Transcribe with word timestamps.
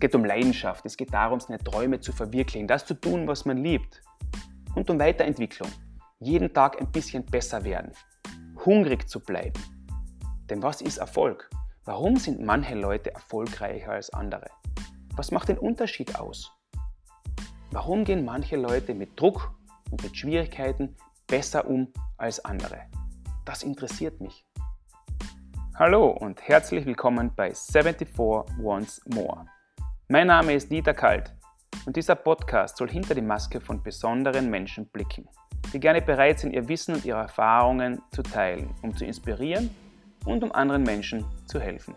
geht 0.00 0.14
um 0.14 0.24
Leidenschaft, 0.24 0.84
es 0.86 0.96
geht 0.96 1.12
darum, 1.12 1.38
seine 1.40 1.58
Träume 1.58 2.00
zu 2.00 2.12
verwirklichen, 2.12 2.66
das 2.66 2.86
zu 2.86 2.94
tun, 2.94 3.28
was 3.28 3.44
man 3.44 3.58
liebt. 3.58 4.02
Und 4.74 4.88
um 4.88 4.98
Weiterentwicklung, 4.98 5.70
jeden 6.18 6.52
Tag 6.52 6.80
ein 6.80 6.90
bisschen 6.90 7.24
besser 7.24 7.62
werden, 7.64 7.92
hungrig 8.64 9.08
zu 9.08 9.20
bleiben. 9.20 9.60
Denn 10.48 10.62
was 10.62 10.80
ist 10.80 10.98
Erfolg? 10.98 11.50
Warum 11.84 12.16
sind 12.16 12.40
manche 12.40 12.74
Leute 12.74 13.12
erfolgreicher 13.12 13.92
als 13.92 14.10
andere? 14.12 14.46
Was 15.16 15.30
macht 15.30 15.48
den 15.48 15.58
Unterschied 15.58 16.18
aus? 16.18 16.52
Warum 17.70 18.04
gehen 18.04 18.24
manche 18.24 18.56
Leute 18.56 18.94
mit 18.94 19.20
Druck 19.20 19.52
und 19.90 20.02
mit 20.02 20.16
Schwierigkeiten 20.16 20.96
besser 21.26 21.66
um 21.66 21.92
als 22.16 22.44
andere? 22.44 22.86
Das 23.44 23.62
interessiert 23.62 24.20
mich. 24.20 24.46
Hallo 25.74 26.08
und 26.08 26.46
herzlich 26.46 26.84
willkommen 26.86 27.32
bei 27.34 27.54
74 27.54 28.18
Once 28.18 29.02
More. 29.06 29.46
Mein 30.12 30.26
Name 30.26 30.54
ist 30.54 30.72
Dieter 30.72 30.92
Kalt 30.92 31.32
und 31.86 31.94
dieser 31.94 32.16
Podcast 32.16 32.78
soll 32.78 32.90
hinter 32.90 33.14
die 33.14 33.22
Maske 33.22 33.60
von 33.60 33.80
besonderen 33.80 34.50
Menschen 34.50 34.86
blicken, 34.86 35.28
die 35.72 35.78
gerne 35.78 36.02
bereit 36.02 36.40
sind, 36.40 36.52
ihr 36.52 36.68
Wissen 36.68 36.96
und 36.96 37.04
ihre 37.04 37.20
Erfahrungen 37.20 38.02
zu 38.10 38.24
teilen, 38.24 38.74
um 38.82 38.96
zu 38.96 39.04
inspirieren 39.04 39.70
und 40.24 40.42
um 40.42 40.50
anderen 40.50 40.82
Menschen 40.82 41.24
zu 41.46 41.60
helfen. 41.60 41.94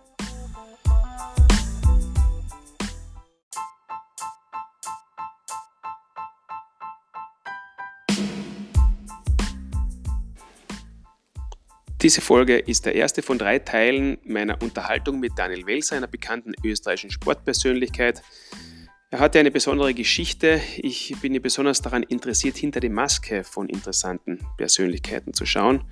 Diese 12.04 12.20
Folge 12.20 12.58
ist 12.58 12.86
der 12.86 12.96
erste 12.96 13.22
von 13.22 13.38
drei 13.38 13.60
Teilen 13.60 14.18
meiner 14.26 14.62
Unterhaltung 14.62 15.22
mit 15.22 15.32
Daniel 15.38 15.66
Welser, 15.66 15.96
einer 15.96 16.08
bekannten 16.08 16.52
österreichischen 16.62 17.12
Sportpersönlichkeit. 17.12 18.22
Er 19.10 19.20
hatte 19.20 19.40
eine 19.40 19.52
besondere 19.52 19.94
Geschichte. 19.94 20.60
Ich 20.76 21.16
bin 21.22 21.42
besonders 21.42 21.82
daran 21.82 22.04
interessiert, 22.04 22.58
hinter 22.58 22.82
die 22.82 22.90
Maske 22.90 23.46
von 23.46 23.70
interessanten 23.70 24.40
Persönlichkeiten 24.58 25.34
zu 25.34 25.46
schauen. 25.46 25.86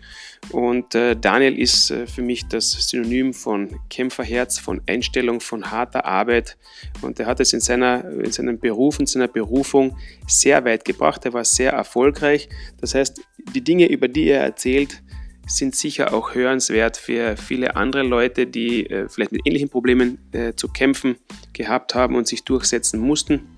Und 0.49 0.95
äh, 0.95 1.15
Daniel 1.15 1.57
ist 1.57 1.91
äh, 1.91 2.07
für 2.07 2.23
mich 2.23 2.45
das 2.45 2.71
Synonym 2.71 3.33
von 3.33 3.79
Kämpferherz, 3.89 4.59
von 4.59 4.81
Einstellung, 4.87 5.39
von 5.39 5.71
harter 5.71 6.03
Arbeit. 6.03 6.57
Und 7.01 7.21
er 7.21 7.27
hat 7.27 7.39
es 7.39 7.53
in, 7.53 7.61
seiner, 7.61 8.03
in 8.03 8.33
seinem 8.33 8.59
Beruf, 8.59 8.99
in 8.99 9.05
seiner 9.05 9.29
Berufung 9.29 9.95
sehr 10.27 10.65
weit 10.65 10.83
gebracht. 10.83 11.23
Er 11.23 11.31
war 11.31 11.45
sehr 11.45 11.71
erfolgreich. 11.71 12.49
Das 12.81 12.95
heißt, 12.95 13.21
die 13.55 13.63
Dinge, 13.63 13.85
über 13.85 14.09
die 14.09 14.27
er 14.27 14.41
erzählt, 14.41 15.01
sind 15.47 15.75
sicher 15.75 16.13
auch 16.13 16.35
hörenswert 16.35 16.97
für 16.97 17.35
viele 17.37 17.75
andere 17.75 18.03
Leute, 18.03 18.47
die 18.47 18.89
äh, 18.89 19.09
vielleicht 19.09 19.31
mit 19.31 19.41
ähnlichen 19.45 19.69
Problemen 19.69 20.19
äh, 20.31 20.53
zu 20.53 20.67
kämpfen 20.67 21.17
gehabt 21.53 21.95
haben 21.95 22.15
und 22.15 22.27
sich 22.27 22.43
durchsetzen 22.43 22.99
mussten. 22.99 23.57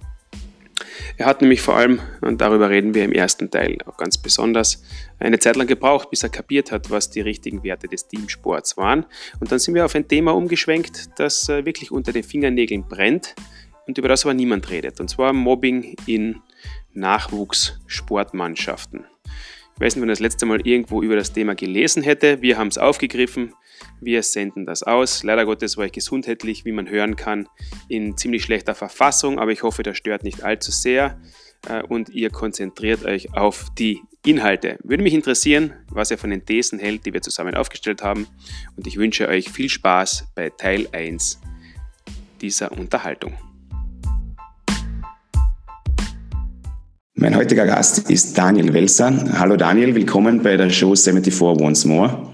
Er 1.17 1.25
hat 1.25 1.41
nämlich 1.41 1.61
vor 1.61 1.75
allem, 1.75 1.99
und 2.21 2.41
darüber 2.41 2.69
reden 2.69 2.93
wir 2.93 3.03
im 3.03 3.11
ersten 3.11 3.51
Teil 3.51 3.77
auch 3.85 3.97
ganz 3.97 4.17
besonders, 4.17 4.83
eine 5.19 5.39
Zeit 5.39 5.55
lang 5.55 5.67
gebraucht, 5.67 6.09
bis 6.09 6.23
er 6.23 6.29
kapiert 6.29 6.71
hat, 6.71 6.89
was 6.89 7.09
die 7.09 7.21
richtigen 7.21 7.63
Werte 7.63 7.87
des 7.87 8.07
Teamsports 8.07 8.77
waren. 8.77 9.05
Und 9.39 9.51
dann 9.51 9.59
sind 9.59 9.75
wir 9.75 9.85
auf 9.85 9.95
ein 9.95 10.07
Thema 10.07 10.33
umgeschwenkt, 10.33 11.19
das 11.19 11.47
äh, 11.49 11.65
wirklich 11.65 11.91
unter 11.91 12.11
den 12.11 12.23
Fingernägeln 12.23 12.87
brennt 12.87 13.35
und 13.87 13.97
über 13.97 14.07
das 14.07 14.25
aber 14.25 14.33
niemand 14.33 14.69
redet. 14.69 14.99
Und 14.99 15.09
zwar 15.09 15.33
Mobbing 15.33 15.95
in 16.05 16.41
Nachwuchssportmannschaften. 16.93 19.05
Ich 19.75 19.81
weiß 19.81 19.95
nicht, 19.95 20.01
wenn 20.01 20.09
er 20.09 20.13
das 20.13 20.19
letzte 20.19 20.45
Mal 20.45 20.65
irgendwo 20.65 21.01
über 21.01 21.15
das 21.15 21.33
Thema 21.33 21.55
gelesen 21.55 22.03
hätte. 22.03 22.41
Wir 22.41 22.57
haben 22.57 22.67
es 22.67 22.77
aufgegriffen. 22.77 23.53
Wir 24.01 24.21
senden 24.23 24.65
das 24.65 24.83
aus. 24.83 25.23
Leider 25.23 25.45
Gottes 25.45 25.77
war 25.77 25.85
ich 25.85 25.91
gesundheitlich, 25.91 26.65
wie 26.65 26.71
man 26.71 26.89
hören 26.89 27.15
kann, 27.15 27.47
in 27.87 28.17
ziemlich 28.17 28.43
schlechter 28.43 28.75
Verfassung, 28.75 29.39
aber 29.39 29.51
ich 29.51 29.63
hoffe, 29.63 29.83
das 29.83 29.97
stört 29.97 30.23
nicht 30.23 30.43
allzu 30.43 30.71
sehr 30.71 31.19
äh, 31.67 31.81
und 31.83 32.09
ihr 32.09 32.29
konzentriert 32.29 33.03
euch 33.05 33.33
auf 33.33 33.67
die 33.77 34.01
Inhalte. 34.25 34.77
Würde 34.83 35.03
mich 35.03 35.13
interessieren, 35.13 35.73
was 35.89 36.11
ihr 36.11 36.17
von 36.17 36.29
den 36.29 36.45
Thesen 36.45 36.79
hält, 36.79 37.05
die 37.05 37.13
wir 37.13 37.21
zusammen 37.21 37.55
aufgestellt 37.55 38.03
haben 38.03 38.27
und 38.77 38.87
ich 38.87 38.97
wünsche 38.97 39.27
euch 39.27 39.49
viel 39.49 39.69
Spaß 39.69 40.27
bei 40.35 40.49
Teil 40.49 40.87
1 40.91 41.41
dieser 42.41 42.71
Unterhaltung. 42.71 43.33
Mein 47.23 47.37
heutiger 47.37 47.65
Gast 47.65 48.09
ist 48.09 48.37
Daniel 48.37 48.73
Welser. 48.73 49.39
Hallo 49.39 49.55
Daniel, 49.55 49.95
willkommen 49.95 50.43
bei 50.43 50.57
der 50.57 50.69
Show 50.69 50.93
74 50.93 51.41
Once 51.41 51.85
More. 51.85 52.33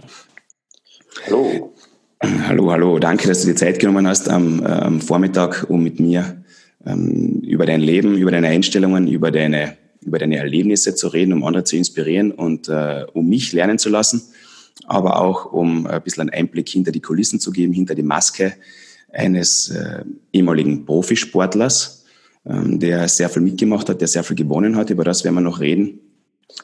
Hallo. 1.28 1.76
Hallo, 2.24 2.72
hallo. 2.72 2.98
Danke, 2.98 3.28
dass 3.28 3.42
du 3.42 3.50
dir 3.50 3.56
Zeit 3.56 3.78
genommen 3.78 4.08
hast 4.08 4.28
am, 4.28 4.64
am 4.64 5.00
Vormittag, 5.00 5.68
um 5.70 5.84
mit 5.84 6.00
mir 6.00 6.44
ähm, 6.88 7.40
über 7.46 7.68
dein 7.68 7.82
Leben, 7.82 8.18
über 8.18 8.32
deine 8.32 8.48
Einstellungen, 8.48 9.08
über 9.08 9.30
deine, 9.30 9.78
über 10.02 10.18
deine 10.18 10.38
Erlebnisse 10.38 10.96
zu 10.96 11.10
reden, 11.10 11.34
um 11.34 11.44
andere 11.44 11.66
zu 11.66 11.78
inspirieren 11.78 12.32
und 12.32 12.68
äh, 12.68 13.06
um 13.14 13.30
mich 13.30 13.54
lernen 13.54 13.78
zu 13.78 13.90
lassen, 13.90 14.24
aber 14.88 15.22
auch 15.22 15.54
um 15.54 15.86
ein 15.86 16.02
bisschen 16.02 16.22
einen 16.22 16.32
Einblick 16.32 16.68
hinter 16.68 16.92
die 16.92 17.02
Kulissen 17.02 17.40
zu 17.40 17.52
geben, 17.52 17.74
hinter 17.74 17.94
die 17.94 18.02
Maske 18.02 18.54
eines 19.14 19.70
äh, 19.70 20.04
ehemaligen 20.34 20.84
Profisportlers 20.88 21.99
ähm, 22.50 22.80
der 22.80 23.08
sehr 23.08 23.30
viel 23.30 23.42
mitgemacht 23.42 23.90
hat, 23.90 24.02
der 24.02 24.08
sehr 24.08 24.24
viel 24.24 24.36
gewonnen 24.36 24.76
hat. 24.76 24.90
Über 24.90 25.04
das 25.04 25.24
werden 25.24 25.36
wir 25.36 25.42
noch 25.42 25.60
reden, 25.60 26.00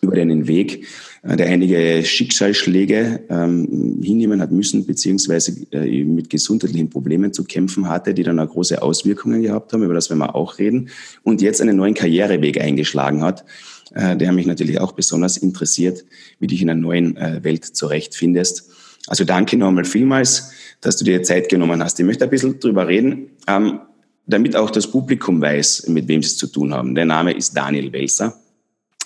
über 0.01 0.15
deinen 0.15 0.47
Weg, 0.47 0.85
äh, 1.23 1.35
der 1.35 1.47
einige 1.47 2.03
Schicksalsschläge 2.03 3.21
ähm, 3.29 3.99
hinnehmen 4.01 4.41
hat 4.41 4.51
müssen, 4.51 4.85
beziehungsweise 4.85 5.55
äh, 5.71 6.03
mit 6.03 6.29
gesundheitlichen 6.29 6.89
Problemen 6.89 7.33
zu 7.33 7.43
kämpfen 7.43 7.87
hatte, 7.87 8.13
die 8.13 8.23
dann 8.23 8.39
auch 8.39 8.49
große 8.49 8.81
Auswirkungen 8.81 9.41
gehabt 9.43 9.73
haben. 9.73 9.83
Über 9.83 9.93
das 9.93 10.09
werden 10.09 10.19
wir 10.19 10.35
auch 10.35 10.57
reden. 10.57 10.89
Und 11.23 11.41
jetzt 11.41 11.61
einen 11.61 11.77
neuen 11.77 11.93
Karriereweg 11.93 12.59
eingeschlagen 12.59 13.21
hat, 13.21 13.45
äh, 13.93 14.17
der 14.17 14.31
mich 14.31 14.47
natürlich 14.47 14.79
auch 14.79 14.93
besonders 14.93 15.37
interessiert, 15.37 16.03
wie 16.39 16.47
dich 16.47 16.61
in 16.61 16.69
einer 16.69 16.81
neuen 16.81 17.15
äh, 17.17 17.43
Welt 17.43 17.65
zurechtfindest. 17.65 18.71
Also 19.07 19.23
danke 19.23 19.55
nochmal 19.55 19.85
vielmals, 19.85 20.51
dass 20.81 20.97
du 20.97 21.05
dir 21.05 21.21
Zeit 21.21 21.47
genommen 21.49 21.83
hast. 21.83 21.99
Ich 21.99 22.05
möchte 22.05 22.23
ein 22.23 22.29
bisschen 22.31 22.59
drüber 22.59 22.87
reden. 22.87 23.29
Ähm, 23.47 23.81
damit 24.27 24.55
auch 24.55 24.71
das 24.71 24.87
Publikum 24.87 25.41
weiß, 25.41 25.87
mit 25.87 26.07
wem 26.07 26.21
sie 26.21 26.27
es 26.27 26.37
zu 26.37 26.47
tun 26.47 26.73
haben. 26.73 26.95
Der 26.95 27.05
Name 27.05 27.33
ist 27.33 27.55
Daniel 27.55 27.91
Welser. 27.93 28.39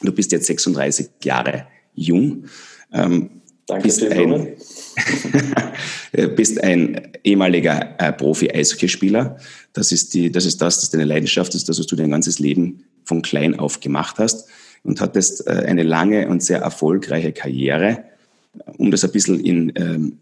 Du 0.02 0.12
bist 0.12 0.31
jetzt 0.31 0.47
36 0.47 1.09
Jahre 1.24 1.68
jung. 1.94 2.46
Ähm, 2.94 3.30
Danke 3.68 3.84
bist 3.84 4.03
ein, 4.03 4.56
bist 6.35 6.63
ein 6.63 7.12
ehemaliger 7.24 8.00
äh, 8.00 8.13
Profi-Eishockeyspieler. 8.13 9.38
Das 9.74 9.91
ist, 9.91 10.13
die, 10.13 10.31
das 10.31 10.46
ist 10.46 10.62
das, 10.62 10.80
das 10.80 10.90
deine 10.90 11.03
Leidenschaft 11.03 11.53
ist, 11.53 11.69
das, 11.69 11.80
was 11.80 11.86
du 11.86 11.96
dein 11.96 12.09
ganzes 12.09 12.40
Leben 12.40 12.86
von 13.03 13.22
klein 13.22 13.59
auf 13.59 13.80
gemacht 13.80 14.18
hast 14.18 14.47
und 14.84 15.01
hattest 15.01 15.46
äh, 15.46 15.51
eine 15.51 15.84
lange 15.84 16.28
und 16.30 16.41
sehr 16.41 16.62
erfolgreiche 16.62 17.31
Karriere. 17.31 18.06
Um 18.78 18.90
das 18.90 19.03
ein 19.03 19.12
bisschen 19.12 19.40
in, 19.40 19.72
ähm, 19.75 20.18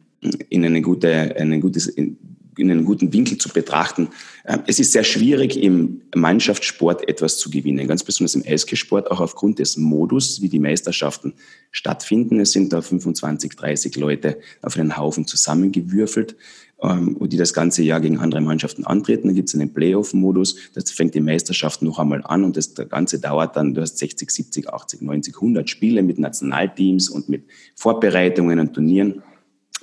in 0.50 0.66
eine 0.66 0.82
gute, 0.82 1.36
ein 1.38 1.62
gutes, 1.62 1.88
in, 1.88 2.18
in 2.60 2.72
einen 2.72 2.86
guten 2.86 3.14
Winkel 3.14 3.38
zu 3.38 3.50
betrachten. 3.50 4.10
Ähm, 4.46 4.62
es 4.68 4.80
ist 4.80 4.92
sehr 4.92 5.04
schwierig, 5.04 5.62
im 5.62 6.02
Mannschaftssport 6.16 7.08
etwas 7.08 7.38
zu 7.38 7.50
gewinnen, 7.50 7.88
ganz 7.88 8.04
besonders 8.04 8.36
im 8.36 8.44
Eishockeysport, 8.46 9.12
auch 9.12 9.20
aufgrund 9.20 9.60
des 9.60 9.78
Modus, 9.78 10.42
wie 10.42 10.50
die 10.50 10.60
Meisterschaften 10.60 11.34
stattfinden. 11.72 12.40
Es 12.40 12.52
sind 12.52 12.74
da 12.74 12.82
25, 12.82 13.56
30 13.56 13.96
Leute 13.98 14.38
auf 14.62 14.78
einen 14.78 14.98
Haufen 14.98 15.28
zusammengewürfelt, 15.28 16.36
ähm, 16.82 17.18
die 17.22 17.38
das 17.38 17.54
ganze 17.54 17.82
Jahr 17.82 18.00
gegen 18.00 18.20
andere 18.20 18.42
Mannschaften 18.42 18.86
antreten. 18.86 19.28
Dann 19.28 19.36
gibt 19.36 19.50
es 19.50 19.56
einen 19.56 19.74
Playoff-Modus, 19.74 20.58
das 20.76 20.92
fängt 20.92 21.16
die 21.16 21.22
Meisterschaft 21.22 21.82
noch 21.82 21.98
einmal 21.98 22.22
an 22.24 22.44
und 22.44 22.56
das 22.56 22.76
Ganze 22.76 23.20
dauert 23.20 23.56
dann, 23.56 23.74
du 23.74 23.82
hast 23.82 23.98
60, 23.98 24.30
70, 24.30 24.70
80, 24.70 25.02
90, 25.02 25.36
100 25.36 25.70
Spiele 25.70 26.04
mit 26.04 26.20
Nationalteams 26.20 27.10
und 27.10 27.30
mit 27.30 27.46
Vorbereitungen 27.76 28.60
und 28.60 28.74
Turnieren. 28.74 29.24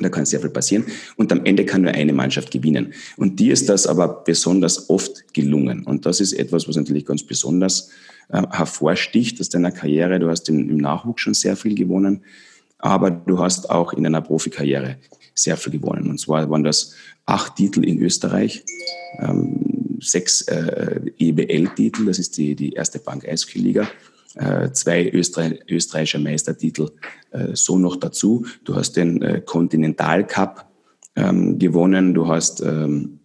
Da 0.01 0.09
kann 0.09 0.27
sehr 0.27 0.41
viel 0.41 0.51
passieren. 0.51 0.85
Und 1.17 1.31
am 1.31 1.45
Ende 1.45 1.65
kann 1.65 1.83
nur 1.83 1.93
eine 1.93 2.13
Mannschaft 2.13 2.51
gewinnen. 2.51 2.95
Und 3.17 3.39
dir 3.39 3.53
ist 3.53 3.69
das 3.69 3.87
aber 3.87 4.25
besonders 4.25 4.91
oft 4.91 5.33
gelungen. 5.33 5.85
Und 5.85 6.05
das 6.05 6.21
ist 6.21 6.33
etwas, 6.33 6.69
was 6.69 6.77
natürlich 6.77 7.07
ganz 7.07 7.23
besonders 7.23 7.91
äh, 8.29 8.43
hervorsticht 8.51 9.41
aus 9.41 9.51
deiner 9.51 9.71
Karriere. 9.71 10.19
Du 10.19 10.29
hast 10.29 10.49
im, 10.49 10.69
im 10.69 10.79
Nachwuchs 10.79 11.23
schon 11.23 11.35
sehr 11.35 11.57
viel 11.57 11.75
gewonnen, 11.75 12.23
aber 12.79 13.11
du 13.11 13.39
hast 13.39 13.71
auch 13.71 13.93
in 13.93 14.03
deiner 14.03 14.21
Profikarriere 14.21 14.97
sehr 15.35 15.57
viel 15.57 15.73
gewonnen. 15.75 16.11
Und 16.11 16.19
zwar 16.19 16.49
waren 16.51 16.65
das 16.65 16.95
acht 17.27 17.57
Titel 17.57 17.85
in 17.85 18.01
Österreich, 18.01 18.65
ähm, 19.21 19.99
sechs 20.01 20.43
äh, 20.43 21.01
EBL-Titel, 21.19 22.07
das 22.07 22.19
ist 22.19 22.37
die, 22.37 22.55
die 22.55 22.73
erste 22.73 22.99
Bank-Eishockey-Liga, 22.99 23.89
zwei 24.73 25.11
Österreich, 25.11 25.61
österreichische 25.69 26.19
Meistertitel 26.19 26.91
äh, 27.31 27.55
so 27.55 27.79
noch 27.79 27.97
dazu. 27.97 28.47
Du 28.65 28.75
hast 28.75 28.93
den 28.97 29.23
äh, 29.23 29.41
Continental 29.45 30.27
Cup 30.27 30.71
ähm, 31.17 31.59
gewonnen, 31.59 32.15
du 32.15 32.27
hast 32.27 32.61
ähm, 32.61 33.21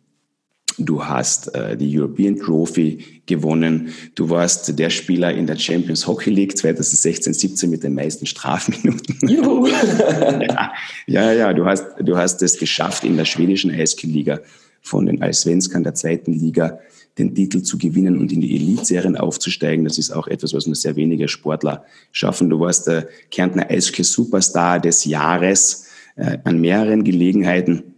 Du 0.82 1.04
hast 1.04 1.54
äh, 1.56 1.76
die 1.76 2.00
European 2.00 2.38
Trophy 2.38 3.22
gewonnen. 3.26 3.90
Du 4.16 4.30
warst 4.30 4.80
der 4.80 4.90
Spieler 4.90 5.34
in 5.34 5.46
der 5.46 5.58
Champions 5.58 6.08
Hockey 6.08 6.30
League 6.30 6.54
2016-17 6.54 7.68
mit 7.68 7.84
den 7.84 7.96
meisten 7.96 8.26
Strafminuten. 8.26 9.18
Juhu. 9.28 9.68
ja, 9.68 10.72
ja, 11.08 11.34
ja, 11.34 11.54
du 11.54 11.66
hast, 11.66 11.86
du 12.02 12.16
hast 12.16 12.42
es 12.42 12.58
geschafft 12.58 13.04
in 13.04 13.18
der 13.18 13.26
schwedischen 13.26 13.72
Eishockey-Liga 13.72 14.40
von 14.82 15.06
den 15.06 15.22
Allsvenskern 15.22 15.84
der 15.84 15.96
zweiten 15.96 16.32
Liga 16.32 16.80
den 17.20 17.36
Titel 17.36 17.62
zu 17.62 17.78
gewinnen 17.78 18.18
und 18.18 18.32
in 18.32 18.42
die 18.42 18.56
Elitserien 18.56 19.18
aufzusteigen. 19.18 19.86
Das 19.86 19.98
ist 19.98 20.12
auch 20.12 20.28
etwas, 20.28 20.54
was 20.54 20.66
nur 20.66 20.76
sehr 20.76 20.96
wenige 20.96 21.28
Sportler 21.28 21.86
schaffen. 22.12 22.50
Du 22.50 22.60
warst 22.60 22.88
der 22.88 23.08
Kärntner 23.30 23.70
Eishockey 23.70 24.04
Superstar 24.04 24.80
des 24.80 25.06
Jahres 25.06 25.86
äh, 26.16 26.38
an 26.44 26.60
mehreren 26.60 27.04
Gelegenheiten. 27.04 27.96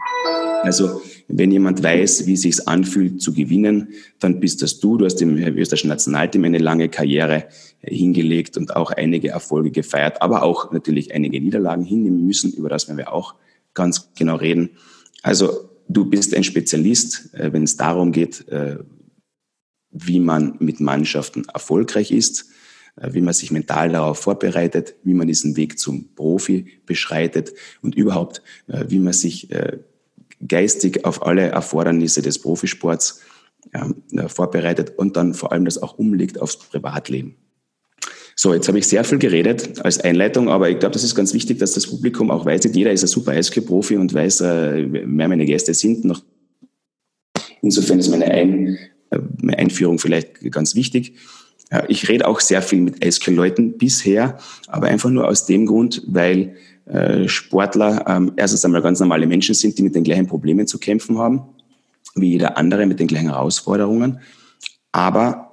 Also 0.63 1.01
wenn 1.27 1.51
jemand 1.51 1.81
weiß, 1.81 2.25
wie 2.25 2.33
es 2.33 2.41
sich 2.41 2.67
anfühlt 2.67 3.21
zu 3.21 3.33
gewinnen, 3.33 3.89
dann 4.19 4.39
bist 4.39 4.61
das 4.61 4.79
du. 4.79 4.97
Du 4.97 5.05
hast 5.05 5.21
im 5.21 5.37
österreichischen 5.37 5.87
Nationalteam 5.87 6.43
eine 6.43 6.57
lange 6.57 6.89
Karriere 6.89 7.45
äh, 7.81 7.95
hingelegt 7.95 8.57
und 8.57 8.75
auch 8.75 8.91
einige 8.91 9.29
Erfolge 9.29 9.71
gefeiert, 9.71 10.21
aber 10.21 10.43
auch 10.43 10.71
natürlich 10.71 11.13
einige 11.13 11.39
Niederlagen 11.39 11.85
hinnehmen 11.85 12.25
müssen, 12.25 12.51
über 12.53 12.69
das 12.69 12.87
werden 12.87 12.97
wir 12.97 13.13
auch 13.13 13.35
ganz 13.73 14.09
genau 14.17 14.35
reden. 14.35 14.71
Also 15.23 15.69
du 15.87 16.05
bist 16.05 16.35
ein 16.35 16.43
Spezialist, 16.43 17.33
äh, 17.33 17.53
wenn 17.53 17.63
es 17.63 17.77
darum 17.77 18.11
geht, 18.11 18.47
äh, 18.49 18.77
wie 19.91 20.19
man 20.19 20.55
mit 20.59 20.79
Mannschaften 20.79 21.45
erfolgreich 21.53 22.11
ist, 22.11 22.45
wie 22.95 23.21
man 23.21 23.33
sich 23.33 23.51
mental 23.51 23.89
darauf 23.89 24.19
vorbereitet, 24.19 24.95
wie 25.03 25.13
man 25.13 25.27
diesen 25.27 25.55
Weg 25.55 25.79
zum 25.79 26.13
Profi 26.15 26.81
beschreitet 26.85 27.53
und 27.81 27.95
überhaupt, 27.95 28.41
wie 28.67 28.99
man 28.99 29.13
sich 29.13 29.49
geistig 30.47 31.05
auf 31.05 31.25
alle 31.25 31.47
Erfordernisse 31.47 32.21
des 32.21 32.39
Profisports 32.39 33.21
äh, 33.71 34.27
vorbereitet 34.27 34.93
und 34.97 35.15
dann 35.15 35.33
vor 35.33 35.51
allem 35.51 35.65
das 35.65 35.81
auch 35.81 35.97
umlegt 35.97 36.41
aufs 36.41 36.57
Privatleben. 36.57 37.35
So, 38.35 38.53
jetzt 38.53 38.67
habe 38.67 38.79
ich 38.79 38.87
sehr 38.87 39.03
viel 39.03 39.19
geredet 39.19 39.85
als 39.85 39.99
Einleitung, 39.99 40.49
aber 40.49 40.69
ich 40.69 40.79
glaube, 40.79 40.93
das 40.93 41.03
ist 41.03 41.13
ganz 41.13 41.33
wichtig, 41.33 41.59
dass 41.59 41.73
das 41.73 41.85
Publikum 41.85 42.31
auch 42.31 42.45
weiß, 42.45 42.63
jeder 42.73 42.91
ist 42.91 43.03
ein 43.03 43.07
super 43.07 43.31
Eishockey-Profi 43.31 43.97
und 43.97 44.13
weiß, 44.13 44.41
äh, 44.41 44.87
wer 44.89 45.27
meine 45.27 45.45
Gäste 45.45 45.73
sind. 45.73 46.11
Insofern 47.61 47.99
ist 47.99 48.09
meine, 48.09 48.25
Ein, 48.25 48.67
äh, 48.67 48.77
Einführung 49.57 49.99
vielleicht 49.99 50.51
ganz 50.51 50.75
wichtig. 50.75 51.15
Ich 51.87 52.09
rede 52.09 52.27
auch 52.27 52.41
sehr 52.41 52.61
viel 52.61 52.81
mit 52.81 53.03
Eishockey-Leuten 53.05 53.77
bisher, 53.77 54.37
aber 54.67 54.87
einfach 54.87 55.09
nur 55.09 55.27
aus 55.27 55.45
dem 55.45 55.65
Grund, 55.65 56.03
weil 56.07 56.55
äh, 56.85 57.29
Sportler 57.29 58.05
ähm, 58.07 58.33
erstens 58.35 58.65
einmal 58.65 58.81
ganz 58.81 58.99
normale 58.99 59.25
Menschen 59.25 59.55
sind, 59.55 59.77
die 59.77 59.83
mit 59.83 59.95
den 59.95 60.03
gleichen 60.03 60.27
Problemen 60.27 60.67
zu 60.67 60.77
kämpfen 60.79 61.17
haben, 61.17 61.43
wie 62.15 62.31
jeder 62.31 62.57
andere 62.57 62.85
mit 62.85 62.99
den 62.99 63.07
gleichen 63.07 63.29
Herausforderungen. 63.29 64.19
Aber 64.91 65.50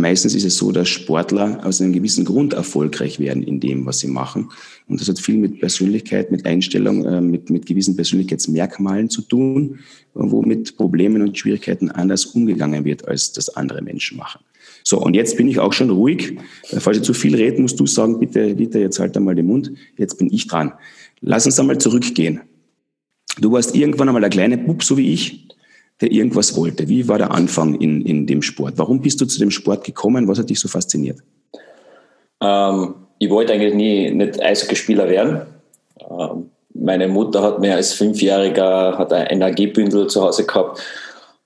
meistens 0.00 0.34
ist 0.34 0.44
es 0.44 0.56
so, 0.56 0.72
dass 0.72 0.88
Sportler 0.88 1.60
aus 1.64 1.80
einem 1.80 1.92
gewissen 1.92 2.24
Grund 2.24 2.52
erfolgreich 2.52 3.18
werden 3.18 3.42
in 3.42 3.60
dem, 3.60 3.86
was 3.86 4.00
sie 4.00 4.08
machen. 4.08 4.50
Und 4.88 5.00
das 5.00 5.08
hat 5.08 5.18
viel 5.18 5.36
mit 5.36 5.60
Persönlichkeit, 5.60 6.30
mit 6.30 6.46
Einstellung, 6.46 7.04
äh, 7.04 7.20
mit, 7.20 7.50
mit 7.50 7.66
gewissen 7.66 7.96
Persönlichkeitsmerkmalen 7.96 9.10
zu 9.10 9.22
tun, 9.22 9.78
wo 10.14 10.42
mit 10.42 10.76
Problemen 10.76 11.22
und 11.22 11.38
Schwierigkeiten 11.38 11.90
anders 11.90 12.26
umgegangen 12.26 12.84
wird, 12.84 13.06
als 13.06 13.32
das 13.32 13.48
andere 13.50 13.82
Menschen 13.82 14.18
machen. 14.18 14.40
So, 14.82 15.00
und 15.00 15.14
jetzt 15.14 15.36
bin 15.36 15.48
ich 15.48 15.58
auch 15.58 15.72
schon 15.72 15.90
ruhig. 15.90 16.38
Äh, 16.70 16.80
falls 16.80 16.98
ich 16.98 17.02
zu 17.04 17.14
viel 17.14 17.34
rede, 17.34 17.60
musst 17.60 17.78
du 17.78 17.86
sagen, 17.86 18.18
bitte, 18.18 18.54
bitte, 18.54 18.78
jetzt 18.78 18.98
halt 18.98 19.16
einmal 19.16 19.34
den 19.34 19.46
Mund. 19.46 19.72
Jetzt 19.96 20.18
bin 20.18 20.32
ich 20.32 20.46
dran. 20.46 20.72
Lass 21.20 21.46
uns 21.46 21.58
einmal 21.58 21.78
zurückgehen. 21.78 22.40
Du 23.40 23.52
warst 23.52 23.76
irgendwann 23.76 24.08
einmal 24.08 24.20
der 24.20 24.30
kleine 24.30 24.58
Bub, 24.58 24.82
so 24.82 24.96
wie 24.96 25.12
ich, 25.12 25.48
der 26.00 26.10
irgendwas 26.10 26.56
wollte. 26.56 26.88
Wie 26.88 27.08
war 27.08 27.18
der 27.18 27.30
Anfang 27.30 27.74
in, 27.74 28.02
in 28.02 28.26
dem 28.26 28.42
Sport? 28.42 28.74
Warum 28.76 29.00
bist 29.00 29.20
du 29.20 29.26
zu 29.26 29.38
dem 29.38 29.50
Sport 29.50 29.84
gekommen? 29.84 30.28
Was 30.28 30.38
hat 30.38 30.50
dich 30.50 30.60
so 30.60 30.68
fasziniert? 30.68 31.18
Ähm, 32.42 32.94
ich 33.18 33.28
wollte 33.28 33.52
eigentlich 33.52 33.74
nie 33.74 34.10
nicht 34.10 34.42
Eishockeyspieler 34.42 35.08
werden. 35.08 35.42
Ähm, 36.08 36.50
meine 36.72 37.08
Mutter 37.08 37.42
hat 37.42 37.60
mir 37.60 37.74
als 37.74 37.92
Fünfjähriger 37.92 38.96
hat 38.96 39.12
ein 39.12 39.26
Energiebündel 39.26 40.06
zu 40.06 40.22
Hause 40.22 40.46
gehabt 40.46 40.80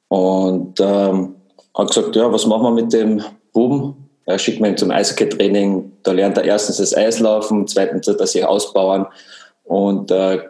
und 0.08 0.78
ähm, 0.80 1.34
hat 1.74 1.88
gesagt, 1.88 2.14
ja, 2.14 2.30
was 2.32 2.46
machen 2.46 2.62
wir 2.62 2.82
mit 2.82 2.92
dem 2.92 3.22
Buben? 3.52 3.96
Er 4.26 4.38
schickt 4.38 4.60
mich 4.60 4.76
zum 4.76 4.90
Eishockey-Training. 4.90 5.92
Da 6.02 6.12
lernt 6.12 6.38
er 6.38 6.44
erstens 6.44 6.76
das 6.76 6.96
Eislaufen, 6.96 7.66
zweitens 7.66 8.06
dass 8.06 8.32
sich 8.32 8.44
ausbauen. 8.44 9.06
Und 9.64 10.10
äh, 10.10 10.40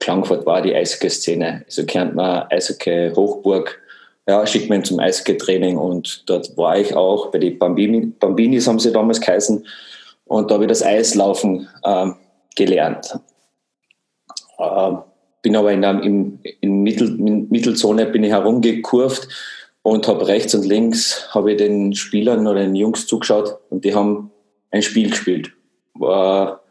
Klangfurt 0.00 0.46
war 0.46 0.62
die 0.62 0.74
Eishockey-Szene. 0.74 1.64
Also 1.66 1.84
Kärntner 1.84 2.48
Eishockey-Hochburg. 2.50 3.80
Ja, 4.28 4.46
schickt 4.46 4.68
mich 4.70 4.84
zum 4.84 4.98
Eishockey-Training 4.98 5.78
und 5.78 6.28
dort 6.28 6.56
war 6.56 6.78
ich 6.78 6.94
auch 6.94 7.30
bei 7.30 7.38
den 7.38 7.58
Bambini, 7.58 8.06
Bambinis, 8.06 8.66
haben 8.66 8.78
sie 8.78 8.92
damals 8.92 9.20
geheißen. 9.20 9.66
Und 10.24 10.50
da 10.50 10.54
habe 10.54 10.64
ich 10.64 10.68
das 10.68 10.82
Eislaufen 10.82 11.68
äh, 11.84 12.10
gelernt. 12.56 13.18
Äh, 14.58 14.92
bin 15.42 15.54
aber 15.54 15.72
in 15.72 15.82
der 15.82 16.02
in, 16.02 16.40
in 16.60 16.82
Mittel, 16.82 17.08
in 17.20 17.48
Mittelzone 17.50 18.06
bin 18.06 18.24
ich 18.24 18.32
herumgekurvt 18.32 19.28
und 19.82 20.08
habe 20.08 20.26
rechts 20.26 20.56
und 20.56 20.64
links 20.64 21.28
habe 21.32 21.52
ich 21.52 21.58
den 21.58 21.94
Spielern 21.94 22.48
oder 22.48 22.60
den 22.60 22.74
Jungs 22.74 23.06
zugeschaut 23.06 23.58
und 23.70 23.84
die 23.84 23.94
haben 23.94 24.32
ein 24.72 24.82
Spiel 24.82 25.10
gespielt. 25.10 25.52
War, 25.94 26.62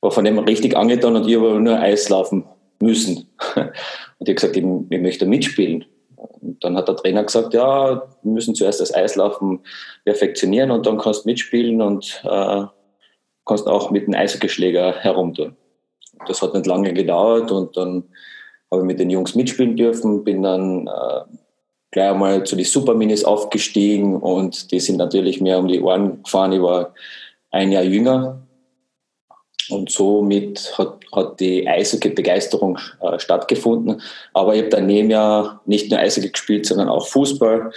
war 0.00 0.10
von 0.10 0.24
dem 0.24 0.40
richtig 0.40 0.76
angetan 0.76 1.14
und 1.14 1.28
ich 1.28 1.36
habe 1.36 1.60
nur 1.60 1.78
Eis 1.78 2.08
laufen 2.08 2.44
müssen. 2.80 3.28
Und 3.56 4.28
ich 4.28 4.28
habe 4.28 4.34
gesagt, 4.34 4.56
ich, 4.56 4.64
ich 4.64 5.00
möchte 5.00 5.26
mitspielen. 5.26 5.84
Und 6.16 6.62
dann 6.64 6.76
hat 6.76 6.88
der 6.88 6.96
Trainer 6.96 7.24
gesagt, 7.24 7.54
ja, 7.54 8.02
wir 8.22 8.32
müssen 8.32 8.54
zuerst 8.54 8.80
das 8.80 8.92
Eislaufen 8.92 9.60
perfektionieren 10.04 10.70
und 10.72 10.84
dann 10.84 10.98
kannst 10.98 11.24
du 11.24 11.28
mitspielen 11.28 11.80
und 11.80 12.22
äh, 12.24 12.64
kannst 13.46 13.68
auch 13.68 13.90
mit 13.90 14.08
dem 14.08 14.14
Eishockeyschläger 14.14 14.94
herumtun. 14.94 15.56
Das 16.26 16.42
hat 16.42 16.54
nicht 16.54 16.66
lange 16.66 16.92
gedauert 16.92 17.52
und 17.52 17.76
dann 17.76 18.04
habe 18.70 18.82
ich 18.82 18.86
mit 18.86 18.98
den 18.98 19.10
Jungs 19.10 19.34
mitspielen 19.34 19.76
dürfen, 19.76 20.24
bin 20.24 20.42
dann 20.42 20.88
äh, 20.88 21.20
gleich 21.90 22.10
einmal 22.10 22.44
zu 22.44 22.56
den 22.56 22.64
Superminis 22.64 23.24
aufgestiegen 23.24 24.16
und 24.16 24.72
die 24.72 24.80
sind 24.80 24.96
natürlich 24.96 25.40
mehr 25.40 25.58
um 25.58 25.68
die 25.68 25.80
Ohren 25.80 26.22
gefahren. 26.22 26.52
Ich 26.52 26.62
war 26.62 26.94
ein 27.50 27.72
Jahr 27.72 27.84
jünger 27.84 28.42
und 29.70 29.90
somit 29.90 30.76
hat, 30.76 30.97
hat 31.14 31.40
die 31.40 31.68
Eishockey-Begeisterung 31.68 32.78
äh, 33.00 33.18
stattgefunden. 33.18 34.00
Aber 34.34 34.54
ich 34.54 34.62
habe 34.62 34.70
daneben 34.70 35.10
ja 35.10 35.60
nicht 35.66 35.90
nur 35.90 36.00
Eishockey 36.00 36.30
gespielt, 36.30 36.66
sondern 36.66 36.88
auch 36.88 37.06
Fußball. 37.08 37.70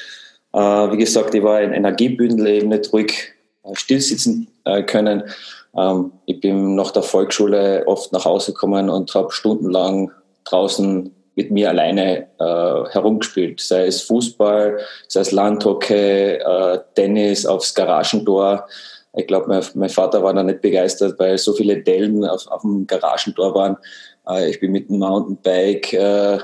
Äh, 0.54 0.60
wie 0.60 0.98
gesagt, 0.98 1.33
ich 1.33 1.44
war 1.44 1.62
in 1.62 1.74
Energiebündel 1.74 2.48
eben 2.48 2.69
nicht 2.69 2.92
ruhig 2.92 3.33
äh, 3.63 3.75
stillsitzen 3.75 4.48
äh, 4.66 4.83
können. 4.83 5.24
Ähm, 5.75 6.12
ich 6.25 6.39
bin 6.39 6.75
nach 6.75 6.92
der 6.92 7.04
Volksschule 7.04 7.83
oft 7.88 8.12
nach 8.12 8.25
Hause 8.25 8.54
gekommen 8.54 8.89
und 8.89 9.13
habe 9.16 9.31
stundenlang 9.31 10.12
draußen 10.44 11.13
mit 11.36 11.51
mir 11.51 11.70
alleine 11.70 12.27
äh, 12.39 12.89
herumgespielt, 12.91 13.62
sei 13.62 13.88
es 13.88 14.01
Fußball, 14.03 14.79
sei 15.08 15.22
es 15.22 15.32
Landhockey, 15.32 16.34
äh, 16.36 16.79
Tennis 16.96 17.46
aufs 17.46 17.74
Garagentor. 17.74 18.67
Ich 19.13 19.27
glaube, 19.27 19.48
mein, 19.48 19.63
mein, 19.75 19.89
Vater 19.89 20.24
war 20.24 20.34
da 20.34 20.44
nicht 20.44 20.62
begeistert, 20.62 21.20
weil 21.20 21.38
so 21.38 21.53
viele 21.53 21.82
Dellen 21.82 22.24
auf, 22.25 22.48
auf 22.48 22.62
dem 22.62 22.88
Garagentor 22.88 23.53
waren. 23.53 23.77
Äh, 24.27 24.50
ich 24.50 24.60
bin 24.60 24.72
mit 24.72 24.89
dem 24.89 25.00
Mountainbike 25.00 25.94
äh, 25.94 26.39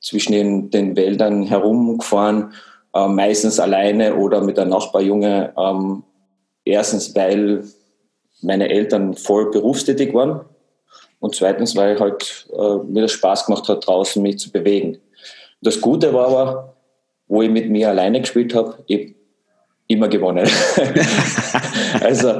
zwischen 0.00 0.32
den, 0.32 0.70
den, 0.70 0.96
Wäldern 0.96 1.42
herumgefahren, 1.42 2.52
äh, 2.94 3.06
meistens 3.06 3.60
alleine 3.60 4.16
oder 4.16 4.40
mit 4.40 4.58
einem 4.58 4.70
Nachbarjunge. 4.70 5.52
Ähm, 5.58 6.02
erstens, 6.64 7.14
weil 7.14 7.64
meine 8.40 8.70
Eltern 8.70 9.14
voll 9.14 9.50
berufstätig 9.50 10.14
waren 10.14 10.40
und 11.18 11.34
zweitens, 11.34 11.76
weil 11.76 12.00
halt 12.00 12.48
äh, 12.52 12.76
mir 12.76 13.02
das 13.02 13.12
Spaß 13.12 13.44
gemacht 13.44 13.68
hat, 13.68 13.86
draußen 13.86 14.22
mich 14.22 14.38
zu 14.38 14.50
bewegen. 14.50 14.98
Das 15.60 15.80
Gute 15.80 16.14
war 16.14 16.28
aber, 16.28 16.76
wo 17.28 17.42
ich 17.42 17.50
mit 17.50 17.68
mir 17.68 17.90
alleine 17.90 18.20
gespielt 18.20 18.54
habe, 18.54 18.82
immer 19.90 20.08
gewonnen. 20.08 20.48
also 22.00 22.38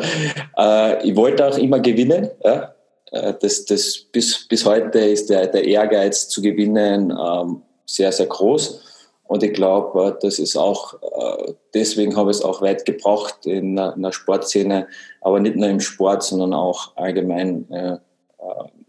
äh, 0.57 1.07
ich 1.07 1.16
wollte 1.16 1.47
auch 1.47 1.59
immer 1.59 1.80
gewinnen. 1.80 2.30
Ja? 2.45 2.75
Äh, 3.11 3.35
das, 3.40 3.64
das, 3.64 3.99
bis, 4.12 4.47
bis 4.47 4.64
heute 4.64 5.00
ist 5.00 5.30
der, 5.30 5.49
der 5.49 5.64
Ehrgeiz 5.64 6.28
zu 6.28 6.40
gewinnen 6.40 7.11
ähm, 7.11 7.62
sehr, 7.87 8.12
sehr 8.12 8.26
groß. 8.26 8.90
Und 9.30 9.45
ich 9.45 9.52
glaube, 9.52 10.09
äh, 10.09 10.12
das 10.23 10.38
ist 10.38 10.57
auch, 10.57 10.95
äh, 10.95 11.52
deswegen 11.75 12.16
habe 12.16 12.30
ich 12.30 12.38
es 12.38 12.42
auch 12.42 12.62
weit 12.62 12.85
gebracht 12.85 13.47
in 13.47 13.71
in 13.71 13.78
einer 13.78 14.12
Sportszene, 14.12 14.88
aber 15.21 15.38
nicht 15.38 15.57
nur 15.57 15.69
im 15.69 15.80
Sport, 15.80 16.23
sondern 16.23 16.52
auch 16.52 16.97
allgemein 16.97 17.71
äh, 17.71 17.99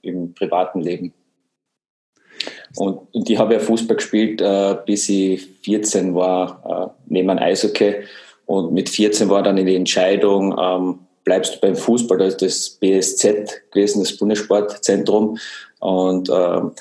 im 0.02 0.34
privaten 0.34 0.82
Leben. 0.82 1.14
Und, 2.76 3.02
und 3.14 3.30
ich 3.30 3.38
habe 3.38 3.54
ja 3.54 3.60
Fußball 3.60 3.98
gespielt, 3.98 4.42
bis 4.86 5.10
ich 5.10 5.46
14 5.64 6.16
war, 6.16 6.96
neben 7.06 7.30
einem 7.30 7.44
Eishockey. 7.44 7.98
Und 8.52 8.74
mit 8.74 8.90
14 8.90 9.30
war 9.30 9.42
dann 9.44 9.56
die 9.56 9.76
Entscheidung, 9.78 10.54
ähm, 10.62 11.00
bleibst 11.24 11.56
du 11.56 11.60
beim 11.62 11.74
Fußball, 11.74 12.18
da 12.18 12.26
ist 12.26 12.42
das 12.42 12.70
BSZ 12.70 13.62
gewesen, 13.72 14.04
das 14.04 14.18
Bundessportzentrum. 14.18 15.38
Und 15.80 16.30
ähm, 16.30 16.74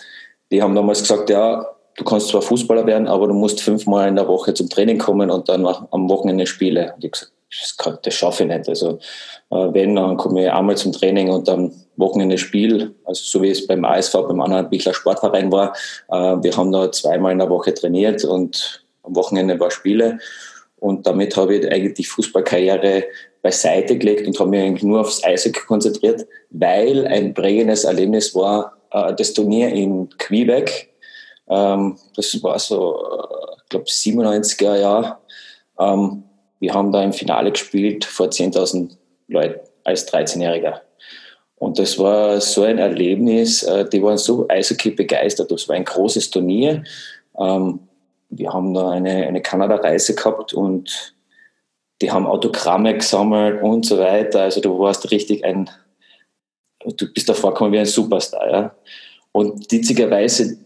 die 0.51 0.61
haben 0.61 0.75
damals 0.75 1.03
gesagt, 1.03 1.31
ja, 1.31 1.65
du 1.97 2.03
kannst 2.03 2.27
zwar 2.27 2.43
Fußballer 2.43 2.87
werden, 2.87 3.07
aber 3.07 3.29
du 3.29 3.35
musst 3.35 3.61
fünfmal 3.61 4.09
in 4.09 4.17
der 4.17 4.27
Woche 4.27 4.53
zum 4.53 4.69
Training 4.69 4.99
kommen 4.99 5.31
und 5.31 5.49
dann 5.49 5.65
am 5.65 6.11
Wochenende 6.11 6.45
Spiele. 6.45 6.93
Und 6.97 7.05
ich 7.05 7.13
gesagt, 7.13 7.33
das, 7.53 8.01
das 8.03 8.15
schaffe 8.15 8.43
ich 8.43 8.49
nicht. 8.49 8.69
Also 8.69 8.99
äh, 9.51 9.69
wenn, 9.73 9.95
dann 9.95 10.17
komme 10.17 10.43
ich 10.43 10.51
einmal 10.51 10.77
zum 10.77 10.91
Training 10.91 11.31
und 11.31 11.47
dann 11.47 11.73
Wochenende 11.97 12.37
Spiel, 12.37 12.97
also 13.05 13.23
so 13.23 13.43
wie 13.43 13.51
es 13.51 13.65
beim 13.65 13.85
ASV, 13.85 14.15
beim 14.27 14.41
anderen 14.41 14.69
Bichler 14.69 14.93
Sportverein 14.93 15.53
war. 15.53 15.73
Äh, 16.09 16.43
wir 16.43 16.57
haben 16.57 16.73
da 16.73 16.91
zweimal 16.91 17.31
in 17.31 17.39
der 17.39 17.49
Woche 17.49 17.73
trainiert 17.73 18.25
und 18.25 18.85
am 19.05 19.15
Wochenende 19.15 19.61
war 19.61 19.71
Spiele. 19.71 20.19
Und 20.81 21.07
damit 21.07 21.37
habe 21.37 21.57
ich 21.57 21.71
eigentlich 21.71 21.95
die 21.95 22.05
Fußballkarriere 22.05 23.05
beiseite 23.43 23.97
gelegt 23.97 24.27
und 24.27 24.39
habe 24.39 24.51
mich 24.51 24.61
eigentlich 24.61 24.83
nur 24.83 25.01
aufs 25.01 25.23
Eishockey 25.23 25.61
konzentriert, 25.67 26.27
weil 26.51 27.07
ein 27.07 27.35
prägendes 27.35 27.85
Erlebnis 27.85 28.35
war 28.35 28.77
äh, 28.91 29.15
das 29.15 29.33
Turnier 29.35 29.69
in 29.69 30.09
Quebec. 30.19 30.91
Ähm, 31.49 31.99
das 32.17 32.43
war 32.43 32.59
so, 32.59 32.99
ich 33.63 33.69
glaube, 33.69 33.87
97er 33.87 34.81
Jahr. 34.81 35.23
Ähm, 35.79 36.25
wir 36.61 36.75
haben 36.75 36.93
da 36.93 37.03
im 37.03 37.13
Finale 37.13 37.53
gespielt 37.53 38.05
vor 38.05 38.29
10.000 38.29 38.97
Leuten 39.29 39.61
als 39.85 40.11
13-Jähriger. 40.13 40.81
Und 41.57 41.79
das 41.79 41.99
war 41.99 42.41
so 42.41 42.63
ein 42.63 42.79
Erlebnis. 42.79 43.63
Äh, 43.63 43.87
die 43.89 44.03
waren 44.03 44.17
so 44.17 44.47
Eishockey 44.49 44.93
begeistert. 44.93 45.51
Das 45.51 45.69
war 45.69 45.77
ein 45.77 45.85
großes 45.85 46.31
Turnier. 46.31 46.85
Ähm, 47.39 47.81
wir 48.31 48.53
haben 48.53 48.73
da 48.73 48.91
eine, 48.91 49.27
eine 49.27 49.43
Kanada-Reise 49.43 50.15
gehabt 50.15 50.55
und 50.55 51.15
die 52.01 52.11
haben 52.11 52.27
Autogramme 52.27 52.95
gesammelt 52.95 53.63
und 53.63 53.85
so 53.85 53.99
weiter. 53.99 54.43
Also 54.43 54.61
du 54.61 54.79
warst 54.79 55.11
richtig 55.11 55.45
ein, 55.45 55.69
du 56.85 57.13
bist 57.13 57.29
da 57.29 57.35
vorgekommen 57.35 57.73
wie 57.73 57.81
ein 57.81 57.87
Superstar. 57.87 58.51
Ja? 58.51 58.75
Und 59.33 59.71
witzigerweise, 59.71 60.59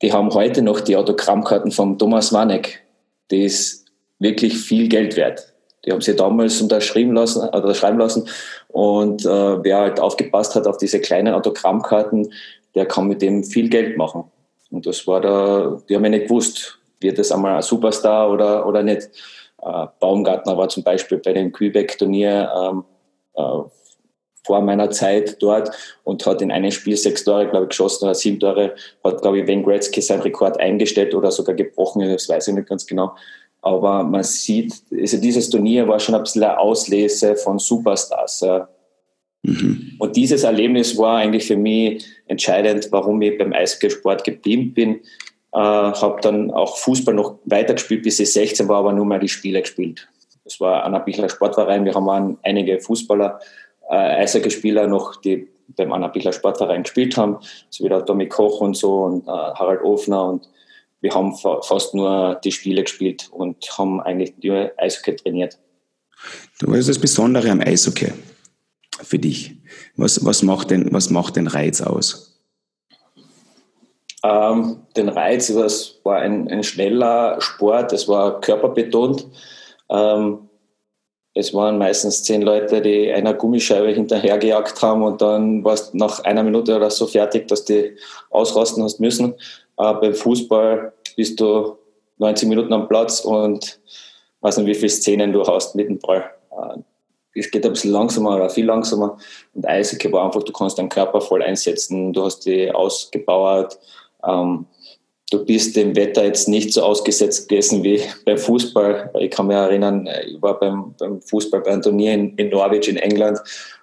die 0.00 0.12
haben 0.12 0.32
heute 0.34 0.62
noch 0.62 0.80
die 0.80 0.96
Autogrammkarten 0.96 1.70
von 1.70 1.98
Thomas 1.98 2.32
Wanek. 2.32 2.82
Die 3.30 3.44
ist 3.44 3.86
wirklich 4.18 4.56
viel 4.58 4.88
Geld 4.88 5.16
wert. 5.16 5.52
Die 5.84 5.92
haben 5.92 6.00
sie 6.00 6.16
damals 6.16 6.60
unterschrieben 6.60 7.12
lassen, 7.12 7.48
oder 7.48 7.74
schreiben 7.74 7.98
lassen. 7.98 8.28
Und 8.68 9.24
äh, 9.24 9.64
wer 9.64 9.78
halt 9.78 10.00
aufgepasst 10.00 10.54
hat 10.54 10.66
auf 10.66 10.78
diese 10.78 11.00
kleinen 11.00 11.34
Autogrammkarten, 11.34 12.32
der 12.74 12.86
kann 12.86 13.08
mit 13.08 13.20
dem 13.20 13.44
viel 13.44 13.68
Geld 13.68 13.96
machen. 13.96 14.24
Und 14.70 14.86
das 14.86 15.06
war 15.06 15.20
da, 15.20 15.80
die 15.88 15.94
haben 15.94 16.04
ja 16.04 16.10
nicht 16.10 16.28
gewusst, 16.28 16.78
wird 17.02 17.18
es 17.18 17.32
einmal 17.32 17.56
ein 17.56 17.62
Superstar 17.62 18.30
oder, 18.30 18.66
oder 18.66 18.82
nicht. 18.82 19.08
Äh, 19.62 19.86
Baumgartner 20.00 20.56
war 20.56 20.68
zum 20.68 20.82
Beispiel 20.82 21.18
bei 21.18 21.32
dem 21.32 21.52
Quebec-Turnier 21.52 22.50
ähm, 22.54 22.84
äh, 23.34 23.68
vor 24.44 24.60
meiner 24.60 24.90
Zeit 24.90 25.40
dort 25.40 25.70
und 26.04 26.26
hat 26.26 26.42
in 26.42 26.50
einem 26.50 26.70
Spiel 26.70 26.96
sechs 26.96 27.24
Tore, 27.24 27.48
glaube 27.48 27.64
ich, 27.64 27.68
geschossen 27.70 28.04
oder 28.04 28.14
sieben 28.14 28.40
Tore, 28.40 28.74
hat, 29.04 29.22
glaube 29.22 29.38
ich, 29.38 29.46
Wayne 29.46 29.62
Gretzky 29.62 30.00
seinen 30.00 30.22
Rekord 30.22 30.58
eingestellt 30.58 31.14
oder 31.14 31.30
sogar 31.30 31.54
gebrochen, 31.54 32.08
das 32.10 32.28
weiß 32.28 32.48
ich 32.48 32.54
nicht 32.54 32.68
ganz 32.68 32.86
genau. 32.86 33.14
Aber 33.60 34.02
man 34.02 34.24
sieht, 34.24 34.74
also 34.90 35.18
dieses 35.18 35.48
Turnier 35.48 35.86
war 35.86 36.00
schon 36.00 36.16
ein 36.16 36.22
bisschen 36.22 36.42
eine 36.42 36.58
Auslese 36.58 37.36
von 37.36 37.60
Superstars. 37.60 38.44
Mhm. 39.44 39.92
Und 40.00 40.16
dieses 40.16 40.42
Erlebnis 40.42 40.98
war 40.98 41.18
eigentlich 41.18 41.46
für 41.46 41.56
mich 41.56 42.04
entscheidend, 42.26 42.88
warum 42.90 43.22
ich 43.22 43.38
beim 43.38 43.52
Eishockeysport 43.52 44.24
geblieben 44.24 44.74
bin. 44.74 45.00
Äh, 45.52 45.58
habe 45.58 46.20
dann 46.22 46.50
auch 46.50 46.78
Fußball 46.78 47.14
noch 47.14 47.38
weitergespielt, 47.44 48.02
bis 48.02 48.20
ich 48.20 48.32
16 48.32 48.68
war, 48.68 48.78
aber 48.78 48.92
nur 48.92 49.04
mal 49.04 49.20
die 49.20 49.28
Spiele 49.28 49.60
gespielt. 49.60 50.08
Das 50.44 50.60
war 50.60 50.84
Anna 50.84 50.98
Bichler 50.98 51.28
Sportverein. 51.28 51.84
Wir 51.84 51.94
haben 51.94 52.38
einige 52.42 52.80
Fußballer, 52.80 53.38
äh, 53.90 53.94
Eishockeyspieler 53.94 54.86
noch, 54.86 55.16
die 55.16 55.48
beim 55.76 55.92
Anna 55.92 56.08
Bichler 56.08 56.32
Sportverein 56.32 56.82
gespielt 56.82 57.16
haben, 57.16 57.38
so 57.70 57.84
wie 57.84 57.88
der 57.88 58.04
Tommy 58.04 58.28
Koch 58.28 58.60
und 58.60 58.76
so 58.76 59.04
und 59.04 59.26
äh, 59.26 59.30
Harald 59.30 59.82
Ofner 59.82 60.24
und 60.24 60.48
wir 61.00 61.12
haben 61.12 61.36
fast 61.36 61.94
nur 61.94 62.40
die 62.44 62.52
Spiele 62.52 62.84
gespielt 62.84 63.28
und 63.32 63.56
haben 63.76 64.00
eigentlich 64.00 64.34
nur 64.40 64.70
Eishockey 64.78 65.16
trainiert. 65.16 65.58
Was 66.60 66.78
ist 66.78 66.88
das 66.88 66.98
Besondere 67.00 67.50
am 67.50 67.60
Eishockey 67.60 68.12
für 69.02 69.18
dich? 69.18 69.56
Was, 69.96 70.24
was, 70.24 70.42
macht, 70.44 70.70
den, 70.70 70.92
was 70.92 71.10
macht 71.10 71.34
den 71.34 71.48
Reiz 71.48 71.80
aus? 71.80 72.31
Ähm, 74.24 74.82
den 74.96 75.08
Reiz, 75.08 75.48
es 75.50 76.00
war 76.04 76.18
ein, 76.18 76.48
ein 76.48 76.62
schneller 76.62 77.40
Sport, 77.40 77.92
es 77.92 78.08
war 78.08 78.40
körperbetont. 78.40 79.26
Ähm, 79.90 80.48
es 81.34 81.54
waren 81.54 81.78
meistens 81.78 82.22
zehn 82.24 82.42
Leute, 82.42 82.82
die 82.82 83.10
einer 83.10 83.32
Gummischeibe 83.32 83.88
hinterhergejagt 83.88 84.82
haben 84.82 85.02
und 85.02 85.22
dann 85.22 85.64
warst 85.64 85.94
nach 85.94 86.20
einer 86.24 86.42
Minute 86.42 86.76
oder 86.76 86.90
so 86.90 87.06
fertig, 87.06 87.48
dass 87.48 87.64
die 87.64 87.96
ausrasten 88.30 88.82
hast 88.82 89.00
müssen. 89.00 89.34
Äh, 89.78 89.94
beim 89.94 90.14
Fußball 90.14 90.92
bist 91.16 91.40
du 91.40 91.78
90 92.18 92.48
Minuten 92.48 92.72
am 92.72 92.86
Platz 92.86 93.20
und 93.20 93.80
weiß 94.40 94.58
nicht, 94.58 94.66
wie 94.66 94.74
viele 94.74 94.90
Szenen 94.90 95.32
du 95.32 95.44
hast 95.46 95.74
mit 95.74 95.88
dem 95.88 95.98
Ball. 95.98 96.30
Äh, 96.50 96.80
es 97.34 97.50
geht 97.50 97.64
ein 97.64 97.72
bisschen 97.72 97.92
langsamer 97.92 98.36
oder 98.36 98.50
viel 98.50 98.66
langsamer. 98.66 99.16
Und 99.54 99.66
Eishockey 99.66 100.12
war 100.12 100.26
einfach, 100.26 100.42
du 100.42 100.52
kannst 100.52 100.78
deinen 100.78 100.90
Körper 100.90 101.20
voll 101.22 101.42
einsetzen, 101.42 102.12
du 102.12 102.24
hast 102.24 102.40
die 102.44 102.70
ausgebaut. 102.70 103.78
Ähm, 104.26 104.66
du 105.30 105.44
bist 105.44 105.76
dem 105.76 105.96
Wetter 105.96 106.24
jetzt 106.24 106.48
nicht 106.48 106.72
so 106.72 106.82
ausgesetzt 106.82 107.48
gewesen 107.48 107.82
wie 107.82 108.00
beim 108.24 108.38
Fußball. 108.38 109.10
Ich 109.20 109.30
kann 109.30 109.46
mich 109.46 109.56
erinnern, 109.56 110.08
ich 110.26 110.40
war 110.40 110.58
beim, 110.58 110.94
beim 110.98 111.20
Fußball 111.22 111.60
beim 111.60 111.82
Turnier 111.82 112.14
in, 112.14 112.36
in 112.36 112.50
Norwich 112.50 112.88
in 112.88 112.96
England, 112.96 113.38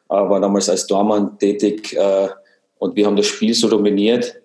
äh, 0.10 0.16
war 0.16 0.40
damals 0.40 0.70
als 0.70 0.88
Dormann 0.88 1.38
tätig 1.40 1.96
äh, 1.96 2.30
und 2.78 2.96
wir 2.96 3.06
haben 3.06 3.16
das 3.16 3.28
Spiel 3.28 3.54
so 3.54 3.68
dominiert 3.68 4.40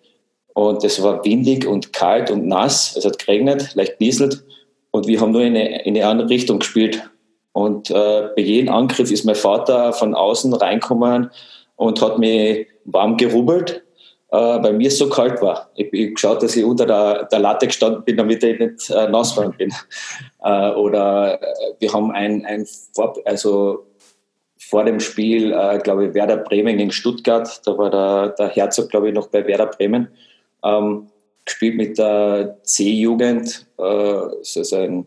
und 0.55 0.85
es 0.85 1.03
war 1.03 1.25
windig 1.25 1.67
und 1.67 1.93
kalt 1.93 2.31
und 2.31 2.47
nass. 2.47 2.97
Es 2.97 3.05
hat 3.05 3.19
geregnet, 3.19 3.75
leicht 3.75 4.01
nieselt. 4.01 4.45
Und 4.91 5.07
wir 5.07 5.21
haben 5.21 5.33
nur 5.33 5.43
in 5.43 5.57
eine, 5.57 5.85
in 5.85 5.97
eine 5.97 6.07
andere 6.07 6.31
Richtung 6.31 6.61
gespielt. 6.61 7.03
Und 7.53 7.91
äh, 7.91 8.29
bei 8.35 8.43
jedem 8.43 8.73
Angriff 8.73 9.11
ist 9.11 9.25
mein 9.25 9.35
Vater 9.35 9.93
von 9.93 10.15
außen 10.15 10.53
reinkommen 10.55 11.31
und 11.77 12.01
hat 12.01 12.19
mich 12.19 12.67
warm 12.85 13.17
gerubbelt, 13.17 13.84
äh, 14.35 14.63
weil 14.63 14.73
mir 14.73 14.91
so 14.91 15.09
kalt 15.09 15.41
war. 15.41 15.71
Ich 15.77 15.87
habe 15.87 16.11
geschaut, 16.11 16.43
dass 16.43 16.57
ich 16.57 16.65
unter 16.65 16.87
der, 16.87 17.25
der 17.27 17.39
Latte 17.39 17.69
gestanden 17.69 18.03
bin, 18.05 18.17
damit 18.17 18.43
ich 18.43 18.59
nicht 18.59 18.91
äh, 18.91 19.09
nass 19.09 19.37
worden 19.37 19.55
bin. 19.57 19.73
Äh, 20.47 20.73
oder 20.73 21.41
äh, 21.43 21.47
wir 21.79 21.91
haben 21.95 22.11
ein, 22.13 22.45
ein 22.45 22.67
Vor 22.95 23.15
also 23.25 23.87
vor 24.59 24.85
dem 24.85 25.01
Spiel, 25.01 25.55
äh, 25.55 25.79
glaube 25.79 26.09
ich, 26.09 26.15
Werder 26.15 26.37
Bremen 26.37 26.77
gegen 26.77 26.91
Stuttgart. 26.91 27.63
Da 27.65 27.79
war 27.79 27.89
der, 27.89 28.29
der 28.37 28.49
Herzog, 28.51 28.91
glaube 28.91 29.09
ich, 29.09 29.15
noch 29.15 29.29
bei 29.29 29.47
Werder 29.47 29.69
Bremen 29.69 30.09
ähm, 30.63 31.07
gespielt 31.47 31.77
mit 31.77 31.97
der 31.97 32.59
C-Jugend, 32.63 33.67
äh, 33.79 34.21
das 34.39 34.57
ist 34.57 34.75
ein 34.75 35.07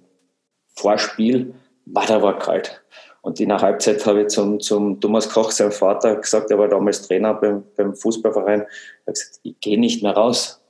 Vorspiel, 0.76 1.54
war 1.86 2.08
da 2.08 2.20
war 2.24 2.40
kalt. 2.40 2.82
Und 3.22 3.40
in 3.40 3.50
der 3.50 3.60
Halbzeit 3.60 4.06
habe 4.06 4.22
ich 4.22 4.28
zum, 4.30 4.60
zum 4.60 5.02
Thomas 5.02 5.30
Koch, 5.30 5.52
seinem 5.52 5.72
Vater, 5.72 6.16
gesagt, 6.16 6.50
er 6.50 6.58
war 6.58 6.68
damals 6.68 7.08
Trainer 7.08 7.34
beim, 7.34 7.64
beim 7.76 7.94
Fußballverein, 7.94 8.66
hat 9.08 9.16
gesagt, 9.16 9.40
ich 9.44 9.60
gehe 9.60 9.80
nicht 9.80 10.04
mehr 10.04 10.14
raus. 10.14 10.62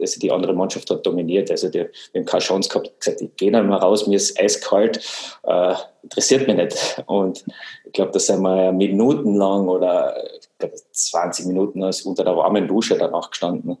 Also 0.00 0.20
die 0.20 0.30
andere 0.30 0.54
Mannschaft 0.54 0.88
hat 0.90 1.04
dominiert, 1.04 1.50
also 1.50 1.68
die, 1.68 1.80
wir 1.80 2.20
haben 2.20 2.24
keine 2.24 2.42
Chance 2.42 2.68
gehabt, 2.68 2.86
ich 2.86 2.98
gesagt, 3.00 3.20
ich 3.20 3.34
gehe 3.34 3.50
nicht 3.50 3.64
mehr 3.64 3.78
raus, 3.78 4.06
mir 4.06 4.14
ist 4.14 4.40
eiskalt, 4.40 5.00
äh, 5.42 5.74
interessiert 6.04 6.46
mich 6.46 6.56
nicht. 6.56 7.02
Und 7.06 7.44
ich 7.84 7.92
glaube, 7.92 8.12
da 8.12 8.20
sind 8.20 8.42
wir 8.42 8.70
minutenlang 8.70 9.66
oder 9.68 10.16
20 10.92 11.46
Minuten 11.46 11.82
unter 11.82 12.22
der 12.22 12.36
warmen 12.36 12.68
Dusche 12.68 12.96
danach 12.96 13.30
gestanden. 13.30 13.76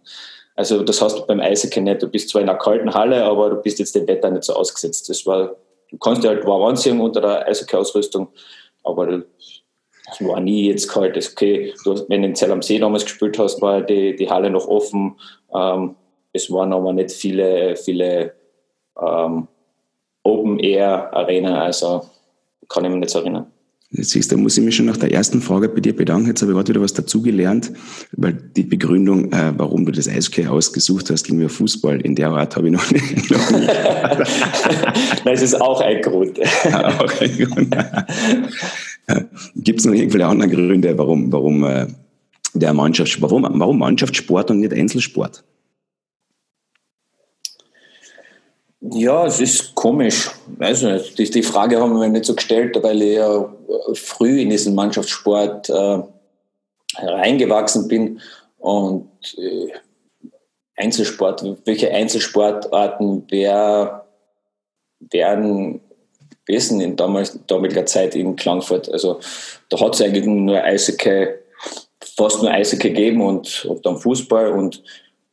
Also 0.56 0.82
das 0.82 1.00
hast 1.02 1.18
du 1.18 1.26
beim 1.26 1.40
Eishockey 1.40 1.80
nicht. 1.80 2.02
Du 2.02 2.08
bist 2.08 2.30
zwar 2.30 2.40
in 2.40 2.48
einer 2.48 2.58
kalten 2.58 2.92
Halle, 2.92 3.24
aber 3.24 3.50
du 3.50 3.56
bist 3.56 3.78
jetzt 3.78 3.94
dem 3.94 4.08
Wetter 4.08 4.30
nicht 4.30 4.44
so 4.44 4.54
ausgesetzt. 4.54 5.08
Das 5.08 5.24
war, 5.26 5.54
du 5.90 5.98
kannst 5.98 6.24
dir 6.24 6.28
halt 6.28 6.46
warm 6.46 6.62
anziehen 6.62 7.00
unter 7.00 7.20
der 7.20 7.46
Eishockey-Ausrüstung, 7.46 8.28
aber 8.82 9.22
es 10.10 10.24
war 10.24 10.40
nie 10.40 10.68
jetzt 10.68 10.88
kalt. 10.88 11.16
Das 11.16 11.32
okay, 11.32 11.74
du, 11.84 11.94
wenn 12.08 12.22
du 12.22 12.28
in 12.28 12.34
Zell 12.34 12.52
am 12.52 12.62
See 12.62 12.78
damals 12.78 13.04
gespielt 13.04 13.38
hast, 13.38 13.60
war 13.60 13.82
die, 13.82 14.14
die 14.16 14.30
Halle 14.30 14.50
noch 14.50 14.68
offen. 14.68 15.16
Ähm, 15.54 15.96
es 16.32 16.50
waren 16.50 16.72
aber 16.72 16.92
nicht 16.92 17.12
viele, 17.12 17.76
viele 17.76 18.34
ähm, 19.00 19.48
Open-Air-Arena, 20.22 21.62
also 21.62 22.02
kann 22.68 22.84
ich 22.84 22.90
mich 22.90 23.00
nicht 23.00 23.14
erinnern. 23.14 23.46
Jetzt 23.90 24.10
siehst 24.10 24.32
du, 24.32 24.36
da 24.36 24.42
muss 24.42 24.58
ich 24.58 24.64
mich 24.64 24.74
schon 24.74 24.86
nach 24.86 24.96
der 24.96 25.12
ersten 25.12 25.40
Frage 25.40 25.68
bei 25.68 25.80
dir 25.80 25.94
bedanken. 25.94 26.26
Jetzt 26.26 26.42
habe 26.42 26.50
ich 26.50 26.56
gerade 26.56 26.70
wieder 26.70 26.80
was 26.80 26.92
dazugelernt, 26.92 27.72
weil 28.12 28.32
die 28.32 28.64
Begründung, 28.64 29.32
äh, 29.32 29.52
warum 29.56 29.86
du 29.86 29.92
das 29.92 30.08
Eishockey 30.08 30.48
ausgesucht 30.48 31.08
hast, 31.08 31.22
ging 31.24 31.36
mir 31.36 31.48
Fußball. 31.48 32.00
In 32.00 32.16
der 32.16 32.30
Art 32.30 32.56
habe 32.56 32.66
ich 32.66 32.72
noch 32.72 32.90
nicht. 32.90 33.30
Noch 33.30 33.50
nicht. 33.52 33.68
das 35.24 35.42
ist 35.42 35.60
auch 35.60 35.80
ein 35.80 36.02
Grund. 36.02 36.40
auch 36.72 37.20
ein 37.20 37.38
Grund. 37.38 37.76
Gibt 39.54 39.80
es 39.80 39.86
noch 39.86 39.94
irgendwelche 39.94 40.26
anderen 40.26 40.50
Gründe, 40.50 40.98
warum, 40.98 41.32
warum 41.32 41.64
äh, 41.64 41.86
der 42.54 42.72
Mannschafts, 42.72 43.20
warum, 43.20 43.46
warum 43.48 43.78
Mannschaftssport 43.78 44.50
und 44.50 44.60
nicht 44.60 44.72
Einzelsport? 44.72 45.44
Ja, 48.80 49.26
es 49.26 49.40
ist 49.40 49.74
komisch. 49.74 50.30
Weiß 50.58 50.82
nicht. 50.82 51.18
Die, 51.18 51.30
die 51.30 51.42
Frage 51.42 51.80
haben 51.80 51.98
wir 51.98 52.08
nicht 52.08 52.24
so 52.24 52.34
gestellt, 52.34 52.76
weil 52.82 53.02
ich 53.02 53.16
ja 53.16 53.52
früh 53.94 54.40
in 54.40 54.50
diesen 54.50 54.74
Mannschaftssport 54.74 55.68
äh, 55.70 56.02
reingewachsen 56.98 57.88
bin 57.88 58.20
und 58.58 59.08
äh, 59.38 59.68
Einzelsport, 60.76 61.44
welche 61.64 61.90
Einzelsportarten 61.90 63.24
wer, 63.30 64.06
werden 65.00 65.80
gewesen 66.46 66.80
in 66.80 66.96
damals, 66.96 67.38
damaliger 67.46 67.84
Zeit 67.86 68.14
in 68.14 68.36
Klangfurt. 68.36 68.90
Also 68.90 69.20
da 69.68 69.80
hat 69.80 69.94
es 69.94 70.02
eigentlich 70.02 70.26
nur 70.26 70.62
Eishockey, 70.62 71.28
fast 72.16 72.42
nur 72.42 72.50
Eishockey 72.50 72.88
gegeben 72.90 73.20
und, 73.20 73.64
und 73.66 73.84
dann 73.84 73.98
Fußball 73.98 74.52
und, 74.52 74.82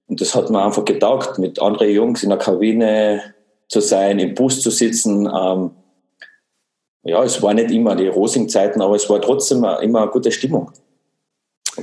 und 0.07 0.19
das 0.19 0.35
hat 0.35 0.49
mir 0.49 0.63
einfach 0.63 0.85
getaugt, 0.85 1.37
mit 1.37 1.61
anderen 1.61 1.89
Jungs 1.89 2.23
in 2.23 2.29
der 2.29 2.39
Kabine 2.39 3.21
zu 3.67 3.79
sein, 3.79 4.19
im 4.19 4.33
Bus 4.33 4.61
zu 4.61 4.71
sitzen. 4.71 5.25
Ähm, 5.25 5.71
ja, 7.03 7.23
es 7.23 7.41
war 7.41 7.53
nicht 7.53 7.71
immer 7.71 7.95
die 7.95 8.07
rosigen 8.07 8.49
Zeiten, 8.49 8.81
aber 8.81 8.95
es 8.95 9.09
war 9.09 9.21
trotzdem 9.21 9.63
immer 9.81 10.01
eine 10.01 10.11
gute 10.11 10.31
Stimmung. 10.31 10.71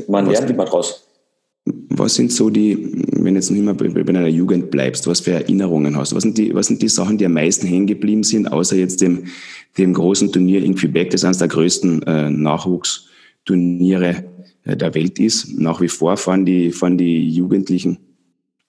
Man 0.06 0.26
was, 0.26 0.34
lernt 0.34 0.50
immer 0.50 0.64
draus. 0.64 1.06
Was 2.00 2.14
sind 2.14 2.32
so 2.32 2.48
die, 2.48 3.04
wenn 3.12 3.34
jetzt 3.34 3.50
noch 3.50 3.58
immer 3.58 3.74
bei, 3.74 3.88
deiner 3.88 4.26
Jugend 4.26 4.70
bleibst, 4.70 5.06
was 5.06 5.20
für 5.20 5.32
Erinnerungen 5.32 5.96
hast? 5.96 6.14
Was 6.14 6.22
sind 6.22 6.38
die, 6.38 6.54
was 6.54 6.66
sind 6.68 6.80
die 6.80 6.88
Sachen, 6.88 7.18
die 7.18 7.26
am 7.26 7.34
meisten 7.34 7.66
hängen 7.66 7.86
geblieben 7.86 8.22
sind, 8.22 8.50
außer 8.50 8.76
jetzt 8.76 9.02
dem, 9.02 9.24
dem 9.76 9.92
großen 9.92 10.32
Turnier 10.32 10.64
in 10.64 10.74
Quebec, 10.74 11.10
das 11.10 11.24
eines 11.24 11.38
der 11.38 11.48
größten 11.48 12.02
äh, 12.04 12.30
Nachwuchsturniere 12.30 14.24
äh, 14.64 14.76
der 14.78 14.94
Welt 14.94 15.18
ist. 15.18 15.58
Nach 15.58 15.82
wie 15.82 15.88
vor 15.88 16.16
fahren 16.16 16.46
die, 16.46 16.72
fahren 16.72 16.96
die 16.96 17.28
Jugendlichen 17.28 17.98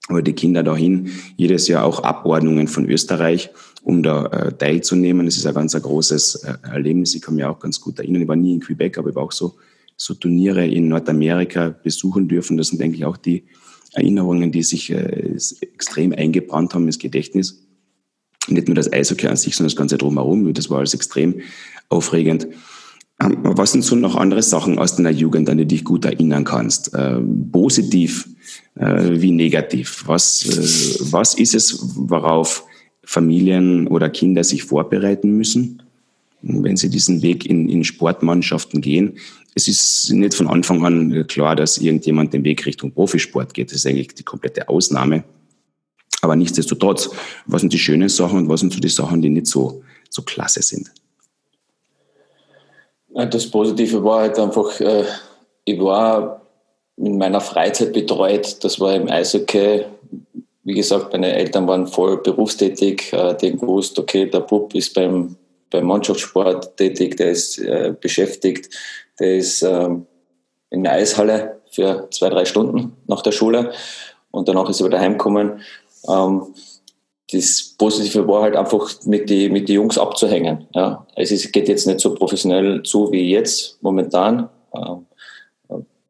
oder 0.10 0.24
die 0.24 0.34
Kinder 0.34 0.62
dahin, 0.62 1.10
jedes 1.38 1.70
Jahr 1.70 1.86
auch 1.86 2.04
Abordnungen 2.04 2.68
von 2.68 2.86
Österreich, 2.90 3.50
um 3.82 4.04
da 4.04 4.26
äh, 4.26 4.52
teilzunehmen. 4.52 5.26
Das 5.26 5.38
ist 5.38 5.48
ein 5.48 5.54
ganz 5.54 5.74
ein 5.74 5.82
großes 5.82 6.44
äh, 6.44 6.54
Erlebnis. 6.64 7.16
Ich 7.16 7.22
kann 7.22 7.36
mich 7.36 7.46
auch 7.46 7.60
ganz 7.60 7.80
gut 7.80 7.98
erinnern. 8.00 8.24
Ich 8.24 8.28
war 8.28 8.36
nie 8.36 8.56
in 8.56 8.60
Quebec, 8.60 8.98
aber 8.98 9.10
ich 9.10 9.16
war 9.16 9.24
auch 9.24 9.32
so, 9.32 9.56
so 10.02 10.16
Turniere 10.16 10.66
in 10.66 10.88
Nordamerika 10.88 11.70
besuchen 11.70 12.28
dürfen. 12.28 12.58
Das 12.58 12.70
sind 12.70 12.82
eigentlich 12.82 13.06
auch 13.06 13.18
die 13.18 13.46
Erinnerungen, 13.94 14.52
die 14.52 14.64
sich 14.64 14.90
äh, 14.90 15.38
extrem 15.62 16.12
eingebrannt 16.12 16.74
haben 16.74 16.88
ins 16.88 16.98
Gedächtnis. 16.98 17.68
Nicht 18.48 18.68
nur 18.68 18.74
das 18.74 18.92
Eishockey 18.92 19.28
an 19.28 19.38
sich, 19.38 19.56
sondern 19.56 19.70
das 19.70 19.76
Ganze 19.76 20.00
drumherum. 20.00 20.52
Das 20.56 20.72
war 20.72 20.80
alles 20.80 20.96
extrem 20.96 21.42
aufregend. 21.90 22.48
Ähm, 23.22 23.38
was 23.44 23.74
sind 23.74 23.84
so 23.84 23.96
noch 23.96 24.16
andere 24.16 24.42
Sachen 24.42 24.80
aus 24.80 24.96
deiner 24.96 25.12
Jugend, 25.12 25.48
an 25.52 25.60
die 25.60 25.66
du 25.66 25.76
dich 25.76 25.84
gut 25.84 26.06
erinnern 26.06 26.46
kannst? 26.46 26.92
Ähm, 26.96 27.52
positiv 27.52 28.28
äh, 28.80 29.22
wie 29.22 29.32
negativ? 29.32 30.06
Was, 30.08 30.46
äh, 30.46 31.12
was 31.12 31.36
ist 31.36 31.54
es, 31.54 31.78
worauf 31.96 32.66
Familien 33.04 33.86
oder 33.86 34.10
Kinder 34.10 34.44
sich 34.44 34.64
vorbereiten 34.64 35.38
müssen, 35.38 35.84
wenn 36.42 36.78
sie 36.78 36.90
diesen 36.90 37.22
Weg 37.22 37.46
in, 37.46 37.70
in 37.70 37.84
Sportmannschaften 37.84 38.82
gehen? 38.82 39.18
Es 39.54 39.68
ist 39.68 40.12
nicht 40.12 40.34
von 40.34 40.48
Anfang 40.48 40.86
an 40.86 41.28
klar, 41.28 41.56
dass 41.56 41.78
irgendjemand 41.78 42.34
den 42.34 42.44
Weg 42.44 42.66
Richtung 42.66 42.92
Profisport 42.92 43.54
geht. 43.54 43.70
Das 43.70 43.78
ist 43.78 43.86
eigentlich 43.86 44.16
die 44.16 44.24
komplette 44.24 44.70
Ausnahme. 44.70 45.24
Aber 46.22 46.36
nichtsdestotrotz, 46.36 47.10
was 47.46 47.62
sind 47.62 47.74
die 47.74 47.80
schönen 47.80 48.10
Sachen 48.10 48.40
und 48.40 48.50
was 48.50 48.60
sind 48.60 48.72
so 48.72 48.80
die 48.80 48.90
Sachen, 48.90 49.22
die 49.22 49.30
nicht 49.30 49.48
so, 49.48 49.84
so 50.10 50.22
klasse 50.22 50.62
sind? 50.62 50.92
Das 53.14 53.50
Positive 53.50 54.04
war 54.04 54.22
halt 54.22 54.40
einfach, 54.40 54.80
äh, 54.80 55.04
ich 55.66 55.80
war 55.80 56.42
in 56.98 57.18
meiner 57.18 57.42
Freizeit 57.42 57.94
betreut. 57.94 58.64
Das 58.64 58.80
war 58.80 58.96
im 58.96 59.10
Eishockey. 59.10 59.86
Wie 60.64 60.74
gesagt, 60.74 61.12
meine 61.12 61.34
Eltern 61.34 61.68
waren 61.68 61.88
voll 61.88 62.18
berufstätig. 62.18 63.12
Äh, 63.12 63.36
die 63.36 63.52
haben 63.52 63.60
gewusst, 63.60 63.98
okay, 64.00 64.30
der 64.30 64.42
Bub 64.42 64.74
ist 64.76 64.94
beim, 64.94 65.36
beim 65.72 65.86
Mannschaftssport 65.88 66.78
tätig, 66.78 67.18
der 67.18 67.32
ist 67.32 67.58
äh, 67.58 67.94
beschäftigt, 68.00 68.70
der 69.20 69.38
ist 69.38 69.64
ähm, 69.64 70.06
in 70.70 70.84
der 70.84 70.94
Eishalle 70.94 71.62
für 71.72 72.08
zwei, 72.12 72.30
drei 72.30 72.46
Stunden 72.46 72.98
nach 73.08 73.22
der 73.22 73.32
Schule 73.32 73.72
und 74.30 74.48
danach 74.48 74.70
ist 74.70 74.82
er 74.82 74.88
wieder 74.88 75.00
heimgekommen. 75.00 75.62
Ähm, 76.08 76.54
das 77.32 77.76
Positive 77.78 78.28
war 78.28 78.44
halt 78.44 78.56
einfach 78.56 78.90
mit 79.06 79.30
den 79.30 79.54
mit 79.54 79.70
die 79.70 79.74
Jungs 79.74 79.98
abzuhängen. 79.98 80.68
Ja. 80.76 81.08
Es 81.16 81.32
ist, 81.32 81.52
geht 81.54 81.70
jetzt 81.70 81.88
nicht 81.88 82.02
so 82.02 82.14
professionell 82.14 82.84
zu 82.84 83.12
wie 83.12 83.32
jetzt 83.32 83.82
momentan. 83.82 84.50
Ähm, 84.76 85.06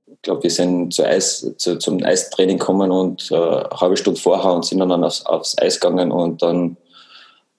ich 0.08 0.24
glaube, 0.24 0.44
wir 0.44 0.52
sind 0.52 0.94
zu 0.94 1.04
Eis, 1.04 1.52
zu, 1.58 1.78
zum 1.80 2.04
Eistraining 2.04 2.60
gekommen 2.60 2.92
und 2.92 3.32
äh, 3.32 3.36
eine 3.36 3.70
halbe 3.72 3.98
Stunde 3.98 4.20
vorher 4.20 4.54
und 4.54 4.66
sind 4.66 4.80
dann 4.80 5.04
aufs, 5.04 5.26
aufs 5.26 5.58
Eis 5.60 5.80
gegangen 5.80 6.12
und 6.12 6.42
dann 6.42 6.78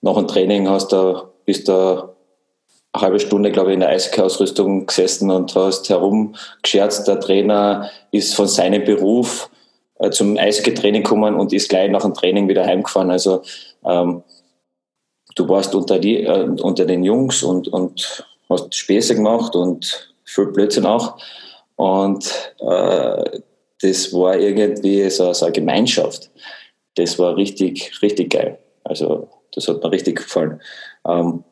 nach 0.00 0.14
dem 0.14 0.28
Training 0.28 0.68
hast 0.68 0.92
du, 0.92 1.22
bist 1.52 1.68
du 1.68 1.72
eine 1.72 3.02
halbe 3.02 3.20
Stunde, 3.20 3.52
glaube 3.52 3.70
ich, 3.70 3.74
in 3.74 3.80
der 3.80 3.90
Eishockey-Ausrüstung 3.90 4.86
gesessen 4.86 5.30
und 5.30 5.54
hast 5.54 5.90
herumgescherzt. 5.90 7.06
Der 7.06 7.20
Trainer 7.20 7.90
ist 8.10 8.34
von 8.34 8.48
seinem 8.48 8.84
Beruf 8.84 9.50
äh, 9.98 10.08
zum 10.08 10.38
Eishockey-Training 10.38 11.02
gekommen 11.02 11.34
und 11.34 11.52
ist 11.52 11.68
gleich 11.68 11.90
nach 11.90 12.00
dem 12.00 12.14
Training 12.14 12.48
wieder 12.48 12.64
heimgefahren. 12.64 13.10
Also 13.10 13.42
ähm, 13.84 14.22
du 15.34 15.46
warst 15.46 15.74
unter, 15.74 15.98
die, 15.98 16.24
äh, 16.24 16.48
unter 16.62 16.86
den 16.86 17.04
Jungs 17.04 17.42
und, 17.42 17.68
und 17.68 18.24
hast 18.48 18.74
Späße 18.74 19.14
gemacht 19.14 19.54
und 19.54 20.10
viel 20.24 20.46
Blödsinn 20.46 20.86
auch. 20.86 21.18
Und 21.76 22.54
äh, 22.60 23.40
das 23.82 24.10
war 24.14 24.38
irgendwie 24.38 25.10
so, 25.10 25.30
so 25.34 25.44
eine 25.44 25.52
Gemeinschaft. 25.52 26.30
Das 26.94 27.18
war 27.18 27.36
richtig, 27.36 28.00
richtig 28.00 28.32
geil. 28.32 28.58
Also 28.84 29.28
das 29.54 29.68
hat 29.68 29.82
mir 29.82 29.92
richtig 29.92 30.16
gefallen. 30.16 30.62
Ähm, 31.06 31.44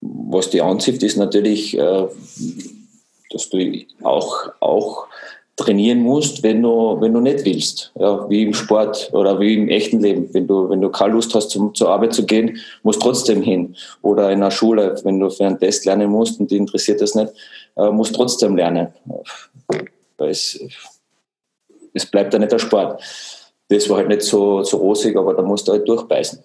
was 0.00 0.50
die 0.50 0.62
anzieht, 0.62 1.02
ist 1.02 1.16
natürlich, 1.16 1.76
äh, 1.78 2.06
dass 3.30 3.48
du 3.50 3.58
auch, 4.02 4.50
auch 4.60 5.06
trainieren 5.60 6.00
musst, 6.00 6.42
wenn 6.42 6.62
du, 6.62 6.96
wenn 7.00 7.12
du 7.12 7.20
nicht 7.20 7.44
willst. 7.44 7.92
Ja, 7.98 8.28
wie 8.30 8.44
im 8.44 8.54
Sport 8.54 9.10
oder 9.12 9.38
wie 9.38 9.54
im 9.54 9.68
echten 9.68 10.00
Leben. 10.00 10.32
Wenn 10.32 10.46
du, 10.46 10.70
wenn 10.70 10.80
du 10.80 10.88
keine 10.88 11.12
Lust 11.12 11.34
hast, 11.34 11.50
zum, 11.50 11.74
zur 11.74 11.90
Arbeit 11.90 12.14
zu 12.14 12.24
gehen, 12.24 12.58
musst 12.82 13.02
trotzdem 13.02 13.42
hin. 13.42 13.76
Oder 14.02 14.30
in 14.30 14.40
der 14.40 14.50
Schule, 14.50 14.98
wenn 15.04 15.20
du 15.20 15.28
für 15.28 15.46
einen 15.46 15.58
Test 15.58 15.84
lernen 15.84 16.10
musst 16.10 16.40
und 16.40 16.50
die 16.50 16.56
interessiert 16.56 17.00
das 17.00 17.14
nicht, 17.14 17.32
äh, 17.76 17.90
musst 17.90 18.14
trotzdem 18.14 18.56
lernen. 18.56 18.88
Weil 20.16 20.30
es, 20.30 20.58
es 21.92 22.06
bleibt 22.06 22.32
ja 22.32 22.38
nicht 22.38 22.52
der 22.52 22.58
Sport. 22.58 23.02
Das 23.68 23.88
war 23.88 23.98
halt 23.98 24.08
nicht 24.08 24.22
so, 24.22 24.62
so 24.62 24.78
rosig, 24.78 25.16
aber 25.16 25.34
da 25.34 25.42
musst 25.42 25.68
du 25.68 25.72
halt 25.72 25.86
durchbeißen. 25.86 26.40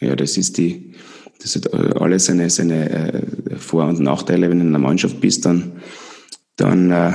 Ja, 0.00 0.16
das 0.16 0.36
ist 0.36 0.56
die, 0.58 0.94
das 1.42 1.56
hat 1.56 1.72
alles 2.00 2.26
seine, 2.26 2.48
seine 2.50 2.90
äh, 2.90 3.56
Vor- 3.56 3.88
und 3.88 4.00
Nachteile. 4.00 4.50
Wenn 4.50 4.58
du 4.58 4.64
in 4.64 4.74
einer 4.74 4.78
Mannschaft 4.78 5.20
bist, 5.20 5.44
dann, 5.44 5.72
dann 6.56 6.90
äh, 6.90 7.12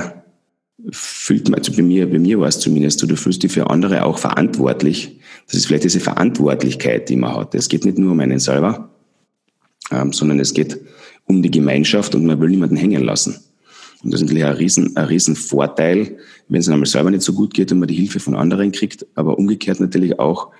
fühlt 0.90 1.48
man, 1.48 1.58
also 1.58 1.72
bei 1.72 1.82
mir, 1.82 2.08
bei 2.10 2.18
mir 2.18 2.38
war 2.40 2.48
es 2.48 2.60
zumindest 2.60 3.00
so, 3.00 3.06
du 3.06 3.16
fühlst 3.16 3.42
dich 3.42 3.52
für 3.52 3.70
andere 3.70 4.04
auch 4.04 4.18
verantwortlich. 4.18 5.18
Das 5.46 5.56
ist 5.56 5.66
vielleicht 5.66 5.84
diese 5.84 6.00
Verantwortlichkeit, 6.00 7.08
die 7.08 7.16
man 7.16 7.34
hat. 7.34 7.54
Es 7.54 7.68
geht 7.68 7.84
nicht 7.84 7.98
nur 7.98 8.12
um 8.12 8.20
einen 8.20 8.38
selber, 8.38 8.90
ähm, 9.90 10.12
sondern 10.12 10.40
es 10.40 10.54
geht 10.54 10.78
um 11.26 11.42
die 11.42 11.50
Gemeinschaft 11.50 12.14
und 12.14 12.24
man 12.24 12.40
will 12.40 12.50
niemanden 12.50 12.76
hängen 12.76 13.02
lassen. 13.02 13.36
Und 14.04 14.12
das 14.12 14.20
ist 14.20 14.26
natürlich 14.26 14.44
ein 14.44 14.56
riesen, 14.56 14.96
ein 14.96 15.06
riesen 15.06 15.34
Vorteil, 15.34 16.18
wenn 16.48 16.60
es 16.60 16.68
einmal 16.68 16.86
selber 16.86 17.10
nicht 17.10 17.22
so 17.22 17.32
gut 17.32 17.54
geht 17.54 17.72
und 17.72 17.80
man 17.80 17.88
die 17.88 17.94
Hilfe 17.94 18.20
von 18.20 18.36
anderen 18.36 18.70
kriegt, 18.70 19.06
aber 19.14 19.38
umgekehrt 19.38 19.80
natürlich 19.80 20.18
auch 20.20 20.52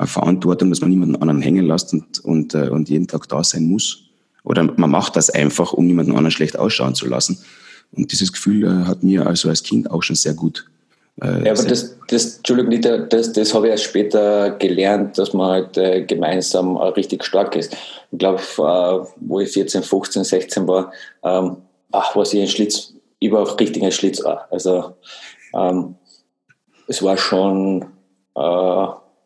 Verantwortung, 0.00 0.70
dass 0.70 0.80
man 0.80 0.90
niemanden 0.90 1.16
anderen 1.16 1.40
hängen 1.40 1.66
lässt 1.66 1.92
und, 1.92 2.18
und, 2.20 2.54
äh, 2.54 2.68
und 2.68 2.88
jeden 2.88 3.08
Tag 3.08 3.28
da 3.28 3.42
sein 3.42 3.64
muss. 3.64 4.02
Oder 4.44 4.64
man 4.64 4.90
macht 4.90 5.16
das 5.16 5.30
einfach, 5.30 5.72
um 5.72 5.86
niemanden 5.86 6.12
anderen 6.12 6.30
schlecht 6.30 6.58
ausschauen 6.58 6.94
zu 6.94 7.06
lassen. 7.06 7.38
Und 7.92 8.12
dieses 8.12 8.32
Gefühl 8.32 8.64
äh, 8.64 8.86
hat 8.86 9.02
mir 9.02 9.26
also 9.26 9.48
als 9.48 9.62
Kind 9.62 9.90
auch 9.90 10.02
schon 10.02 10.16
sehr 10.16 10.34
gut. 10.34 10.66
Äh, 11.22 11.46
ja, 11.46 11.52
aber 11.52 11.62
das, 11.64 11.96
das, 12.08 12.36
Entschuldigung, 12.36 13.08
das, 13.08 13.32
das 13.32 13.54
habe 13.54 13.66
ich 13.66 13.70
erst 13.72 13.84
später 13.84 14.50
gelernt, 14.50 15.16
dass 15.16 15.32
man 15.32 15.50
halt 15.50 15.78
äh, 15.78 16.02
gemeinsam 16.02 16.76
äh, 16.76 16.88
richtig 16.88 17.24
stark 17.24 17.56
ist. 17.56 17.74
Ich 18.12 18.18
glaube, 18.18 18.40
äh, 18.40 19.06
wo 19.20 19.40
ich 19.40 19.50
14, 19.50 19.82
15, 19.82 20.24
16 20.24 20.68
war, 20.68 20.92
ähm, 21.24 21.56
ach, 21.92 22.14
was 22.14 22.34
ich 22.34 22.42
ein 22.42 22.48
Schlitz, 22.48 22.92
ich 23.18 23.32
war 23.32 23.42
auch 23.42 23.58
richtig 23.58 23.82
ein 23.82 23.92
Schlitz. 23.92 24.22
Also 24.50 24.94
ähm, 25.54 25.94
es 26.86 27.02
war 27.02 27.16
schon 27.16 27.86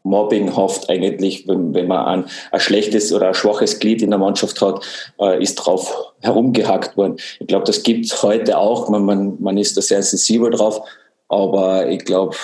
äh, 0.04 0.08
mobbinghaft 0.08 0.88
eigentlich, 0.90 1.46
wenn, 1.46 1.74
wenn 1.74 1.88
man 1.88 2.06
ein, 2.06 2.24
ein, 2.52 2.60
schlechtes 2.60 3.12
oder 3.12 3.28
ein 3.28 3.34
schwaches 3.34 3.78
Glied 3.78 4.02
in 4.02 4.10
der 4.10 4.18
Mannschaft 4.18 4.60
hat, 4.60 4.84
äh, 5.20 5.42
ist 5.42 5.56
drauf 5.56 6.12
herumgehackt 6.20 6.96
worden. 6.96 7.16
Ich 7.38 7.46
glaube, 7.46 7.64
das 7.64 7.82
gibt 7.82 8.06
es 8.06 8.22
heute 8.22 8.58
auch. 8.58 8.88
Man, 8.88 9.04
man, 9.04 9.36
man 9.40 9.58
ist 9.58 9.76
da 9.76 9.82
sehr 9.82 10.02
sensibel 10.02 10.50
drauf, 10.50 10.80
aber 11.28 11.88
ich 11.88 12.04
glaube, 12.04 12.36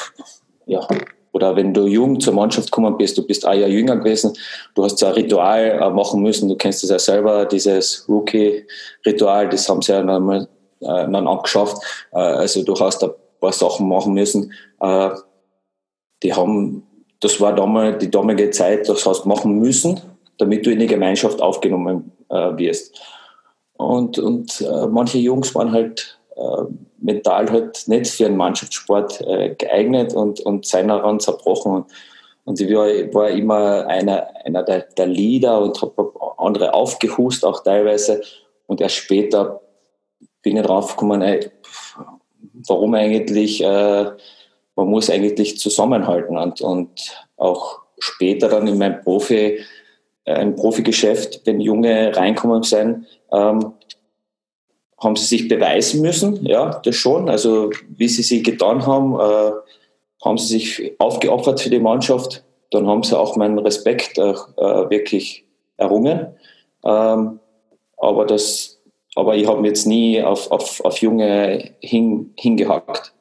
ja, 0.66 0.86
oder 1.32 1.54
wenn 1.54 1.74
du 1.74 1.86
jung 1.86 2.18
zur 2.18 2.32
Mannschaft 2.32 2.70
gekommen 2.70 2.96
bist, 2.96 3.18
du 3.18 3.26
bist 3.26 3.44
ein 3.44 3.60
Jahr 3.60 3.68
jünger 3.68 3.96
gewesen, 3.96 4.32
du 4.74 4.84
hast 4.84 4.98
so 4.98 5.04
ein 5.04 5.12
Ritual 5.12 5.78
äh, 5.82 5.90
machen 5.90 6.22
müssen, 6.22 6.48
du 6.48 6.56
kennst 6.56 6.82
das 6.82 6.90
ja 6.90 6.98
selber, 6.98 7.44
dieses 7.44 8.08
Rookie-Ritual, 8.08 9.50
das 9.50 9.68
haben 9.68 9.82
sie 9.82 9.92
ja 9.92 10.02
dann, 10.02 10.22
mal, 10.22 10.48
äh, 10.80 10.86
dann 10.86 11.28
abgeschafft. 11.28 11.76
Äh, 12.12 12.18
also 12.18 12.62
du 12.62 12.74
hast 12.80 13.04
ein 13.04 13.10
paar 13.38 13.52
Sachen 13.52 13.86
machen 13.86 14.14
müssen, 14.14 14.50
äh, 14.80 15.10
die 16.22 16.32
haben 16.32 16.86
das 17.20 17.40
war 17.40 17.54
damals 17.54 17.98
die 17.98 18.10
damalige 18.10 18.50
Zeit, 18.50 18.88
das 18.88 19.06
hast 19.06 19.26
machen 19.26 19.58
müssen, 19.58 20.00
damit 20.38 20.66
du 20.66 20.70
in 20.70 20.80
die 20.80 20.86
Gemeinschaft 20.86 21.40
aufgenommen 21.40 22.12
äh, 22.28 22.56
wirst. 22.56 23.00
Und, 23.74 24.18
und 24.18 24.60
äh, 24.60 24.86
manche 24.86 25.18
Jungs 25.18 25.54
waren 25.54 25.72
halt 25.72 26.18
äh, 26.36 26.62
mental 26.98 27.50
halt 27.50 27.84
nicht 27.86 28.08
für 28.08 28.26
einen 28.26 28.36
Mannschaftssport 28.36 29.20
äh, 29.22 29.54
geeignet 29.54 30.14
und, 30.14 30.40
und 30.40 30.66
seien 30.66 30.88
daran 30.88 31.20
zerbrochen. 31.20 31.84
Und, 32.44 32.60
ich 32.60 32.70
war, 32.70 32.86
war 33.14 33.30
immer 33.30 33.86
einer, 33.86 34.28
einer 34.44 34.62
der, 34.62 34.82
der 34.96 35.06
Leader 35.06 35.60
und 35.60 35.80
habe 35.82 36.12
andere 36.38 36.74
aufgehust, 36.74 37.44
auch 37.44 37.62
teilweise. 37.62 38.22
Und 38.66 38.80
erst 38.80 38.96
später 38.96 39.60
bin 40.42 40.56
ich 40.56 40.62
drauf 40.64 40.90
gekommen, 40.90 41.22
ey, 41.22 41.50
warum 42.66 42.94
eigentlich 42.94 43.62
äh, 43.62 44.10
man 44.76 44.88
muss 44.88 45.10
eigentlich 45.10 45.58
zusammenhalten 45.58 46.36
und, 46.36 46.60
und 46.60 47.26
auch 47.36 47.80
später 47.98 48.48
dann 48.48 48.66
in 48.68 48.78
mein 48.78 49.00
Profi, 49.00 49.60
äh, 50.24 50.32
ein 50.32 50.54
Profigeschäft, 50.54 51.40
wenn 51.46 51.60
Junge 51.60 52.14
reinkommen 52.14 52.62
sind, 52.62 53.06
ähm, 53.32 53.72
haben 54.98 55.16
sie 55.16 55.26
sich 55.26 55.48
beweisen 55.48 56.00
müssen, 56.02 56.44
ja, 56.46 56.80
das 56.84 56.94
schon. 56.94 57.28
Also 57.28 57.70
wie 57.88 58.08
sie 58.08 58.22
sich 58.22 58.44
getan 58.44 58.86
haben, 58.86 59.14
äh, 59.14 59.52
haben 60.24 60.38
sie 60.38 60.58
sich 60.58 60.92
aufgeopfert 60.98 61.60
für 61.60 61.70
die 61.70 61.80
Mannschaft. 61.80 62.44
Dann 62.70 62.86
haben 62.86 63.02
sie 63.02 63.18
auch 63.18 63.36
meinen 63.36 63.58
Respekt 63.58 64.18
äh, 64.18 64.34
wirklich 64.90 65.44
errungen. 65.76 66.34
Ähm, 66.84 67.40
aber 67.98 68.26
das, 68.26 68.80
aber 69.14 69.36
ich 69.36 69.46
habe 69.46 69.66
jetzt 69.66 69.86
nie 69.86 70.22
auf, 70.22 70.50
auf, 70.50 70.84
auf 70.84 70.98
Junge 70.98 71.72
hin, 71.80 72.32
hingehackt. 72.36 73.12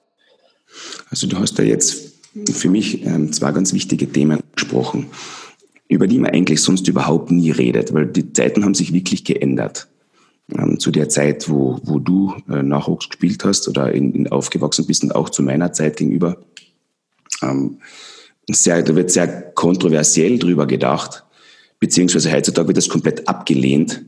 Also 1.10 1.28
du 1.28 1.38
hast 1.38 1.58
da 1.60 1.64
jetzt 1.64 2.14
für 2.52 2.70
mich 2.70 3.06
ähm, 3.06 3.32
zwei 3.32 3.52
ganz 3.52 3.74
wichtige 3.74 4.12
Themen 4.12 4.42
gesprochen, 4.56 5.08
über 5.88 6.08
die 6.08 6.20
man 6.20 6.32
eigentlich 6.32 6.62
sonst 6.62 6.88
überhaupt 6.88 7.32
nie 7.32 7.52
redet, 7.52 7.94
weil 7.94 8.08
die 8.08 8.34
Zeiten 8.34 8.64
haben 8.64 8.74
sich 8.74 8.94
wirklich 8.94 9.24
geändert. 9.24 9.88
Ähm, 10.56 10.80
zu 10.80 10.92
der 10.92 11.10
Zeit, 11.10 11.50
wo, 11.50 11.80
wo 11.84 12.00
du 12.00 12.36
äh, 12.50 12.62
Nachwuchs 12.62 13.10
gespielt 13.10 13.44
hast 13.46 13.68
oder 13.68 13.92
in, 13.92 14.14
in 14.14 14.28
aufgewachsen 14.28 14.86
bist 14.86 15.04
und 15.04 15.16
auch 15.16 15.30
zu 15.30 15.42
meiner 15.42 15.74
Zeit 15.74 15.98
gegenüber, 15.98 16.38
ähm, 17.42 17.80
sehr, 18.48 18.84
da 18.84 18.96
wird 18.96 19.10
sehr 19.10 19.28
kontroversiell 19.54 20.38
drüber 20.38 20.68
gedacht, 20.68 21.24
beziehungsweise 21.80 22.32
heutzutage 22.32 22.68
wird 22.68 22.78
das 22.78 22.90
komplett 22.90 23.28
abgelehnt. 23.28 24.06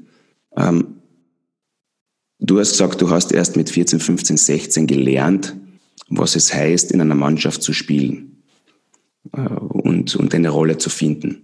Du 2.40 2.60
hast 2.60 2.72
gesagt, 2.72 3.02
du 3.02 3.10
hast 3.10 3.32
erst 3.32 3.56
mit 3.56 3.72
14, 3.72 4.00
15, 4.00 4.38
16 4.38 4.88
gelernt, 4.88 5.56
was 6.10 6.36
es 6.36 6.54
heißt, 6.54 6.92
in 6.92 7.02
einer 7.02 7.16
Mannschaft 7.16 7.62
zu 7.62 7.74
spielen 7.74 8.44
äh, 9.34 9.42
und, 9.42 10.16
und 10.16 10.34
eine 10.34 10.50
Rolle 10.50 10.78
zu 10.78 10.90
finden. 10.90 11.44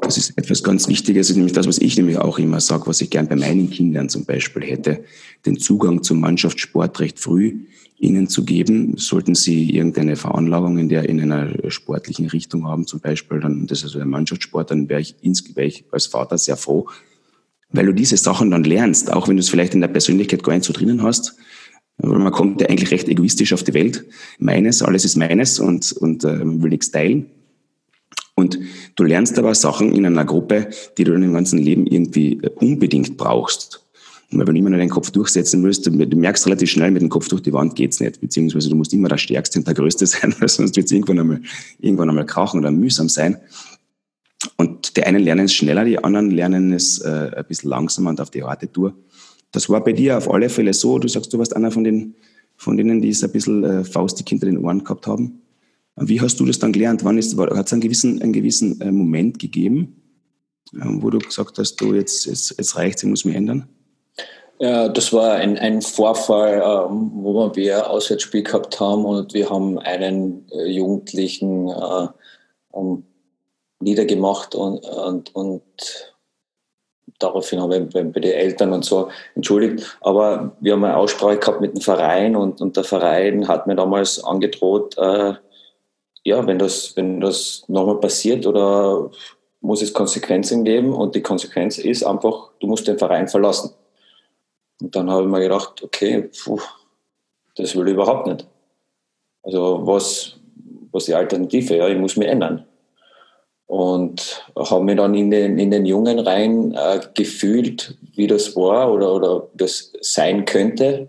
Das 0.00 0.16
ist 0.16 0.36
etwas 0.38 0.62
ganz 0.62 0.88
Wichtiges, 0.88 1.34
nämlich 1.34 1.52
das, 1.52 1.66
was 1.68 1.78
ich 1.78 1.96
nämlich 1.96 2.18
auch 2.18 2.38
immer 2.38 2.60
sage, 2.60 2.86
was 2.86 3.00
ich 3.00 3.10
gern 3.10 3.28
bei 3.28 3.36
meinen 3.36 3.70
Kindern 3.70 4.08
zum 4.08 4.24
Beispiel 4.24 4.62
hätte, 4.62 5.04
den 5.44 5.58
Zugang 5.58 6.02
zum 6.02 6.20
Mannschaftssport 6.20 6.98
recht 7.00 7.18
früh 7.18 7.66
ihnen 7.98 8.28
zu 8.28 8.44
geben. 8.44 8.96
Sollten 8.96 9.34
sie 9.34 9.70
irgendeine 9.70 10.16
Veranlagung 10.16 10.78
in 10.78 10.88
der 10.88 11.08
in 11.08 11.20
einer 11.20 11.70
sportlichen 11.70 12.26
Richtung 12.26 12.66
haben, 12.66 12.86
zum 12.86 13.00
Beispiel, 13.00 13.40
dann 13.40 13.66
das 13.66 13.78
ist 13.78 13.84
also 13.84 13.98
der 13.98 14.06
Mannschaftssport, 14.06 14.70
dann 14.70 14.88
wäre 14.88 15.00
ich, 15.00 15.14
wäre 15.54 15.66
ich 15.66 15.84
als 15.92 16.06
Vater 16.06 16.38
sehr 16.38 16.56
froh, 16.56 16.88
weil 17.70 17.86
du 17.86 17.92
diese 17.92 18.16
Sachen 18.16 18.50
dann 18.50 18.64
lernst, 18.64 19.12
auch 19.12 19.28
wenn 19.28 19.36
du 19.36 19.40
es 19.40 19.50
vielleicht 19.50 19.74
in 19.74 19.80
der 19.80 19.88
Persönlichkeit 19.88 20.42
gar 20.42 20.54
nicht 20.54 20.64
so 20.64 20.72
drinnen 20.72 21.02
hast. 21.02 21.36
Man 22.02 22.32
kommt 22.32 22.60
ja 22.60 22.68
eigentlich 22.68 22.90
recht 22.90 23.08
egoistisch 23.08 23.52
auf 23.52 23.62
die 23.62 23.74
Welt. 23.74 24.04
Meines, 24.38 24.82
alles 24.82 25.04
ist 25.04 25.16
meines 25.16 25.60
und, 25.60 25.92
und 25.92 26.24
äh, 26.24 26.40
will 26.40 26.70
nichts 26.70 26.90
teilen. 26.90 27.26
Und 28.34 28.58
du 28.96 29.04
lernst 29.04 29.38
aber 29.38 29.54
Sachen 29.54 29.94
in 29.94 30.06
einer 30.06 30.24
Gruppe, 30.24 30.68
die 30.98 31.04
du 31.04 31.12
in 31.12 31.20
deinem 31.20 31.34
ganzen 31.34 31.58
Leben 31.58 31.86
irgendwie 31.86 32.40
äh, 32.42 32.50
unbedingt 32.56 33.16
brauchst. 33.16 33.82
Und 34.32 34.38
wenn 34.38 34.46
du 34.46 34.58
immer 34.58 34.70
nur 34.70 34.78
deinen 34.78 34.88
Kopf 34.88 35.10
durchsetzen 35.10 35.62
willst, 35.62 35.86
du, 35.86 35.90
merkst 35.90 36.46
relativ 36.46 36.70
schnell, 36.70 36.90
mit 36.90 37.02
dem 37.02 37.10
Kopf 37.10 37.28
durch 37.28 37.42
die 37.42 37.52
Wand 37.52 37.76
geht's 37.76 38.00
nicht. 38.00 38.20
Beziehungsweise 38.20 38.70
du 38.70 38.76
musst 38.76 38.92
immer 38.94 39.08
der 39.08 39.18
Stärkste 39.18 39.58
und 39.58 39.66
der 39.66 39.74
Größte 39.74 40.06
sein, 40.08 40.34
weil 40.38 40.48
sonst 40.48 40.74
wird 40.76 40.86
es 40.86 40.92
irgendwann 40.92 41.18
einmal, 41.18 41.42
irgendwann 41.78 42.08
einmal 42.08 42.26
krachen 42.26 42.60
oder 42.60 42.70
mühsam 42.70 43.08
sein. 43.08 43.36
Und 44.56 44.96
die 44.96 45.04
einen 45.04 45.22
lernen 45.22 45.44
es 45.44 45.54
schneller, 45.54 45.84
die 45.84 46.02
anderen 46.02 46.30
lernen 46.30 46.72
es 46.72 46.98
äh, 46.98 47.30
ein 47.36 47.44
bisschen 47.46 47.70
langsamer 47.70 48.10
und 48.10 48.20
auf 48.20 48.30
die 48.30 48.42
harte 48.42 48.72
Tour. 48.72 48.94
Das 49.52 49.68
war 49.68 49.84
bei 49.84 49.92
dir 49.92 50.18
auf 50.18 50.30
alle 50.30 50.48
Fälle 50.48 50.72
so. 50.72 50.98
Du 50.98 51.08
sagst, 51.08 51.32
du 51.32 51.38
warst 51.38 51.54
einer 51.54 51.70
von, 51.70 51.84
den, 51.84 52.14
von 52.56 52.76
denen, 52.76 53.00
die 53.00 53.10
es 53.10 53.22
ein 53.22 53.32
bisschen 53.32 53.62
äh, 53.64 53.84
faustig 53.84 54.28
hinter 54.28 54.46
den 54.46 54.58
Ohren 54.58 54.82
gehabt 54.82 55.06
haben. 55.06 55.42
Wie 55.96 56.20
hast 56.20 56.40
du 56.40 56.46
das 56.46 56.58
dann 56.58 56.72
gelernt? 56.72 57.04
Wann 57.04 57.18
hat 57.18 57.66
es 57.66 57.72
einen 57.72 57.82
gewissen, 57.82 58.22
einen 58.22 58.32
gewissen 58.32 58.80
äh, 58.80 58.90
Moment 58.90 59.38
gegeben, 59.38 60.02
äh, 60.72 60.80
wo 60.84 61.10
du 61.10 61.18
gesagt 61.18 61.58
hast, 61.58 61.76
du, 61.76 61.94
jetzt, 61.94 62.24
jetzt, 62.24 62.54
jetzt 62.56 62.76
reicht 62.76 62.96
es, 62.96 63.02
ich 63.02 63.10
muss 63.10 63.24
mich 63.26 63.36
ändern? 63.36 63.68
Ja, 64.58 64.88
das 64.88 65.12
war 65.12 65.34
ein, 65.34 65.58
ein 65.58 65.82
Vorfall, 65.82 66.62
ähm, 66.64 67.10
wo 67.14 67.50
wir 67.54 67.84
ein 67.84 67.90
Auswärtsspiel 67.90 68.42
gehabt 68.42 68.78
haben 68.80 69.04
und 69.04 69.34
wir 69.34 69.50
haben 69.50 69.78
einen 69.80 70.46
äh, 70.52 70.70
Jugendlichen 70.70 71.68
äh, 71.68 72.08
um, 72.70 73.04
niedergemacht 73.80 74.54
und, 74.54 74.84
und, 74.84 75.34
und 75.34 75.62
daraufhin 77.22 77.60
habe 77.60 77.76
ich 77.76 77.88
bei, 77.90 78.02
bei 78.02 78.20
den 78.20 78.32
Eltern 78.32 78.72
und 78.72 78.84
so 78.84 79.08
entschuldigt. 79.34 79.98
Aber 80.00 80.56
wir 80.60 80.72
haben 80.72 80.84
eine 80.84 80.96
Aussprache 80.96 81.38
gehabt 81.38 81.60
mit 81.60 81.74
dem 81.74 81.80
Verein 81.80 82.36
und, 82.36 82.60
und 82.60 82.76
der 82.76 82.84
Verein 82.84 83.48
hat 83.48 83.66
mir 83.66 83.76
damals 83.76 84.22
angedroht, 84.22 84.96
äh, 84.98 85.34
ja, 86.24 86.46
wenn 86.46 86.58
das, 86.58 86.96
wenn 86.96 87.20
das 87.20 87.64
nochmal 87.68 87.98
passiert 87.98 88.46
oder 88.46 89.10
muss 89.60 89.82
es 89.82 89.92
Konsequenzen 89.92 90.64
geben 90.64 90.92
und 90.92 91.14
die 91.14 91.22
Konsequenz 91.22 91.78
ist 91.78 92.04
einfach, 92.04 92.50
du 92.60 92.66
musst 92.66 92.86
den 92.86 92.98
Verein 92.98 93.28
verlassen. 93.28 93.72
Und 94.80 94.94
dann 94.94 95.10
habe 95.10 95.22
ich 95.22 95.28
mir 95.28 95.40
gedacht, 95.40 95.82
okay, 95.82 96.30
puh, 96.44 96.60
das 97.56 97.76
will 97.76 97.88
ich 97.88 97.94
überhaupt 97.94 98.26
nicht. 98.26 98.46
Also 99.42 99.80
was, 99.84 100.36
was 100.90 101.04
die 101.04 101.14
Alternative? 101.14 101.76
Ja, 101.76 101.88
ich 101.88 101.98
muss 101.98 102.16
mich 102.16 102.28
ändern 102.28 102.66
und 103.66 104.44
habe 104.56 104.84
mich 104.84 104.96
dann 104.96 105.14
in 105.14 105.30
den, 105.30 105.58
in 105.58 105.70
den 105.70 105.86
Jungen 105.86 106.18
rein 106.18 106.74
äh, 106.74 107.00
gefühlt, 107.14 107.96
wie 108.14 108.26
das 108.26 108.54
war 108.54 108.92
oder, 108.92 109.14
oder 109.14 109.48
das 109.54 109.92
sein 110.00 110.44
könnte. 110.44 111.08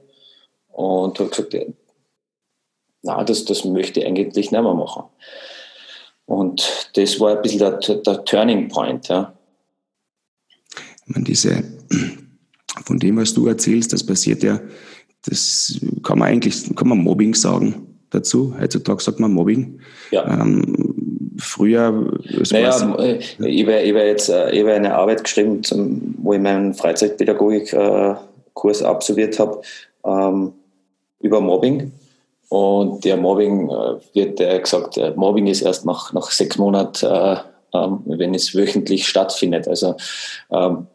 Und 0.70 1.20
habe 1.20 1.30
gesagt, 1.30 1.56
na, 3.02 3.24
das, 3.24 3.46
das 3.46 3.66
möchte 3.66 4.00
ich 4.00 4.06
eigentlich 4.06 4.34
nicht 4.34 4.52
mehr 4.52 4.62
machen. 4.62 5.04
Und 6.26 6.90
das 6.96 7.20
war 7.20 7.36
ein 7.36 7.42
bisschen 7.42 7.60
der, 7.60 7.78
der 7.80 8.26
Turning 8.26 8.70
Point. 8.70 9.10
Ja. 9.10 9.34
meine, 11.06 11.26
diese, 11.26 11.64
von 12.86 12.98
dem, 12.98 13.18
was 13.18 13.34
du 13.34 13.48
erzählst, 13.48 13.94
das 13.94 14.06
passiert 14.06 14.42
ja, 14.42 14.62
das 15.26 15.80
kann 16.02 16.20
man 16.20 16.30
eigentlich, 16.30 16.76
kann 16.76 16.88
man 16.88 17.00
Mobbing 17.00 17.34
sagen 17.34 18.00
dazu. 18.10 18.56
Heutzutage 18.60 19.02
sagt 19.02 19.20
man 19.20 19.34
Mobbing. 19.34 19.80
Ja. 20.12 20.42
Ähm, 20.42 20.73
früher. 21.38 21.92
Naja, 22.52 22.98
äh, 23.00 23.18
ich 23.18 23.66
habe 23.66 23.74
hab 23.74 24.06
jetzt 24.06 24.30
äh, 24.30 24.52
ich 24.52 24.62
hab 24.62 24.70
eine 24.70 24.96
Arbeit 24.96 25.24
geschrieben, 25.24 25.64
zum, 25.64 26.16
wo 26.18 26.34
ich 26.34 26.40
meinen 26.40 26.74
Freizeitpädagogik-Kurs 26.74 28.82
äh, 28.82 28.86
absolviert 28.86 29.40
habe, 29.40 29.62
ähm, 30.06 30.54
über 31.20 31.42
Mobbing. 31.42 31.92
Und 32.50 33.04
der 33.04 33.18
Mobbing 33.18 33.70
wird 34.14 34.40
äh, 34.40 34.60
gesagt, 34.60 35.00
Mobbing 35.16 35.48
ist 35.48 35.62
erst 35.62 35.86
nach, 35.86 36.14
nach 36.14 36.30
sechs 36.30 36.58
Monaten, 36.58 37.06
äh, 37.06 37.38
ähm, 37.74 38.02
wenn 38.06 38.36
es 38.36 38.56
wöchentlich 38.56 39.08
stattfindet. 39.08 39.68
Also 39.68 39.96
ähm, 40.52 40.88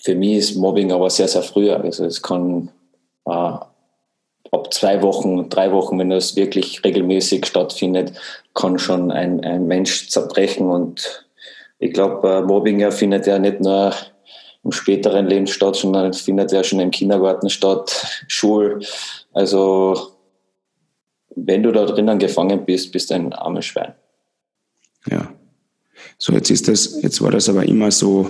für 0.00 0.14
mich 0.14 0.38
ist 0.38 0.56
Mobbing 0.56 0.92
aber 0.92 1.10
sehr, 1.10 1.28
sehr 1.28 1.42
früh. 1.42 1.70
Also 1.70 2.06
es 2.06 2.22
kann 2.22 2.70
äh, 3.26 3.52
ab 4.52 4.72
zwei 4.72 5.02
Wochen, 5.02 5.48
drei 5.48 5.72
Wochen, 5.72 5.98
wenn 5.98 6.10
das 6.10 6.36
wirklich 6.36 6.84
regelmäßig 6.84 7.46
stattfindet, 7.46 8.12
kann 8.54 8.78
schon 8.78 9.10
ein, 9.10 9.42
ein 9.42 9.66
Mensch 9.66 10.08
zerbrechen. 10.08 10.70
Und 10.70 11.26
ich 11.78 11.92
glaube, 11.92 12.28
äh, 12.28 12.42
Mobbing 12.42 12.92
findet 12.92 13.26
ja 13.26 13.38
nicht 13.38 13.60
nur 13.60 13.92
im 14.62 14.70
späteren 14.70 15.26
Leben 15.26 15.46
statt, 15.46 15.76
sondern 15.76 16.12
findet 16.12 16.52
ja 16.52 16.62
schon 16.62 16.80
im 16.80 16.90
Kindergarten 16.90 17.50
statt, 17.50 18.24
Schul. 18.28 18.84
Also 19.32 20.12
wenn 21.34 21.62
du 21.62 21.72
da 21.72 21.86
drinnen 21.86 22.18
gefangen 22.18 22.64
bist, 22.64 22.92
bist 22.92 23.10
du 23.10 23.14
ein 23.14 23.32
armes 23.32 23.64
Schwein. 23.64 23.94
Ja. 25.10 25.32
So, 26.18 26.32
jetzt 26.34 26.50
ist 26.50 26.68
das, 26.68 27.02
jetzt 27.02 27.22
war 27.22 27.30
das 27.30 27.48
aber 27.48 27.64
immer 27.64 27.90
so, 27.90 28.28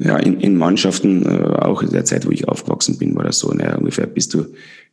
ja, 0.00 0.16
in, 0.16 0.40
in 0.40 0.56
Mannschaften, 0.56 1.26
äh, 1.26 1.56
auch 1.60 1.82
in 1.82 1.90
der 1.90 2.04
Zeit, 2.06 2.26
wo 2.26 2.30
ich 2.30 2.48
aufgewachsen 2.48 2.96
bin, 2.98 3.14
war 3.14 3.24
das 3.24 3.38
so, 3.38 3.52
ne, 3.52 3.76
ungefähr 3.78 4.06
bist 4.06 4.32
du, 4.32 4.46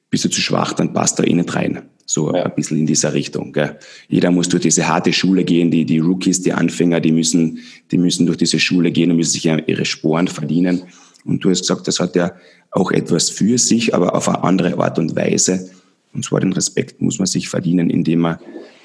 bist 0.09 0.25
du 0.25 0.29
zu 0.29 0.41
schwach, 0.41 0.73
dann 0.73 0.93
passt 0.93 1.17
da 1.17 1.23
eh 1.23 1.33
nicht 1.33 1.55
rein. 1.55 1.83
So 2.05 2.33
ja. 2.33 2.43
ein 2.43 2.55
bisschen 2.55 2.77
in 2.77 2.85
dieser 2.85 3.13
Richtung. 3.13 3.53
Gell. 3.53 3.77
Jeder 4.09 4.31
muss 4.31 4.49
durch 4.49 4.63
diese 4.63 4.87
harte 4.87 5.11
Schule 5.13 5.43
gehen, 5.43 5.71
die, 5.71 5.85
die 5.85 5.99
Rookies, 5.99 6.41
die 6.41 6.53
Anfänger, 6.53 6.99
die 6.99 7.11
müssen, 7.11 7.59
die 7.91 7.97
müssen 7.97 8.25
durch 8.25 8.37
diese 8.37 8.59
Schule 8.59 8.91
gehen 8.91 9.11
und 9.11 9.17
müssen 9.17 9.31
sich 9.31 9.45
ihre 9.45 9.85
Sporen 9.85 10.27
verdienen. 10.27 10.83
Und 11.25 11.43
du 11.43 11.49
hast 11.49 11.61
gesagt, 11.61 11.87
das 11.87 11.99
hat 11.99 12.15
ja 12.15 12.33
auch 12.71 12.91
etwas 12.91 13.29
für 13.29 13.57
sich, 13.57 13.93
aber 13.95 14.15
auf 14.15 14.29
eine 14.29 14.43
andere 14.43 14.77
Art 14.77 14.99
und 14.99 15.15
Weise. 15.15 15.69
Und 16.13 16.23
zwar 16.23 16.39
den 16.39 16.53
Respekt 16.53 17.01
muss 17.01 17.19
man 17.19 17.27
sich 17.27 17.49
verdienen, 17.49 17.89
indem 17.89 18.19
man, 18.19 18.37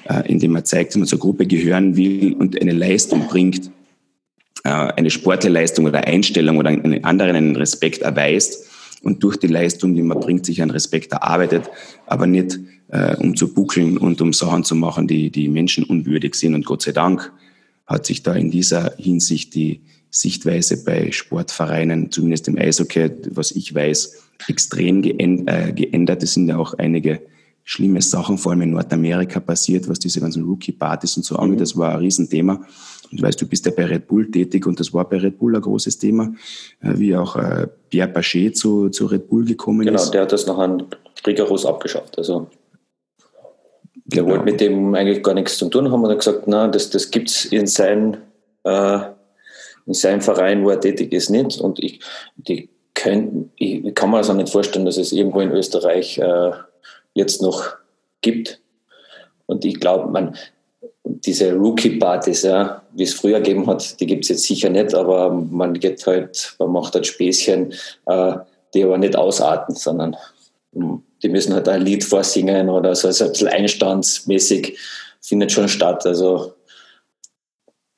äh, 0.05 0.29
indem 0.29 0.51
man 0.51 0.65
zeigt, 0.65 0.91
dass 0.91 0.97
man 0.97 1.07
zur 1.07 1.19
Gruppe 1.19 1.45
gehören 1.47 1.95
will 1.95 2.33
und 2.33 2.59
eine 2.61 2.73
Leistung 2.73 3.27
bringt, 3.27 3.71
eine 4.69 5.09
Sportleistung 5.09 5.85
oder 5.85 6.07
Einstellung 6.07 6.57
oder 6.57 6.69
einen 6.69 7.03
anderen 7.03 7.35
einen 7.35 7.55
Respekt 7.55 8.01
erweist 8.01 8.65
und 9.01 9.21
durch 9.23 9.37
die 9.37 9.47
Leistung, 9.47 9.93
die 9.93 10.01
man 10.01 10.19
bringt, 10.19 10.45
sich 10.45 10.61
einen 10.61 10.71
Respekt 10.71 11.11
erarbeitet, 11.11 11.69
aber 12.05 12.25
nicht 12.25 12.59
äh, 12.87 13.15
um 13.17 13.35
zu 13.35 13.53
buckeln 13.53 13.97
und 13.97 14.21
um 14.21 14.31
Sachen 14.31 14.63
zu 14.63 14.75
machen, 14.75 15.07
die, 15.07 15.29
die 15.29 15.49
Menschen 15.49 15.83
unwürdig 15.83 16.35
sind. 16.35 16.55
Und 16.55 16.65
Gott 16.65 16.83
sei 16.83 16.93
Dank 16.93 17.33
hat 17.85 18.05
sich 18.05 18.23
da 18.23 18.33
in 18.33 18.51
dieser 18.51 18.93
Hinsicht 18.97 19.53
die 19.55 19.81
Sichtweise 20.09 20.83
bei 20.83 21.11
Sportvereinen, 21.11 22.11
zumindest 22.11 22.47
im 22.47 22.57
Eishockey, 22.57 23.09
was 23.31 23.51
ich 23.51 23.73
weiß, 23.73 24.23
extrem 24.47 25.03
äh, 25.03 25.73
geändert. 25.73 26.23
Es 26.23 26.35
sind 26.35 26.47
ja 26.47 26.57
auch 26.57 26.75
einige 26.75 27.21
schlimme 27.63 28.01
Sachen, 28.01 28.37
vor 28.37 28.51
allem 28.51 28.61
in 28.61 28.71
Nordamerika 28.71 29.39
passiert, 29.39 29.87
was 29.87 29.99
diese 29.99 30.19
ganzen 30.19 30.43
Rookie-Partys 30.43 31.17
und 31.17 31.23
so 31.23 31.37
angeht. 31.37 31.57
Mhm. 31.57 31.59
Das 31.59 31.77
war 31.77 31.91
ein 31.91 31.99
Riesenthema. 31.99 32.65
Und 33.11 33.19
du 33.19 33.23
weißt, 33.23 33.41
du 33.41 33.47
bist 33.47 33.65
ja 33.65 33.71
bei 33.75 33.85
Red 33.85 34.07
Bull 34.07 34.29
tätig 34.29 34.65
und 34.65 34.79
das 34.79 34.93
war 34.93 35.07
bei 35.07 35.17
Red 35.17 35.37
Bull 35.37 35.55
ein 35.55 35.61
großes 35.61 35.97
Thema, 35.97 36.33
äh, 36.81 36.93
wie 36.97 37.15
auch 37.15 37.35
äh, 37.35 37.67
Pierre 37.89 38.09
Pachet 38.09 38.57
zu, 38.57 38.89
zu 38.89 39.05
Red 39.05 39.29
Bull 39.29 39.45
gekommen 39.45 39.85
genau, 39.85 39.95
ist. 39.95 40.03
Genau, 40.03 40.11
der 40.11 40.21
hat 40.23 40.31
das 40.31 40.47
nachher 40.47 40.77
rigoros 41.25 41.65
abgeschafft. 41.65 42.17
Also 42.17 42.49
der 44.05 44.23
genau. 44.23 44.33
wollte 44.33 44.45
mit 44.45 44.59
dem 44.59 44.93
eigentlich 44.95 45.23
gar 45.23 45.33
nichts 45.33 45.57
zu 45.57 45.69
tun 45.69 45.91
haben 45.91 46.03
und 46.03 46.09
hat 46.09 46.19
gesagt, 46.19 46.43
na, 46.47 46.67
das, 46.67 46.89
das 46.89 47.09
gibt 47.11 47.29
es 47.29 47.45
in, 47.45 47.67
sein, 47.67 48.17
äh, 48.63 48.99
in 49.85 49.93
seinem 49.93 50.21
Verein, 50.21 50.63
wo 50.63 50.69
er 50.69 50.79
tätig 50.79 51.13
ist, 51.13 51.29
nicht. 51.29 51.61
Und 51.61 51.79
ich, 51.79 52.01
die 52.35 52.69
können, 52.93 53.51
ich 53.55 53.95
kann 53.95 54.11
mir 54.11 54.17
das 54.17 54.29
auch 54.29 54.35
nicht 54.35 54.51
vorstellen, 54.51 54.85
dass 54.85 54.97
es 54.97 55.13
irgendwo 55.13 55.39
in 55.39 55.51
Österreich 55.51 56.17
äh, 56.17 56.51
jetzt 57.13 57.41
noch 57.41 57.75
gibt. 58.21 58.59
Und 59.45 59.65
ich 59.65 59.79
glaube, 59.79 60.11
man, 60.11 60.35
diese 61.03 61.53
Rookie-Partys, 61.53 62.43
ja, 62.43 62.81
wie 62.93 63.03
es 63.03 63.13
früher 63.13 63.39
gegeben 63.39 63.67
hat, 63.67 63.99
die 63.99 64.05
gibt 64.05 64.23
es 64.23 64.29
jetzt 64.29 64.43
sicher 64.43 64.69
nicht, 64.69 64.93
aber 64.93 65.31
man 65.31 65.73
geht 65.73 66.05
halt, 66.05 66.55
man 66.59 66.71
macht 66.71 66.95
halt 66.95 67.07
Späßchen, 67.07 67.73
äh, 68.05 68.33
die 68.73 68.83
aber 68.83 68.97
nicht 68.97 69.15
ausarten, 69.15 69.75
sondern 69.75 70.15
hm, 70.73 71.03
die 71.21 71.29
müssen 71.29 71.53
halt 71.53 71.69
ein 71.69 71.81
Lied 71.81 72.03
vorsingen 72.03 72.69
oder 72.69 72.95
so, 72.95 73.07
also 73.07 73.25
ein 73.25 73.31
bisschen 73.31 73.47
einstandsmäßig 73.47 74.77
findet 75.21 75.51
schon 75.51 75.69
statt. 75.69 76.05
Also 76.05 76.53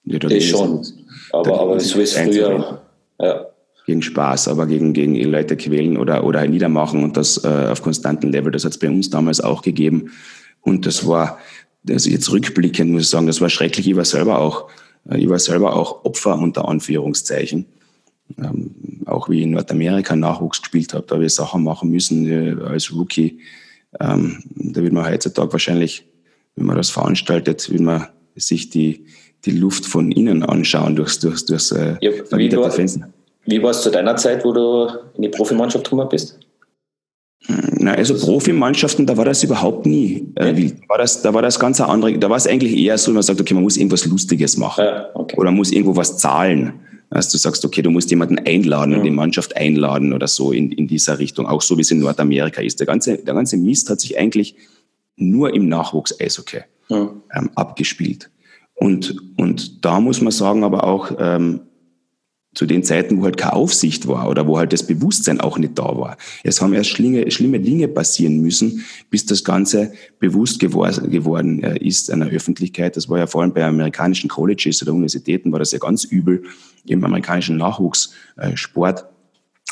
ja, 0.03 0.19
das 0.19 0.43
schon. 0.43 0.85
Aber, 1.31 1.59
aber 1.59 1.79
so 1.79 1.97
wie 1.97 2.03
es 2.03 2.13
früher. 2.13 2.81
Gegen 3.85 4.01
Spaß, 4.01 4.47
aber 4.47 4.65
gegen, 4.65 4.93
gegen 4.93 5.15
Leute 5.15 5.55
quälen 5.55 5.97
oder, 5.97 6.23
oder 6.23 6.47
niedermachen 6.47 7.03
und 7.03 7.17
das 7.17 7.43
äh, 7.43 7.67
auf 7.69 7.83
konstantem 7.83 8.31
Level, 8.31 8.51
das 8.51 8.65
hat 8.65 8.71
es 8.71 8.79
bei 8.79 8.89
uns 8.89 9.09
damals 9.09 9.41
auch 9.41 9.61
gegeben. 9.61 10.11
Und 10.61 10.87
das 10.87 11.07
war, 11.07 11.37
also 11.87 12.09
jetzt 12.09 12.31
rückblickend 12.31 12.91
muss 12.91 13.03
ich 13.03 13.09
sagen, 13.09 13.27
das 13.27 13.41
war 13.41 13.49
schrecklich. 13.49 13.87
Ich 13.87 13.95
war 13.95 14.05
selber 14.05 14.39
auch, 14.39 14.69
äh, 15.09 15.19
ich 15.19 15.29
war 15.29 15.39
selber 15.39 15.75
auch 15.75 16.03
Opfer 16.03 16.37
unter 16.37 16.67
Anführungszeichen. 16.67 17.67
Ähm, 18.39 18.71
auch 19.05 19.29
wie 19.29 19.43
in 19.43 19.51
Nordamerika 19.51 20.15
Nachwuchs 20.15 20.61
gespielt 20.61 20.95
habe, 20.95 21.05
da 21.07 21.15
habe 21.15 21.25
ich 21.25 21.35
Sachen 21.35 21.63
machen 21.63 21.91
müssen 21.91 22.27
äh, 22.27 22.55
als 22.63 22.91
Rookie. 22.91 23.39
Ähm, 23.99 24.43
da 24.55 24.81
wird 24.81 24.93
man 24.93 25.05
heutzutage 25.05 25.53
wahrscheinlich, 25.53 26.05
wenn 26.55 26.65
man 26.65 26.75
das 26.75 26.89
veranstaltet, 26.89 27.69
will 27.71 27.81
man 27.81 28.07
sich 28.35 28.71
die, 28.71 29.05
die 29.45 29.51
Luft 29.51 29.85
von 29.85 30.11
innen 30.11 30.43
anschauen 30.43 30.95
durchs, 30.95 31.19
durchs, 31.19 31.45
durchs 31.45 31.71
äh, 31.71 31.97
ja, 32.01 32.11
wie, 32.31 32.49
Fenster. 32.71 33.09
Wie 33.45 33.61
war 33.61 33.71
es 33.71 33.81
zu 33.81 33.91
deiner 33.91 34.15
Zeit, 34.15 34.43
wo 34.43 34.51
du 34.51 34.87
in 35.15 35.23
die 35.23 35.29
Profimannschaft 35.29 35.85
gekommen 35.85 36.09
bist? 36.09 36.39
Na, 37.47 37.93
also 37.93 38.17
Profimannschaften, 38.17 39.05
da 39.05 39.15
war 39.17 39.25
das 39.25 39.43
überhaupt 39.43 39.85
nie 39.85 40.31
äh, 40.35 40.55
wild. 40.55 40.81
Da 40.81 40.89
war 40.89 40.97
das, 40.97 41.21
da 41.21 41.33
war 41.33 41.41
das 41.41 41.59
ganz 41.59 41.79
andere, 41.79 42.17
da 42.17 42.29
war 42.29 42.37
es 42.37 42.47
eigentlich 42.47 42.75
eher 42.75 42.97
so, 42.97 43.11
man 43.11 43.21
sagt, 43.21 43.39
okay, 43.39 43.53
man 43.53 43.63
muss 43.63 43.77
irgendwas 43.77 44.05
Lustiges 44.05 44.57
machen. 44.57 44.83
Ja, 44.83 45.09
okay. 45.13 45.35
Oder 45.37 45.51
man 45.51 45.57
muss 45.57 45.71
irgendwo 45.71 45.95
was 45.95 46.17
zahlen. 46.17 46.73
Dass 47.11 47.29
du 47.29 47.37
sagst, 47.37 47.63
okay, 47.63 47.83
du 47.83 47.91
musst 47.91 48.09
jemanden 48.09 48.39
einladen 48.39 48.91
ja. 48.91 48.97
und 48.97 49.03
die 49.03 49.11
Mannschaft 49.11 49.55
einladen 49.55 50.11
oder 50.11 50.27
so 50.27 50.51
in, 50.51 50.71
in 50.71 50.87
dieser 50.87 51.19
Richtung, 51.19 51.45
auch 51.45 51.61
so 51.61 51.77
wie 51.77 51.81
es 51.81 51.91
in 51.91 51.99
Nordamerika 51.99 52.61
ist. 52.61 52.79
Der 52.79 52.87
ganze, 52.87 53.19
der 53.19 53.35
ganze 53.35 53.57
Mist 53.57 53.89
hat 53.91 54.01
sich 54.01 54.17
eigentlich 54.17 54.55
nur 55.15 55.53
im 55.53 55.69
Nachwuchs 55.69 56.19
Eishockey 56.19 56.61
ja. 56.89 57.11
ähm, 57.35 57.51
abgespielt. 57.53 58.31
Und, 58.73 59.15
und 59.37 59.85
da 59.85 59.99
muss 59.99 60.19
man 60.19 60.31
sagen, 60.31 60.63
aber 60.63 60.83
auch 60.83 61.11
ähm, 61.19 61.61
zu 62.55 62.65
den 62.65 62.83
Zeiten, 62.83 63.19
wo 63.19 63.25
halt 63.25 63.37
keine 63.37 63.53
Aufsicht 63.53 64.07
war 64.07 64.29
oder 64.29 64.47
wo 64.47 64.57
halt 64.57 64.73
das 64.73 64.87
Bewusstsein 64.87 65.41
auch 65.41 65.57
nicht 65.57 65.77
da 65.77 65.83
war. 65.83 66.17
Es 66.43 66.61
haben 66.61 66.73
erst 66.73 66.89
schlimme, 66.89 67.29
schlimme 67.29 67.59
Dinge 67.59 67.87
passieren 67.89 68.39
müssen, 68.39 68.85
bis 69.09 69.25
das 69.25 69.43
Ganze 69.43 69.91
bewusst 70.19 70.59
gewor 70.59 70.89
geworden 70.89 71.61
äh, 71.63 71.77
ist 71.77 72.09
einer 72.09 72.27
Öffentlichkeit. 72.27 72.95
Das 72.95 73.09
war 73.09 73.19
ja 73.19 73.27
vor 73.27 73.41
allem 73.41 73.53
bei 73.53 73.63
amerikanischen 73.63 74.29
Colleges 74.29 74.81
oder 74.81 74.93
Universitäten 74.93 75.51
war 75.51 75.59
das 75.59 75.73
ja 75.73 75.79
ganz 75.79 76.05
übel 76.05 76.43
im 76.87 77.03
amerikanischen 77.03 77.57
Nachwuchssport. 77.57 79.05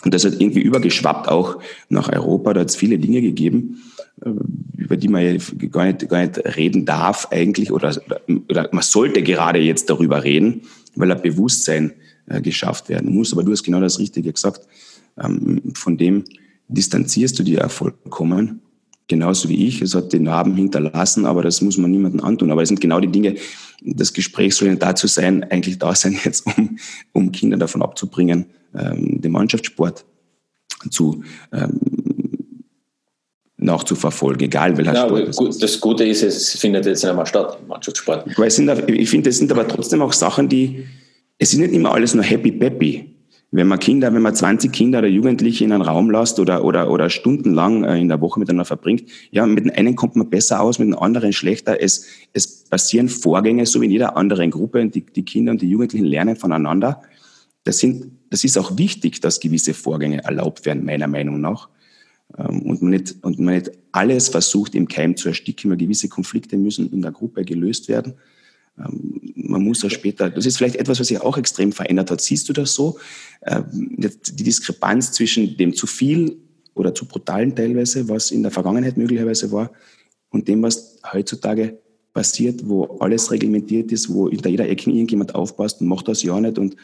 Und 0.04 0.14
das 0.14 0.26
hat 0.26 0.34
irgendwie 0.40 0.62
übergeschwappt 0.62 1.30
auch 1.30 1.60
nach 1.88 2.12
Europa. 2.12 2.54
Da 2.54 2.62
hat 2.62 2.70
es 2.70 2.76
viele 2.76 2.98
Dinge 2.98 3.22
gegeben, 3.22 3.82
äh, 4.26 4.32
über 4.76 4.98
die 4.98 5.08
man 5.08 5.38
gar 5.72 5.86
nicht, 5.86 6.10
gar 6.10 6.26
nicht 6.26 6.58
reden 6.58 6.84
darf 6.84 7.30
eigentlich 7.32 7.72
oder, 7.72 7.96
oder 8.50 8.68
man 8.74 8.84
sollte 8.84 9.24
gerade 9.24 9.60
jetzt 9.60 9.90
darüber 9.90 10.26
reden, 10.26 10.64
weil 10.96 11.10
ein 11.10 11.22
Bewusstsein 11.22 11.94
äh, 12.28 12.42
geschafft 12.42 12.90
werden 12.90 13.14
muss. 13.14 13.34
Aber 13.34 13.44
du 13.44 13.52
hast 13.52 13.64
genau 13.64 13.80
das 13.80 14.00
Richtige 14.00 14.32
gesagt. 14.32 14.68
Ähm, 15.22 15.62
von 15.76 15.98
dem 15.98 16.24
distanzierst 16.68 17.38
du 17.38 17.44
dich 17.44 17.56
ja 17.56 17.70
vollkommen. 17.70 18.62
Genauso 19.08 19.50
wie 19.50 19.68
ich. 19.68 19.82
Es 19.82 19.96
hat 19.96 20.14
den 20.14 20.24
Narben 20.24 20.56
hinterlassen, 20.56 21.26
aber 21.26 21.42
das 21.42 21.62
muss 21.62 21.78
man 21.78 21.92
niemandem 21.92 22.24
antun. 22.24 22.52
Aber 22.52 22.62
es 22.62 22.70
sind 22.70 22.80
genau 22.80 23.00
die 23.00 23.12
Dinge, 23.12 23.36
das 23.82 24.14
Gespräch 24.14 24.56
soll 24.56 24.70
ja 24.70 24.76
dazu 24.76 25.08
sein, 25.08 25.44
eigentlich 25.44 25.78
da 25.78 25.94
sein 25.94 26.18
jetzt, 26.24 26.46
um, 26.58 26.78
um 27.12 27.32
Kinder 27.32 27.58
davon 27.58 27.82
abzubringen, 27.82 28.46
ähm, 28.74 29.20
den 29.22 29.32
Mannschaftssport 29.32 30.06
zu 30.90 31.24
ähm, 31.52 31.80
nachzuverfolgen, 33.58 34.46
egal 34.46 34.78
welcher 34.78 34.94
ja, 34.94 35.06
Sport. 35.08 35.36
Gut, 35.36 35.64
das 35.64 35.80
Gute 35.80 36.06
ist, 36.06 36.24
es 36.24 36.52
findet 36.58 36.86
jetzt 36.86 37.04
nicht 37.04 37.10
einmal 37.10 37.26
statt, 37.26 37.58
Mannschaftssport. 37.68 38.26
ich 38.28 39.10
finde, 39.10 39.30
das 39.30 39.38
sind 39.38 39.52
aber 39.52 39.68
trotzdem 39.68 40.02
auch 40.02 40.14
Sachen, 40.14 40.50
die, 40.50 40.86
es 41.38 41.54
ist 41.54 41.60
nicht 41.60 41.74
immer 41.74 41.94
alles 41.94 42.14
nur 42.14 42.24
happy 42.24 42.52
peppy. 42.52 43.10
Wenn 43.56 43.68
man 43.68 43.78
Kinder, 43.78 44.12
wenn 44.12 44.24
man 44.24 44.34
20 44.34 44.72
Kinder 44.72 44.98
oder 44.98 45.08
Jugendliche 45.08 45.64
in 45.64 45.72
einen 45.72 45.84
Raum 45.84 46.10
lässt 46.10 46.40
oder, 46.40 46.66
oder, 46.66 46.90
oder 46.90 47.12
stundenlang 47.12 47.84
äh, 47.84 48.00
in 48.00 48.08
der 48.08 48.20
Woche 48.20 48.40
miteinander 48.40 48.66
verbringt, 48.66 49.04
ja, 49.30 49.46
mit 49.46 49.66
dem 49.66 49.72
einen 49.76 49.96
kommt 49.96 50.16
man 50.16 50.28
besser 50.28 50.60
aus, 50.60 50.80
mit 50.80 50.88
dem 50.88 50.98
anderen 50.98 51.34
schlechter. 51.34 51.80
Es, 51.80 52.08
es 52.34 52.64
passieren 52.64 53.10
Vorgänge, 53.10 53.68
so 53.68 53.80
wie 53.80 53.86
in 53.86 53.92
jeder 53.92 54.18
anderen 54.18 54.50
Gruppe. 54.50 54.88
Die, 54.88 55.06
die 55.06 55.24
Kinder 55.24 55.52
und 55.52 55.62
die 55.62 55.70
Jugendlichen 55.70 56.08
lernen 56.08 56.36
voneinander. 56.36 57.04
Das 57.64 57.78
sind, 57.78 58.08
das 58.32 58.44
ist 58.44 58.58
auch 58.58 58.76
wichtig, 58.80 59.22
dass 59.22 59.40
gewisse 59.40 59.76
Vorgänge 59.76 60.24
erlaubt 60.24 60.66
werden, 60.66 60.84
meiner 60.84 61.08
Meinung 61.08 61.40
nach. 61.40 61.70
Ähm, 62.40 62.64
und 62.64 62.82
man 62.82 62.90
nicht, 62.90 63.18
und 63.22 63.38
man 63.38 63.54
nicht 63.54 63.72
alles 63.92 64.30
versucht, 64.30 64.74
im 64.74 64.88
Keim 64.88 65.16
zu 65.16 65.28
ersticken, 65.28 65.70
weil 65.70 65.78
gewisse 65.78 66.10
Konflikte 66.10 66.58
müssen 66.58 66.92
in 66.92 67.04
der 67.04 67.12
Gruppe 67.12 67.46
gelöst 67.46 67.88
werden. 67.88 68.14
Ähm, 68.78 69.22
man 69.36 69.62
muss 69.62 69.84
ja 69.84 69.90
später, 69.90 70.30
das 70.30 70.46
ist 70.46 70.58
vielleicht 70.58 70.78
etwas, 70.78 71.00
was 71.00 71.08
sich 71.08 71.22
auch 71.22 71.38
extrem 71.38 71.72
verändert 71.72 72.12
hat. 72.12 72.22
Siehst 72.22 72.48
du 72.50 72.54
das 72.54 72.74
so? 72.74 72.98
Ähm, 73.46 73.96
die 73.98 74.44
Diskrepanz 74.44 75.12
zwischen 75.12 75.58
dem 75.58 75.74
zu 75.74 75.88
viel 75.88 76.38
oder 76.76 76.94
zu 76.96 77.06
brutalen 77.06 77.56
teilweise, 77.56 78.10
was 78.10 78.32
in 78.32 78.42
der 78.42 78.52
Vergangenheit 78.52 78.98
möglicherweise 78.98 79.52
war, 79.52 79.72
und 80.30 80.48
dem, 80.48 80.64
was 80.64 81.00
heutzutage 81.12 81.78
passiert, 82.14 82.62
wo 82.68 82.86
alles 83.00 83.32
reglementiert 83.32 83.92
ist, 83.92 84.14
wo 84.14 84.30
hinter 84.30 84.50
jeder 84.50 84.70
Ecke 84.70 84.92
irgendjemand 84.92 85.34
aufpasst 85.34 85.82
und 85.82 85.88
macht 85.88 86.08
das 86.08 86.22
ja 86.22 86.40
nicht. 86.40 86.60
Und 86.60 86.76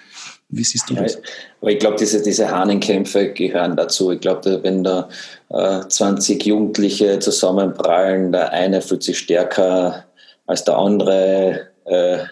wie 0.49 0.63
siehst 0.63 0.89
du 0.89 0.95
ja, 0.95 1.03
das? 1.03 1.19
Aber 1.61 1.71
ich 1.71 1.79
glaube, 1.79 1.97
diese, 1.97 2.21
diese 2.21 2.49
Hahnenkämpfe 2.49 3.31
gehören 3.33 3.75
dazu. 3.75 4.11
Ich 4.11 4.21
glaube, 4.21 4.59
wenn 4.63 4.83
da 4.83 5.07
äh, 5.49 5.87
20 5.87 6.43
Jugendliche 6.45 7.19
zusammenprallen, 7.19 8.31
der 8.31 8.51
eine 8.51 8.81
fühlt 8.81 9.03
sich 9.03 9.19
stärker 9.19 10.05
als 10.47 10.63
der 10.63 10.77
andere, 10.77 11.67
äh, 11.89 12.23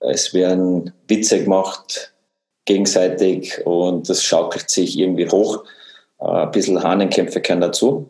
es 0.00 0.34
werden 0.34 0.92
Witze 1.08 1.42
gemacht 1.42 2.12
gegenseitig 2.64 3.64
und 3.64 4.08
das 4.08 4.22
schaukelt 4.22 4.70
sich 4.70 4.98
irgendwie 4.98 5.28
hoch. 5.28 5.64
Äh, 6.20 6.24
ein 6.24 6.50
bisschen 6.50 6.82
Hahnenkämpfe 6.82 7.40
können 7.40 7.60
dazu, 7.60 8.08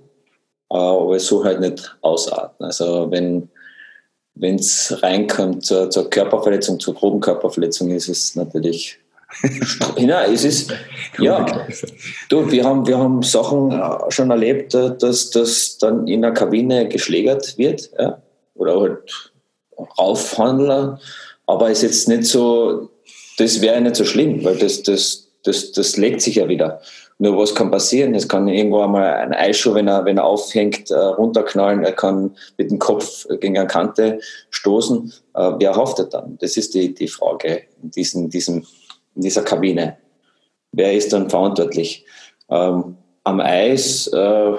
äh, 0.71 0.77
aber 0.77 1.17
es 1.17 1.27
soll 1.27 1.45
halt 1.45 1.61
nicht 1.61 1.97
ausarten. 2.03 2.65
Also 2.65 3.11
wenn 3.11 3.49
wenn 4.35 4.57
es 4.57 5.03
reinkommt 5.03 5.65
zur, 5.65 5.91
zur, 5.91 6.09
Körperverletzung, 6.09 6.81
zur 6.81 6.95
groben 6.95 7.21
Körperverletzung, 7.21 7.91
ist 7.91 8.09
es 8.09 8.35
natürlich. 8.35 8.99
ja, 9.97 10.25
es 10.25 10.45
ist. 10.45 10.73
Ja, 11.19 11.47
du, 12.29 12.51
wir 12.51 12.65
haben, 12.65 12.87
wir 12.87 12.99
haben 12.99 13.23
Sachen 13.23 13.81
schon 14.11 14.31
erlebt, 14.31 14.75
dass 14.75 15.31
das 15.31 15.79
dann 15.79 16.07
in 16.07 16.23
der 16.23 16.33
Kabine 16.33 16.88
geschlägert 16.88 17.57
wird 17.57 17.91
ja, 17.99 18.21
oder 18.55 18.81
halt 18.81 19.32
raufhandeln. 19.99 20.99
Aber 21.47 21.71
ist 21.71 21.83
jetzt 21.83 22.09
nicht 22.09 22.25
so, 22.25 22.90
das 23.38 23.61
wäre 23.61 23.81
nicht 23.81 23.97
so 23.97 24.05
schlimm, 24.05 24.45
weil 24.45 24.57
das, 24.57 24.83
das, 24.83 25.29
das, 25.45 25.73
das 25.73 25.97
legt 25.97 26.21
sich 26.21 26.37
ja 26.37 26.49
wieder. 26.49 26.81
Nur 27.18 27.38
was 27.38 27.55
kann 27.55 27.71
passieren? 27.71 28.14
Es 28.14 28.29
kann 28.29 28.49
irgendwo 28.49 28.81
einmal 28.81 29.14
ein 29.14 29.33
Eisschuh, 29.33 29.75
wenn 29.75 29.87
er, 29.87 30.05
wenn 30.05 30.18
er 30.18 30.25
aufhängt, 30.25 30.90
äh, 30.90 30.95
runterknallen. 30.95 31.85
Er 31.85 31.92
kann 31.92 32.37
mit 32.59 32.71
dem 32.71 32.81
Kopf 32.81 33.27
gegen 33.40 33.57
eine 33.57 33.68
Kante 33.68 34.18
stoßen. 34.51 35.12
Äh, 35.35 35.53
wer 35.59 35.77
haftet 35.77 36.14
dann? 36.14 36.37
Das 36.40 36.57
ist 36.57 36.75
die, 36.75 36.92
die 36.92 37.07
Frage 37.07 37.62
in, 37.81 37.90
diesen, 37.92 38.29
diesem, 38.29 38.66
in 39.14 39.23
dieser 39.23 39.42
Kabine. 39.42 39.99
Wer 40.73 40.95
ist 40.95 41.12
dann 41.12 41.31
verantwortlich? 41.31 42.05
Ähm, 42.51 42.97
am 43.25 43.40
Eis, 43.40 44.09
äh, 44.09 44.53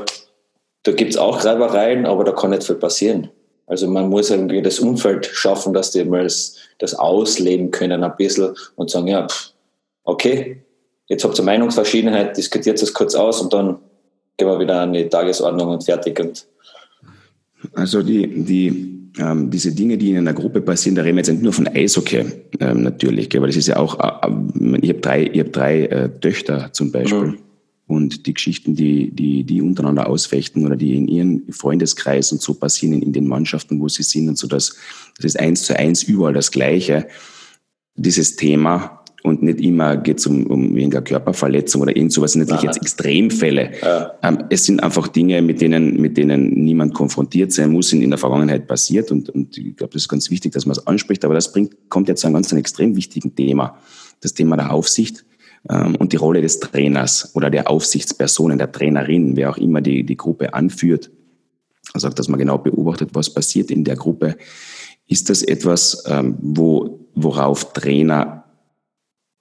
da 0.83 0.91
gibt 0.91 1.11
es 1.11 1.17
auch 1.17 1.43
Reibereien, 1.43 2.05
aber 2.05 2.23
da 2.23 2.31
kann 2.31 2.51
nicht 2.51 2.63
viel 2.63 2.75
passieren. 2.75 3.29
Also 3.67 3.87
man 3.87 4.09
muss 4.09 4.29
irgendwie 4.29 4.61
das 4.61 4.79
Umfeld 4.79 5.25
schaffen, 5.25 5.73
dass 5.73 5.91
die 5.91 6.03
mal 6.03 6.23
das, 6.23 6.57
das 6.79 6.95
ausleben 6.95 7.71
können 7.71 8.03
ein 8.03 8.15
bisschen 8.17 8.53
und 8.75 8.89
sagen, 8.89 9.07
ja, 9.07 9.27
okay, 10.03 10.61
jetzt 11.07 11.23
habt 11.23 11.39
ihr 11.39 11.43
Meinungsverschiedenheit, 11.45 12.35
diskutiert 12.37 12.81
es 12.81 12.93
kurz 12.93 13.15
aus 13.15 13.41
und 13.41 13.53
dann 13.53 13.77
gehen 14.37 14.47
wir 14.47 14.59
wieder 14.59 14.81
an 14.81 14.93
die 14.93 15.07
Tagesordnung 15.07 15.69
und 15.69 15.83
fertig. 15.83 16.19
Und 16.19 16.45
Also 17.73 18.01
die, 18.01 18.43
die, 18.43 19.11
ähm, 19.17 19.49
diese 19.49 19.73
Dinge, 19.73 19.97
die 19.97 20.11
in 20.11 20.17
einer 20.17 20.33
Gruppe 20.33 20.59
passieren, 20.59 20.95
da 20.95 21.03
reden 21.03 21.15
wir 21.15 21.21
jetzt 21.21 21.31
nicht 21.31 21.43
nur 21.43 21.53
von 21.53 21.67
Eishockey 21.67 22.25
ähm, 22.59 22.83
natürlich, 22.83 23.29
gell, 23.29 23.41
weil 23.41 23.49
das 23.49 23.57
ist 23.57 23.67
ja 23.67 23.77
auch, 23.77 23.99
äh, 23.99 24.27
äh 24.27 24.79
ich 24.81 24.89
habe 24.89 24.99
drei, 24.99 25.23
ich 25.23 25.39
hab 25.39 25.53
drei 25.53 25.85
äh, 25.85 26.09
Töchter 26.19 26.69
zum 26.73 26.91
Beispiel. 26.91 27.19
Mhm. 27.19 27.37
Und 27.85 28.25
die 28.25 28.33
Geschichten, 28.33 28.75
die, 28.75 29.11
die, 29.11 29.43
die 29.43 29.61
untereinander 29.61 30.07
ausfechten 30.07 30.65
oder 30.65 30.77
die 30.77 30.95
in 30.95 31.07
ihrem 31.07 31.43
Freundeskreis 31.49 32.31
und 32.31 32.41
so 32.41 32.53
passieren, 32.53 33.01
in, 33.01 33.11
den 33.11 33.27
Mannschaften, 33.27 33.79
wo 33.79 33.89
sie 33.89 34.03
sind 34.03 34.29
und 34.29 34.37
so, 34.37 34.47
das, 34.47 34.77
das 35.17 35.25
ist 35.25 35.39
eins 35.39 35.63
zu 35.63 35.77
eins 35.77 36.03
überall 36.03 36.33
das 36.33 36.51
Gleiche. 36.51 37.07
Dieses 37.95 38.37
Thema, 38.37 39.03
und 39.23 39.41
nicht 39.41 39.61
immer 39.61 39.97
geht 39.97 40.19
es 40.19 40.27
um, 40.27 40.45
um 40.47 40.75
irgendeine 40.75 41.03
Körperverletzung 41.03 41.81
oder 41.81 41.95
irgend 41.95 42.11
sowas, 42.11 42.33
sind 42.33 42.41
natürlich 42.41 42.63
jetzt 42.63 42.81
Extremfälle. 42.81 43.71
Ja. 43.81 44.13
Ähm, 44.21 44.43
es 44.49 44.65
sind 44.65 44.83
einfach 44.83 45.07
Dinge, 45.07 45.41
mit 45.41 45.61
denen, 45.61 45.99
mit 45.99 46.17
denen 46.17 46.49
niemand 46.63 46.93
konfrontiert 46.93 47.53
sein 47.53 47.71
muss, 47.71 47.89
sind 47.89 48.01
in 48.01 48.09
der 48.09 48.19
Vergangenheit 48.19 48.67
passiert 48.67 49.11
und, 49.11 49.29
und 49.29 49.57
ich 49.57 49.77
glaube, 49.77 49.93
das 49.93 50.03
ist 50.03 50.09
ganz 50.09 50.29
wichtig, 50.29 50.51
dass 50.51 50.65
man 50.65 50.75
es 50.77 50.85
anspricht, 50.85 51.23
aber 51.23 51.33
das 51.33 51.51
bringt, 51.51 51.89
kommt 51.89 52.09
jetzt 52.09 52.21
zu 52.21 52.27
einem 52.27 52.35
ganz 52.35 52.51
einem 52.51 52.59
extrem 52.59 52.95
wichtigen 52.97 53.33
Thema, 53.33 53.77
das 54.19 54.33
Thema 54.33 54.57
der 54.57 54.73
Aufsicht 54.73 55.25
und 55.69 56.11
die 56.11 56.17
Rolle 56.17 56.41
des 56.41 56.59
Trainers 56.59 57.31
oder 57.35 57.49
der 57.49 57.69
Aufsichtspersonen, 57.69 58.57
der 58.57 58.71
Trainerin, 58.71 59.37
wer 59.37 59.49
auch 59.49 59.57
immer 59.57 59.81
die, 59.81 60.03
die 60.03 60.17
Gruppe 60.17 60.53
anführt. 60.53 61.09
Also, 61.93 62.09
dass 62.09 62.27
man 62.27 62.39
genau 62.39 62.57
beobachtet, 62.57 63.09
was 63.13 63.33
passiert 63.33 63.71
in 63.71 63.83
der 63.83 63.95
Gruppe. 63.95 64.35
Ist 65.07 65.29
das 65.29 65.43
etwas, 65.43 66.03
ähm, 66.07 66.37
wo, 66.41 67.07
worauf 67.13 67.73
Trainer 67.73 68.43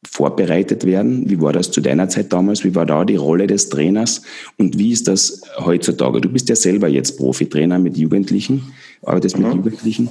vorbereitet 0.04 0.84
werden? 0.84 1.28
Wie 1.30 1.40
war 1.40 1.52
das 1.52 1.70
zu 1.70 1.80
deiner 1.80 2.08
Zeit 2.08 2.32
damals? 2.32 2.64
Wie 2.64 2.74
war 2.74 2.86
da 2.86 3.04
die 3.04 3.16
Rolle 3.16 3.46
des 3.46 3.68
Trainers? 3.68 4.22
Und 4.58 4.78
wie 4.78 4.92
ist 4.92 5.08
das 5.08 5.42
heutzutage? 5.58 6.20
Du 6.20 6.28
bist 6.28 6.48
ja 6.48 6.56
selber 6.56 6.88
jetzt 6.88 7.16
Profitrainer 7.16 7.78
mit 7.78 7.96
Jugendlichen, 7.96 8.72
arbeitest 9.02 9.38
mhm. 9.38 9.44
mit 9.44 9.54
Jugendlichen. 9.54 10.10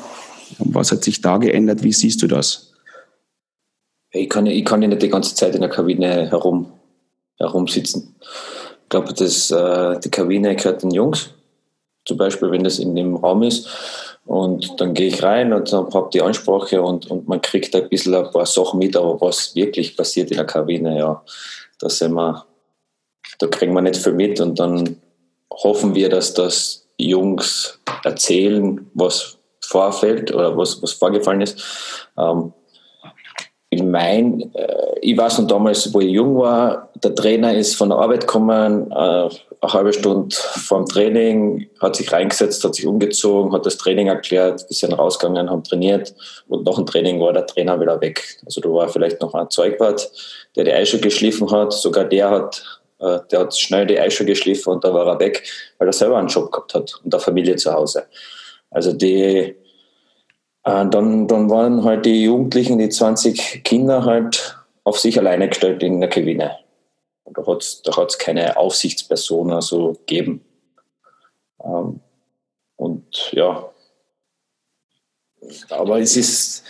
Was 0.60 0.92
hat 0.92 1.04
sich 1.04 1.22
da 1.22 1.38
geändert? 1.38 1.84
Wie 1.84 1.94
siehst 1.94 2.22
du 2.22 2.28
das? 2.28 2.71
Ich 4.12 4.30
kann, 4.30 4.46
ich 4.46 4.66
kann 4.66 4.82
nicht 4.82 5.02
die 5.02 5.10
ganze 5.10 5.36
Zeit 5.36 5.56
in 5.56 5.62
der 5.62 5.70
Kabine 5.70 6.30
herum, 6.30 6.72
herumsitzen. 7.38 8.16
Ich 8.84 8.90
glaube, 8.90 9.14
dass, 9.14 9.52
äh, 9.52 10.00
die 10.00 10.12
Kabine 10.12 10.56
gehört 10.56 10.84
den 10.84 10.92
Jungs. 10.92 11.30
Zum 12.06 12.18
Beispiel, 12.18 12.52
wenn 12.52 12.64
das 12.64 12.80
in 12.80 12.96
dem 12.96 13.16
Raum 13.16 13.44
ist. 13.44 13.68
Und 14.26 14.80
dann 14.80 14.94
gehe 14.94 15.08
ich 15.08 15.24
rein 15.24 15.54
und 15.54 15.72
habe 15.72 16.10
die 16.14 16.22
Ansprache 16.22 16.82
und, 16.82 17.10
und 17.10 17.28
man 17.28 17.42
kriegt 17.42 17.76
ein 17.76 17.90
bisschen 17.90 18.14
ein 18.16 18.32
paar 18.32 18.46
Sachen 18.46 18.80
mit, 18.80 18.96
aber 18.96 19.20
was 19.20 19.56
wirklich 19.56 19.98
passiert 19.98 20.30
in 20.30 20.38
der 20.38 20.46
Kabine, 20.46 20.98
ja, 20.98 21.24
da 21.80 21.90
sind 21.90 22.14
wir, 22.14 22.46
da 23.40 23.48
kriegen 23.48 23.74
wir 23.74 23.82
nicht 23.82 23.98
viel 23.98 24.14
mit 24.14 24.40
und 24.40 24.60
dann 24.60 25.02
hoffen 25.52 25.96
wir, 25.96 26.10
dass 26.10 26.34
das 26.34 26.88
Jungs 26.98 27.80
erzählen, 28.04 28.90
was 28.94 29.38
vorfällt 29.60 30.34
oder 30.34 30.56
was, 30.56 30.82
was 30.84 30.94
vorgefallen 30.94 31.42
ist. 31.42 32.08
Ähm, 32.18 32.54
ich 33.74 33.82
meine, 33.82 34.50
äh, 34.54 35.00
ich 35.00 35.18
weiß 35.18 35.40
noch 35.40 35.48
damals, 35.48 35.94
wo 35.94 36.02
ich 36.02 36.12
jung 36.12 36.38
war, 36.38 36.90
der 36.96 37.16
Trainer 37.16 37.56
ist 37.56 37.76
von 37.76 37.88
der 37.88 38.00
Arbeit 38.00 38.22
gekommen, 38.22 38.92
äh, 38.92 38.96
eine 38.96 39.74
halbe 39.74 39.94
Stunde 39.94 40.36
vor 40.36 40.80
dem 40.80 40.88
Training, 40.88 41.70
hat 41.80 41.96
sich 41.96 42.12
reingesetzt, 42.12 42.62
hat 42.66 42.76
sich 42.76 42.86
umgezogen, 42.86 43.54
hat 43.54 43.66
das 43.66 43.78
Training 43.78 44.08
erklärt, 44.08 44.66
wir 44.68 44.76
sind 44.76 44.92
rausgegangen, 44.92 45.50
haben 45.50 45.64
trainiert 45.64 46.14
und 46.50 46.66
nach 46.66 46.76
dem 46.76 46.86
Training 46.86 47.22
war 47.22 47.32
der 47.32 47.46
Trainer 47.46 47.80
wieder 47.80 48.02
weg. 48.02 48.40
Also 48.46 48.60
da 48.60 48.70
war 48.70 48.90
vielleicht 48.90 49.22
noch 49.22 49.34
ein 49.34 49.50
Zeugwart, 49.50 50.12
der 50.58 50.66
die 50.66 50.74
Eische 50.74 51.00
geschliffen 51.00 51.50
hat, 51.50 51.72
sogar 51.72 52.04
der 52.04 52.30
hat, 52.30 52.82
äh, 53.00 53.20
der 53.32 53.40
hat 53.40 53.58
schnell 53.58 53.86
die 53.86 54.00
Eische 54.00 54.26
geschliffen 54.26 54.74
und 54.74 54.84
da 54.84 54.94
war 54.94 55.08
er 55.08 55.20
weg, 55.20 55.44
weil 55.78 55.88
er 55.88 55.94
selber 55.94 56.18
einen 56.18 56.28
Job 56.28 56.52
gehabt 56.52 56.74
hat 56.74 57.00
und 57.06 57.14
eine 57.14 57.22
Familie 57.22 57.56
zu 57.56 57.72
Hause. 57.72 58.04
Also 58.70 58.92
die, 58.92 59.56
äh, 60.64 60.86
dann, 60.88 61.28
dann 61.28 61.50
waren 61.50 61.84
halt 61.84 62.06
die 62.06 62.24
Jugendlichen, 62.24 62.78
die 62.78 62.90
20 62.90 63.64
Kinder 63.64 64.06
halt 64.06 64.58
auf 64.84 65.00
sich 65.00 65.18
alleine 65.18 65.50
gestellt 65.50 65.84
in 65.84 66.00
der 66.00 66.10
Kabine. 66.10 66.58
Da 67.26 67.46
hat 67.46 67.62
es 67.62 67.82
da 67.82 67.96
hat's 67.96 68.18
keine 68.18 68.58
Aufsichtsperson 68.58 69.52
also 69.52 69.94
gegeben. 69.94 70.44
Ähm, 71.64 72.00
und 72.76 73.32
ja, 73.32 73.72
aber 75.70 76.00
es 76.00 76.18
ist, 76.18 76.64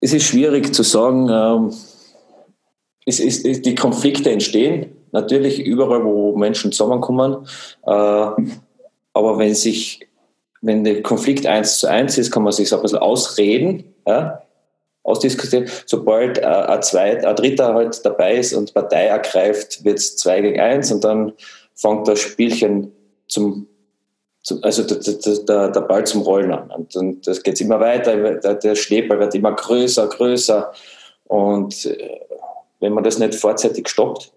es 0.00 0.12
ist 0.12 0.24
schwierig 0.24 0.74
zu 0.74 0.82
sagen, 0.82 1.28
ähm, 1.30 1.74
es 3.06 3.20
ist, 3.20 3.44
es, 3.44 3.62
die 3.62 3.74
Konflikte 3.74 4.30
entstehen 4.30 4.94
natürlich 5.12 5.60
überall, 5.60 6.04
wo 6.04 6.36
Menschen 6.36 6.72
zusammenkommen. 6.72 7.46
Äh, 7.86 8.26
aber 9.16 9.38
wenn 9.38 9.54
sich 9.54 10.06
wenn 10.64 10.82
der 10.82 11.02
Konflikt 11.02 11.46
eins 11.46 11.78
zu 11.78 11.86
eins 11.86 12.16
ist, 12.16 12.30
kann 12.30 12.42
man 12.42 12.52
sich 12.52 12.68
so 12.68 12.76
ein 12.76 12.82
bisschen 12.82 12.98
ausreden, 12.98 13.94
ja, 14.06 14.42
ausdiskutieren. 15.02 15.68
Sobald 15.84 16.38
äh, 16.38 16.46
ein, 16.46 16.82
Zweit, 16.82 17.24
ein 17.24 17.36
Dritter 17.36 17.74
halt 17.74 18.04
dabei 18.04 18.36
ist 18.36 18.54
und 18.54 18.72
Partei 18.72 19.06
ergreift, 19.06 19.84
wird 19.84 19.98
es 19.98 20.16
zwei 20.16 20.40
gegen 20.40 20.58
eins 20.60 20.90
und 20.90 21.04
dann 21.04 21.32
fängt 21.74 22.08
das 22.08 22.20
Spielchen 22.20 22.92
zum, 23.28 23.68
zum 24.42 24.64
also 24.64 24.82
der, 24.82 24.98
der, 24.98 25.68
der, 25.68 25.80
Ball 25.82 26.06
zum 26.06 26.22
Rollen 26.22 26.52
an. 26.52 26.70
Und, 26.70 26.96
und 26.96 27.26
das 27.26 27.42
geht 27.42 27.60
immer 27.60 27.80
weiter, 27.80 28.16
der, 28.16 28.54
der 28.54 28.74
Schneeball 28.74 29.20
wird 29.20 29.34
immer 29.34 29.52
größer, 29.52 30.08
größer. 30.08 30.72
Und 31.24 31.84
äh, 31.84 32.20
wenn 32.80 32.94
man 32.94 33.04
das 33.04 33.18
nicht 33.18 33.34
vorzeitig 33.34 33.88
stoppt, 33.88 34.32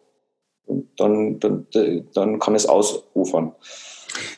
dann, 0.97 1.39
dann, 1.39 1.67
dann 2.13 2.39
kann 2.39 2.55
es 2.55 2.65
ausufern. 2.65 3.53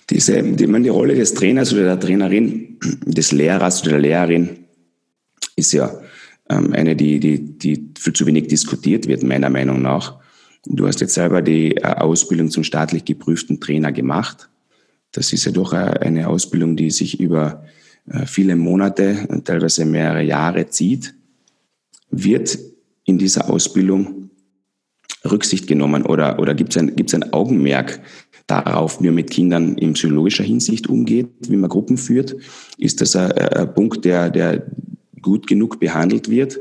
Diese, 0.10 0.42
die, 0.42 0.68
meine, 0.68 0.84
die 0.84 0.90
Rolle 0.90 1.16
des 1.16 1.34
Trainers 1.34 1.74
oder 1.74 1.84
der 1.84 2.00
Trainerin, 2.00 2.78
des 3.06 3.32
Lehrers 3.32 3.82
oder 3.82 3.92
der 3.92 4.00
Lehrerin 4.00 4.50
ist 5.56 5.72
ja 5.74 5.92
ähm, 6.50 6.74
eine, 6.74 6.96
die, 6.96 7.20
die, 7.20 7.58
die 7.58 7.92
viel 7.98 8.14
zu 8.14 8.26
wenig 8.26 8.48
diskutiert 8.48 9.08
wird, 9.08 9.24
meiner 9.24 9.50
Meinung 9.50 9.82
nach. 9.82 10.20
Du 10.66 10.88
hast 10.88 11.02
jetzt 11.02 11.14
selber 11.14 11.42
die 11.42 11.78
äh, 11.78 11.84
Ausbildung 11.84 12.50
zum 12.50 12.64
staatlich 12.64 13.06
geprüften 13.06 13.60
Trainer 13.60 13.92
gemacht. 13.92 14.50
Das 15.12 15.34
ist 15.34 15.46
ja 15.46 15.52
doch 15.52 15.74
äh, 15.74 15.78
eine 15.78 16.28
Ausbildung, 16.28 16.76
die 16.76 16.90
sich 16.90 17.20
über 17.20 17.66
äh, 18.10 18.26
viele 18.26 18.56
Monate, 18.56 19.28
teilweise 19.44 19.86
mehrere 19.86 20.24
Jahre 20.24 20.70
zieht. 20.70 21.14
Wird 22.10 22.58
in 23.06 23.18
dieser 23.18 23.50
Ausbildung 23.50 24.30
Rücksicht 25.30 25.68
genommen 25.68 26.06
oder, 26.06 26.40
oder 26.40 26.54
gibt 26.54 26.76
es 26.76 26.82
ein, 26.82 26.96
ein 26.96 27.34
Augenmerk 27.34 28.00
darauf, 28.50 29.02
wie 29.02 29.08
man 29.08 29.16
mit 29.16 29.32
Kindern 29.32 29.76
in 29.76 29.94
psychologischer 29.94 30.44
Hinsicht 30.44 30.88
umgeht, 30.88 31.28
wie 31.48 31.58
man 31.58 31.70
Gruppen 31.70 31.98
führt? 31.98 32.36
Ist 32.78 33.02
das 33.02 33.16
ein, 33.16 33.32
ein 33.32 33.74
Punkt, 33.74 34.06
der, 34.06 34.30
der 34.30 34.64
gut 35.22 35.48
genug 35.48 35.80
behandelt 35.80 36.30
wird? 36.30 36.60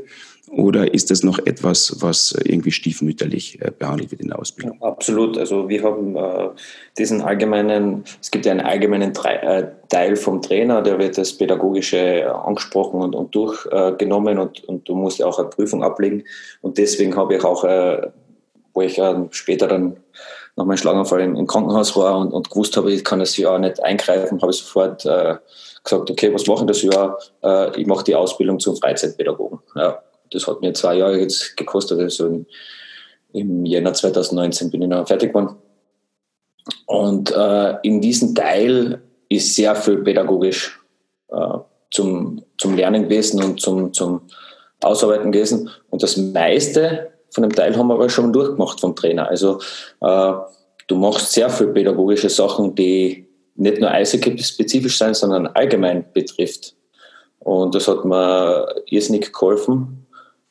Oder 0.51 0.93
ist 0.93 1.11
das 1.11 1.21
noch 1.23 1.37
etwas, 1.39 1.97
was 1.99 2.35
irgendwie 2.43 2.71
stiefmütterlich 2.71 3.61
äh, 3.61 3.71
behandelt 3.77 4.11
wird 4.11 4.21
in 4.21 4.29
der 4.29 4.39
Ausbildung? 4.39 4.81
Absolut. 4.81 5.37
Also 5.37 5.69
wir 5.69 5.83
haben 5.83 6.15
äh, 6.15 6.49
diesen 6.97 7.21
allgemeinen, 7.21 8.03
es 8.19 8.31
gibt 8.31 8.45
ja 8.45 8.53
einen 8.53 8.61
allgemeinen 8.61 9.13
äh, 9.25 9.67
Teil 9.89 10.15
vom 10.15 10.41
Trainer, 10.41 10.81
der 10.81 10.97
wird 10.97 11.17
das 11.17 11.33
Pädagogische 11.33 12.33
angesprochen 12.33 13.01
und, 13.01 13.15
und 13.15 13.35
durchgenommen 13.35 14.39
und, 14.39 14.63
und 14.63 14.89
du 14.89 14.95
musst 14.95 15.19
ja 15.19 15.27
auch 15.27 15.37
eine 15.37 15.49
Prüfung 15.49 15.83
ablegen. 15.83 16.23
Und 16.61 16.79
deswegen 16.79 17.15
habe 17.15 17.35
ich 17.35 17.43
auch, 17.43 17.63
wo 18.73 18.81
ich 18.81 18.99
später 19.31 19.67
dann 19.67 19.97
nach 20.59 20.65
meinem 20.65 20.77
Schlaganfall 20.77 21.21
im, 21.21 21.35
im 21.37 21.47
Krankenhaus 21.47 21.95
war 21.95 22.19
und, 22.19 22.33
und, 22.33 22.49
gewusst 22.49 22.75
habe, 22.75 22.91
ich 22.91 23.05
kann 23.05 23.19
das 23.19 23.37
Jahr 23.37 23.57
nicht 23.59 23.81
eingreifen, 23.81 24.41
habe 24.41 24.51
ich 24.51 24.57
sofort 24.57 25.05
äh, 25.05 25.35
gesagt, 25.83 26.11
okay, 26.11 26.33
was 26.33 26.47
mache 26.47 26.61
ich 26.61 26.67
das 26.67 26.81
Jahr? 26.81 27.17
Äh, 27.41 27.79
ich 27.79 27.87
mache 27.87 28.03
die 28.03 28.13
Ausbildung 28.13 28.59
zum 28.59 28.75
Freizeitpädagogen. 28.75 29.59
Ja, 29.75 29.99
das 30.31 30.47
hat 30.47 30.59
mir 30.59 30.73
zwei 30.73 30.95
Jahre 30.95 31.17
jetzt 31.17 31.55
gekostet, 31.55 32.01
also 32.01 32.27
im, 32.27 32.45
im 33.31 33.65
Jänner 33.65 33.93
2019 33.93 34.69
bin 34.69 34.81
ich 34.81 34.89
noch 34.89 35.07
fertig 35.07 35.29
geworden. 35.29 35.55
Und 36.85 37.31
äh, 37.31 37.75
in 37.83 38.01
diesem 38.01 38.35
Teil 38.35 39.01
ist 39.29 39.55
sehr 39.55 39.75
viel 39.75 40.03
pädagogisch 40.03 40.77
äh, 41.29 41.57
zum, 41.89 42.43
zum 42.57 42.75
Lernen 42.75 43.03
gewesen 43.03 43.41
und 43.41 43.61
zum, 43.61 43.93
zum 43.93 44.21
Ausarbeiten 44.81 45.31
gewesen. 45.31 45.69
Und 45.89 46.03
das 46.03 46.17
meiste 46.17 47.08
von 47.31 47.43
dem 47.43 47.53
Teil 47.53 47.75
haben 47.75 47.87
wir 47.87 47.95
aber 47.95 48.09
schon 48.09 48.33
durchgemacht 48.33 48.79
vom 48.79 48.95
Trainer. 48.95 49.27
Also 49.27 49.59
äh, 50.01 50.33
du 50.87 50.95
machst 50.95 51.31
sehr 51.31 51.49
viele 51.49 51.73
pädagogische 51.73 52.29
Sachen, 52.29 52.75
die 52.75 53.27
nicht 53.55 53.79
nur 53.79 53.91
Eishockey-spezifisch 53.91 54.97
sein, 54.97 55.13
sondern 55.13 55.47
allgemein 55.47 56.05
betrifft. 56.13 56.75
Und 57.39 57.75
das 57.75 57.87
hat 57.87 58.05
mir 58.05 58.67
irrsinnig 58.87 59.31
geholfen, 59.31 60.07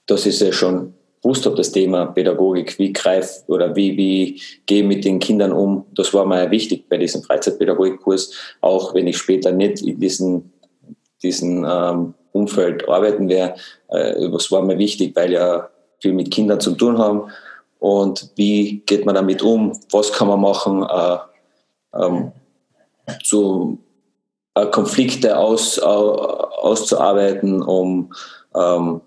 dass 0.06 0.26
ich 0.26 0.40
ja 0.40 0.52
schon 0.52 0.94
gewusst 1.22 1.46
habe, 1.46 1.56
das 1.56 1.72
Thema 1.72 2.06
Pädagogik, 2.06 2.78
wie 2.78 2.92
greif 2.92 3.42
oder 3.48 3.74
wie, 3.74 3.96
wie 3.96 4.40
gehe 4.66 4.84
mit 4.84 5.04
den 5.04 5.18
Kindern 5.18 5.52
um. 5.52 5.86
Das 5.94 6.14
war 6.14 6.24
mir 6.24 6.50
wichtig 6.50 6.88
bei 6.88 6.96
diesem 6.96 7.22
Freizeitpädagogikkurs, 7.22 8.32
auch 8.60 8.94
wenn 8.94 9.06
ich 9.06 9.18
später 9.18 9.52
nicht 9.52 9.82
in 9.82 9.98
diesem 9.98 10.52
diesen 11.22 11.66
ähm, 11.68 12.14
Umfeld 12.32 12.88
arbeiten 12.88 13.28
werde. 13.28 13.60
Äh, 13.88 14.30
das 14.30 14.50
war 14.50 14.62
mir 14.62 14.78
wichtig, 14.78 15.14
weil 15.16 15.32
ja 15.32 15.68
viel 16.00 16.12
mit 16.12 16.30
Kindern 16.30 16.60
zu 16.60 16.72
tun 16.72 16.98
haben 16.98 17.30
und 17.78 18.30
wie 18.36 18.82
geht 18.86 19.06
man 19.06 19.14
damit 19.14 19.42
um, 19.42 19.78
was 19.90 20.12
kann 20.12 20.28
man 20.28 20.40
machen, 20.40 20.82
äh, 20.82 21.18
ähm, 21.94 22.32
zu, 23.22 23.78
äh, 24.54 24.66
Konflikte 24.66 25.38
aus, 25.38 25.78
auszuarbeiten, 25.78 27.62
um 27.62 28.12
ähm, 28.54 29.00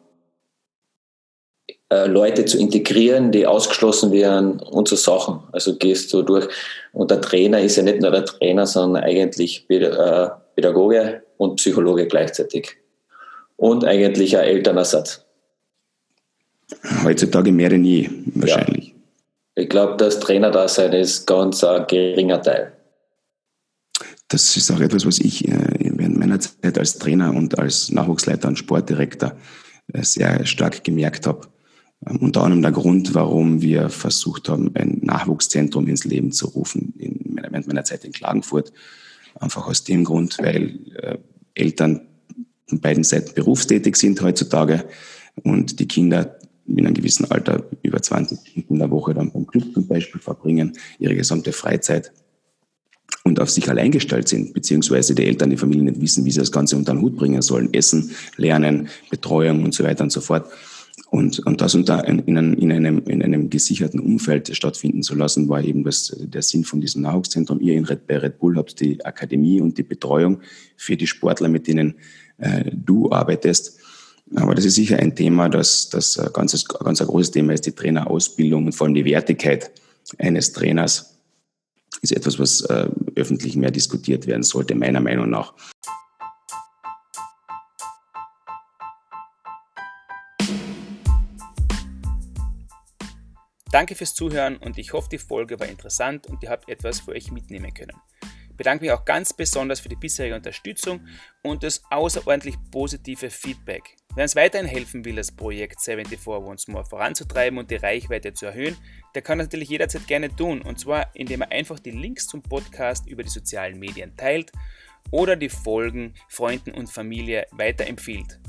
äh, 1.92 2.08
Leute 2.08 2.46
zu 2.46 2.58
integrieren, 2.58 3.32
die 3.32 3.46
ausgeschlossen 3.46 4.12
werden 4.12 4.60
und 4.62 4.88
so 4.88 4.96
Sachen. 4.96 5.42
Also 5.52 5.76
gehst 5.76 6.14
du 6.14 6.22
durch. 6.22 6.48
Und 6.94 7.12
der 7.12 7.20
Trainer 7.20 7.60
ist 7.60 7.76
ja 7.76 7.84
nicht 7.84 8.02
nur 8.02 8.12
der 8.12 8.26
Trainer, 8.26 8.66
sondern 8.66 9.04
eigentlich 9.04 9.66
äh, 9.70 10.30
Pädagoge 10.56 11.24
und 11.38 11.58
Psychologe 11.58 12.08
gleichzeitig. 12.08 12.78
Und 13.58 13.84
eigentlich 13.84 14.38
ein 14.38 14.46
Elternersatz. 14.46 15.26
Heutzutage 17.04 17.52
mehr 17.52 17.70
denn 17.70 17.84
je, 17.84 18.10
wahrscheinlich. 18.36 18.90
Ja. 18.90 19.64
Ich 19.64 19.70
glaube, 19.70 19.98
das 19.98 20.20
Trainerdasein 20.20 20.94
ist 20.94 21.28
ganz 21.28 21.64
ein 21.64 21.86
geringer 21.88 22.42
Teil. 22.42 22.74
Das 24.30 24.56
ist 24.56 24.72
auch 24.72 24.80
etwas, 24.80 25.06
was 25.06 25.20
ich 25.20 25.48
äh, 25.48 25.92
während 25.98 26.18
meiner 26.18 26.40
Zeit 26.40 26.78
als 26.78 26.98
Trainer 26.98 27.34
und 27.34 27.60
als 27.60 27.92
Nachwuchsleiter 27.92 28.48
und 28.48 28.58
Sportdirektor 28.58 29.34
sehr 29.94 30.46
stark 30.46 30.86
gemerkt 30.86 31.28
habe 31.28 31.48
ähm, 32.06 32.18
unter 32.18 32.44
anderem 32.44 32.62
der 32.62 32.72
Grund, 32.72 33.14
warum 33.14 33.62
wir 33.62 33.90
versucht 33.90 34.50
haben, 34.50 34.72
ein 34.76 35.00
Nachwuchszentrum 35.02 35.88
ins 35.88 36.04
Leben 36.04 36.32
zu 36.32 36.48
rufen 36.48 36.94
in 36.98 37.34
meiner, 37.34 37.52
während 37.52 37.68
meiner 37.68 37.84
Zeit 37.84 38.06
in 38.06 38.12
Klagenfurt. 38.12 38.72
Einfach 39.40 39.68
aus 39.68 39.84
dem 39.84 40.04
Grund, 40.04 40.38
weil 40.40 40.80
äh, 40.96 41.18
Eltern 41.54 42.08
von 42.68 42.82
beiden 42.82 43.04
Seiten 43.04 43.34
berufstätig 43.34 43.96
sind 43.96 44.22
heutzutage 44.22 44.86
und 45.44 45.80
die 45.80 45.88
Kinder 45.88 46.38
in 46.78 46.86
einem 46.86 46.94
gewissen 46.94 47.30
Alter 47.30 47.64
über 47.82 48.02
20 48.02 48.40
Stunden 48.48 48.74
in 48.74 48.80
der 48.80 48.92
Woche 48.92 49.14
dann 49.14 49.32
beim 49.32 49.48
Club 49.48 49.74
zum 49.74 49.88
Beispiel 49.88 50.22
verbringen, 50.22 50.74
ihre 51.00 51.16
gesamte 51.16 51.52
Freizeit 51.52 52.12
und 53.24 53.40
auf 53.40 53.50
sich 53.50 53.70
allein 53.70 53.92
gestellt 53.92 54.28
sind, 54.28 54.54
beziehungsweise 54.54 55.14
die 55.14 55.26
Eltern, 55.26 55.50
die 55.50 55.58
Familie 55.58 55.84
nicht 55.84 56.02
wissen, 56.02 56.26
wie 56.26 56.32
sie 56.32 56.40
das 56.40 56.52
Ganze 56.52 56.76
unter 56.76 56.94
den 56.94 57.02
Hut 57.02 57.16
bringen 57.16 57.42
sollen. 57.42 57.74
Essen, 57.74 58.12
Lernen, 58.38 58.90
Betreuung 59.10 59.64
und 59.64 59.74
so 59.74 59.84
weiter 59.84 60.04
und 60.04 60.12
so 60.12 60.22
fort. 60.22 60.48
Und, 61.10 61.40
und 61.40 61.62
das 61.62 61.76
unter 61.76 62.08
in, 62.08 62.20
in, 62.20 62.38
einem, 62.38 63.00
in 63.06 63.22
einem 63.22 63.50
gesicherten 63.50 64.00
Umfeld 64.00 64.56
stattfinden 64.56 65.04
zu 65.04 65.16
lassen, 65.16 65.50
war 65.50 65.64
eben 65.64 65.84
das, 65.84 66.16
der 66.20 66.42
Sinn 66.42 66.64
von 66.64 66.82
diesem 66.82 67.02
Nachwuchszentrum. 67.02 67.60
Ihr 67.60 67.76
in 67.76 67.86
Red, 67.86 68.08
bei 68.08 68.18
Red 68.18 68.40
Bull 68.40 68.58
habt 68.58 68.80
die 68.80 69.04
Akademie 69.04 69.62
und 69.62 69.78
die 69.78 69.84
Betreuung 69.84 70.40
für 70.78 70.96
die 70.96 71.08
Sportler, 71.08 71.50
mit 71.50 71.68
denen 71.68 71.96
äh, 72.38 72.72
du 72.74 73.12
arbeitest. 73.12 73.78
Aber 74.36 74.56
das 74.56 74.66
ist 74.66 74.76
sicher 74.76 74.98
ein 74.98 75.16
Thema, 75.16 75.50
das, 75.50 75.90
das 75.90 76.18
ein 76.18 76.32
ganz, 76.32 76.54
ein 76.54 77.08
großes 77.08 77.32
Thema 77.32 77.54
ist, 77.54 77.66
die 77.66 77.74
Trainerausbildung 77.74 78.66
und 78.66 78.72
vor 78.72 78.88
allem 78.88 78.94
die 78.94 79.06
Wertigkeit 79.06 79.72
eines 80.18 80.54
Trainers 80.54 81.18
ist 82.02 82.14
etwas, 82.14 82.40
was 82.40 82.62
äh, 82.62 82.88
öffentlich 83.16 83.56
mehr 83.56 83.72
diskutiert 83.72 84.28
werden 84.28 84.44
sollte, 84.44 84.74
meiner 84.74 85.02
Meinung 85.02 85.30
nach. 85.30 85.54
Danke 93.72 93.96
fürs 93.96 94.14
Zuhören 94.14 94.58
und 94.58 94.78
ich 94.78 94.92
hoffe, 94.92 95.08
die 95.10 95.18
Folge 95.18 95.60
war 95.60 95.68
interessant 95.68 96.28
und 96.28 96.44
ihr 96.44 96.50
habt 96.50 96.70
etwas 96.70 97.02
für 97.02 97.12
euch 97.12 97.32
mitnehmen 97.32 97.74
können. 97.74 97.96
Ich 98.50 98.58
bedanke 98.58 98.84
mich 98.84 98.92
auch 98.92 99.06
ganz 99.06 99.34
besonders 99.34 99.80
für 99.80 99.90
die 99.90 99.96
bisherige 99.96 100.36
Unterstützung 100.36 101.08
und 101.42 101.64
das 101.64 101.82
außerordentlich 101.90 102.58
positive 102.70 103.30
Feedback. 103.30 103.98
Wer 104.14 104.24
uns 104.24 104.36
weiterhin 104.36 104.68
helfen 104.68 105.06
will, 105.06 105.16
das 105.16 105.32
Projekt 105.32 105.80
74 105.82 106.28
Once 106.28 106.68
More 106.68 106.84
voranzutreiben 106.84 107.58
und 107.58 107.72
die 107.72 107.78
Reichweite 107.78 108.34
zu 108.34 108.48
erhöhen, 108.48 108.76
der 109.16 109.22
kann 109.22 109.38
das 109.38 109.48
natürlich 109.48 109.70
jederzeit 109.70 110.06
gerne 110.06 110.36
tun. 110.36 110.62
Und 110.62 110.80
zwar, 110.80 111.16
indem 111.16 111.42
er 111.42 111.52
einfach 111.52 111.80
die 111.80 111.92
Links 111.92 112.28
zum 112.28 112.42
Podcast 112.42 113.08
über 113.08 113.24
die 113.24 113.30
sozialen 113.30 113.80
Medien 113.80 114.18
teilt 114.18 114.52
oder 115.12 115.38
die 115.38 115.48
Folgen 115.48 116.14
Freunden 116.28 116.72
und 116.72 116.88
Familie 116.88 117.48
weiterempfiehlt. 117.52 118.42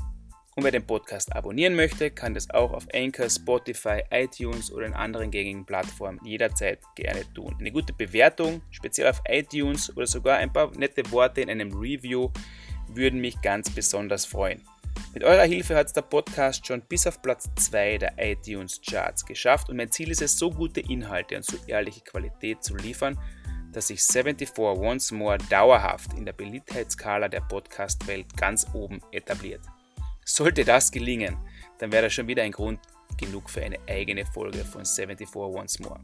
Und 0.55 0.65
wer 0.65 0.71
den 0.71 0.85
Podcast 0.85 1.33
abonnieren 1.33 1.75
möchte, 1.75 2.11
kann 2.11 2.33
das 2.33 2.49
auch 2.49 2.73
auf 2.73 2.85
Anchor, 2.93 3.29
Spotify, 3.29 4.01
iTunes 4.11 4.69
oder 4.69 4.85
in 4.85 4.93
anderen 4.93 5.31
gängigen 5.31 5.65
Plattformen 5.65 6.19
jederzeit 6.25 6.79
gerne 6.95 7.21
tun. 7.33 7.55
Eine 7.57 7.71
gute 7.71 7.93
Bewertung, 7.93 8.61
speziell 8.69 9.07
auf 9.07 9.21
iTunes 9.29 9.95
oder 9.95 10.07
sogar 10.07 10.37
ein 10.37 10.51
paar 10.51 10.77
nette 10.77 11.09
Worte 11.09 11.39
in 11.39 11.49
einem 11.49 11.73
Review 11.73 12.29
würden 12.89 13.21
mich 13.21 13.41
ganz 13.41 13.69
besonders 13.69 14.25
freuen. 14.25 14.61
Mit 15.13 15.23
eurer 15.23 15.43
Hilfe 15.43 15.75
hat 15.75 15.87
es 15.87 15.93
der 15.93 16.01
Podcast 16.01 16.65
schon 16.65 16.81
bis 16.81 17.05
auf 17.05 17.21
Platz 17.21 17.47
2 17.55 17.97
der 17.99 18.13
iTunes 18.17 18.81
Charts 18.81 19.25
geschafft 19.25 19.69
und 19.69 19.77
mein 19.77 19.91
Ziel 19.91 20.09
ist 20.09 20.21
es, 20.21 20.37
so 20.37 20.49
gute 20.49 20.79
Inhalte 20.79 21.35
und 21.35 21.45
so 21.45 21.57
ehrliche 21.67 22.01
Qualität 22.01 22.63
zu 22.63 22.75
liefern, 22.75 23.19
dass 23.71 23.87
sich 23.87 24.01
74 24.01 24.57
Once 24.57 25.11
More 25.11 25.37
dauerhaft 25.49 26.13
in 26.13 26.25
der 26.25 26.33
Beliebtheitsskala 26.33 27.27
der 27.27 27.41
Podcast-Welt 27.41 28.25
ganz 28.37 28.65
oben 28.73 29.01
etabliert. 29.11 29.61
Sollte 30.25 30.63
das 30.63 30.91
gelingen, 30.91 31.37
dann 31.79 31.91
wäre 31.91 32.03
das 32.03 32.13
schon 32.13 32.27
wieder 32.27 32.43
ein 32.43 32.51
Grund 32.51 32.79
genug 33.17 33.49
für 33.49 33.61
eine 33.61 33.77
eigene 33.87 34.25
Folge 34.25 34.63
von 34.65 34.85
74 34.85 35.35
Once 35.35 35.79
More. 35.79 35.99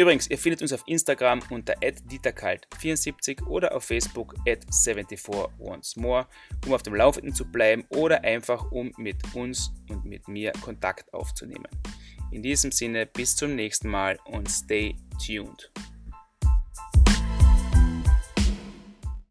Übrigens, 0.00 0.30
ihr 0.30 0.38
findet 0.38 0.62
uns 0.62 0.72
auf 0.72 0.82
Instagram 0.86 1.42
unter 1.50 1.74
dieterkalt74 1.74 3.46
oder 3.46 3.76
auf 3.76 3.84
Facebook 3.84 4.34
at 4.48 4.64
74 4.82 5.28
Once 5.58 5.94
More, 5.96 6.26
um 6.64 6.72
auf 6.72 6.82
dem 6.82 6.94
Laufenden 6.94 7.34
zu 7.34 7.44
bleiben 7.44 7.84
oder 7.90 8.24
einfach 8.24 8.72
um 8.72 8.94
mit 8.96 9.18
uns 9.34 9.74
und 9.90 10.06
mit 10.06 10.26
mir 10.26 10.52
Kontakt 10.62 11.12
aufzunehmen. 11.12 11.68
In 12.32 12.42
diesem 12.42 12.72
Sinne, 12.72 13.04
bis 13.04 13.36
zum 13.36 13.54
nächsten 13.54 13.90
Mal 13.90 14.18
und 14.24 14.50
stay 14.50 14.96
tuned. 15.22 15.70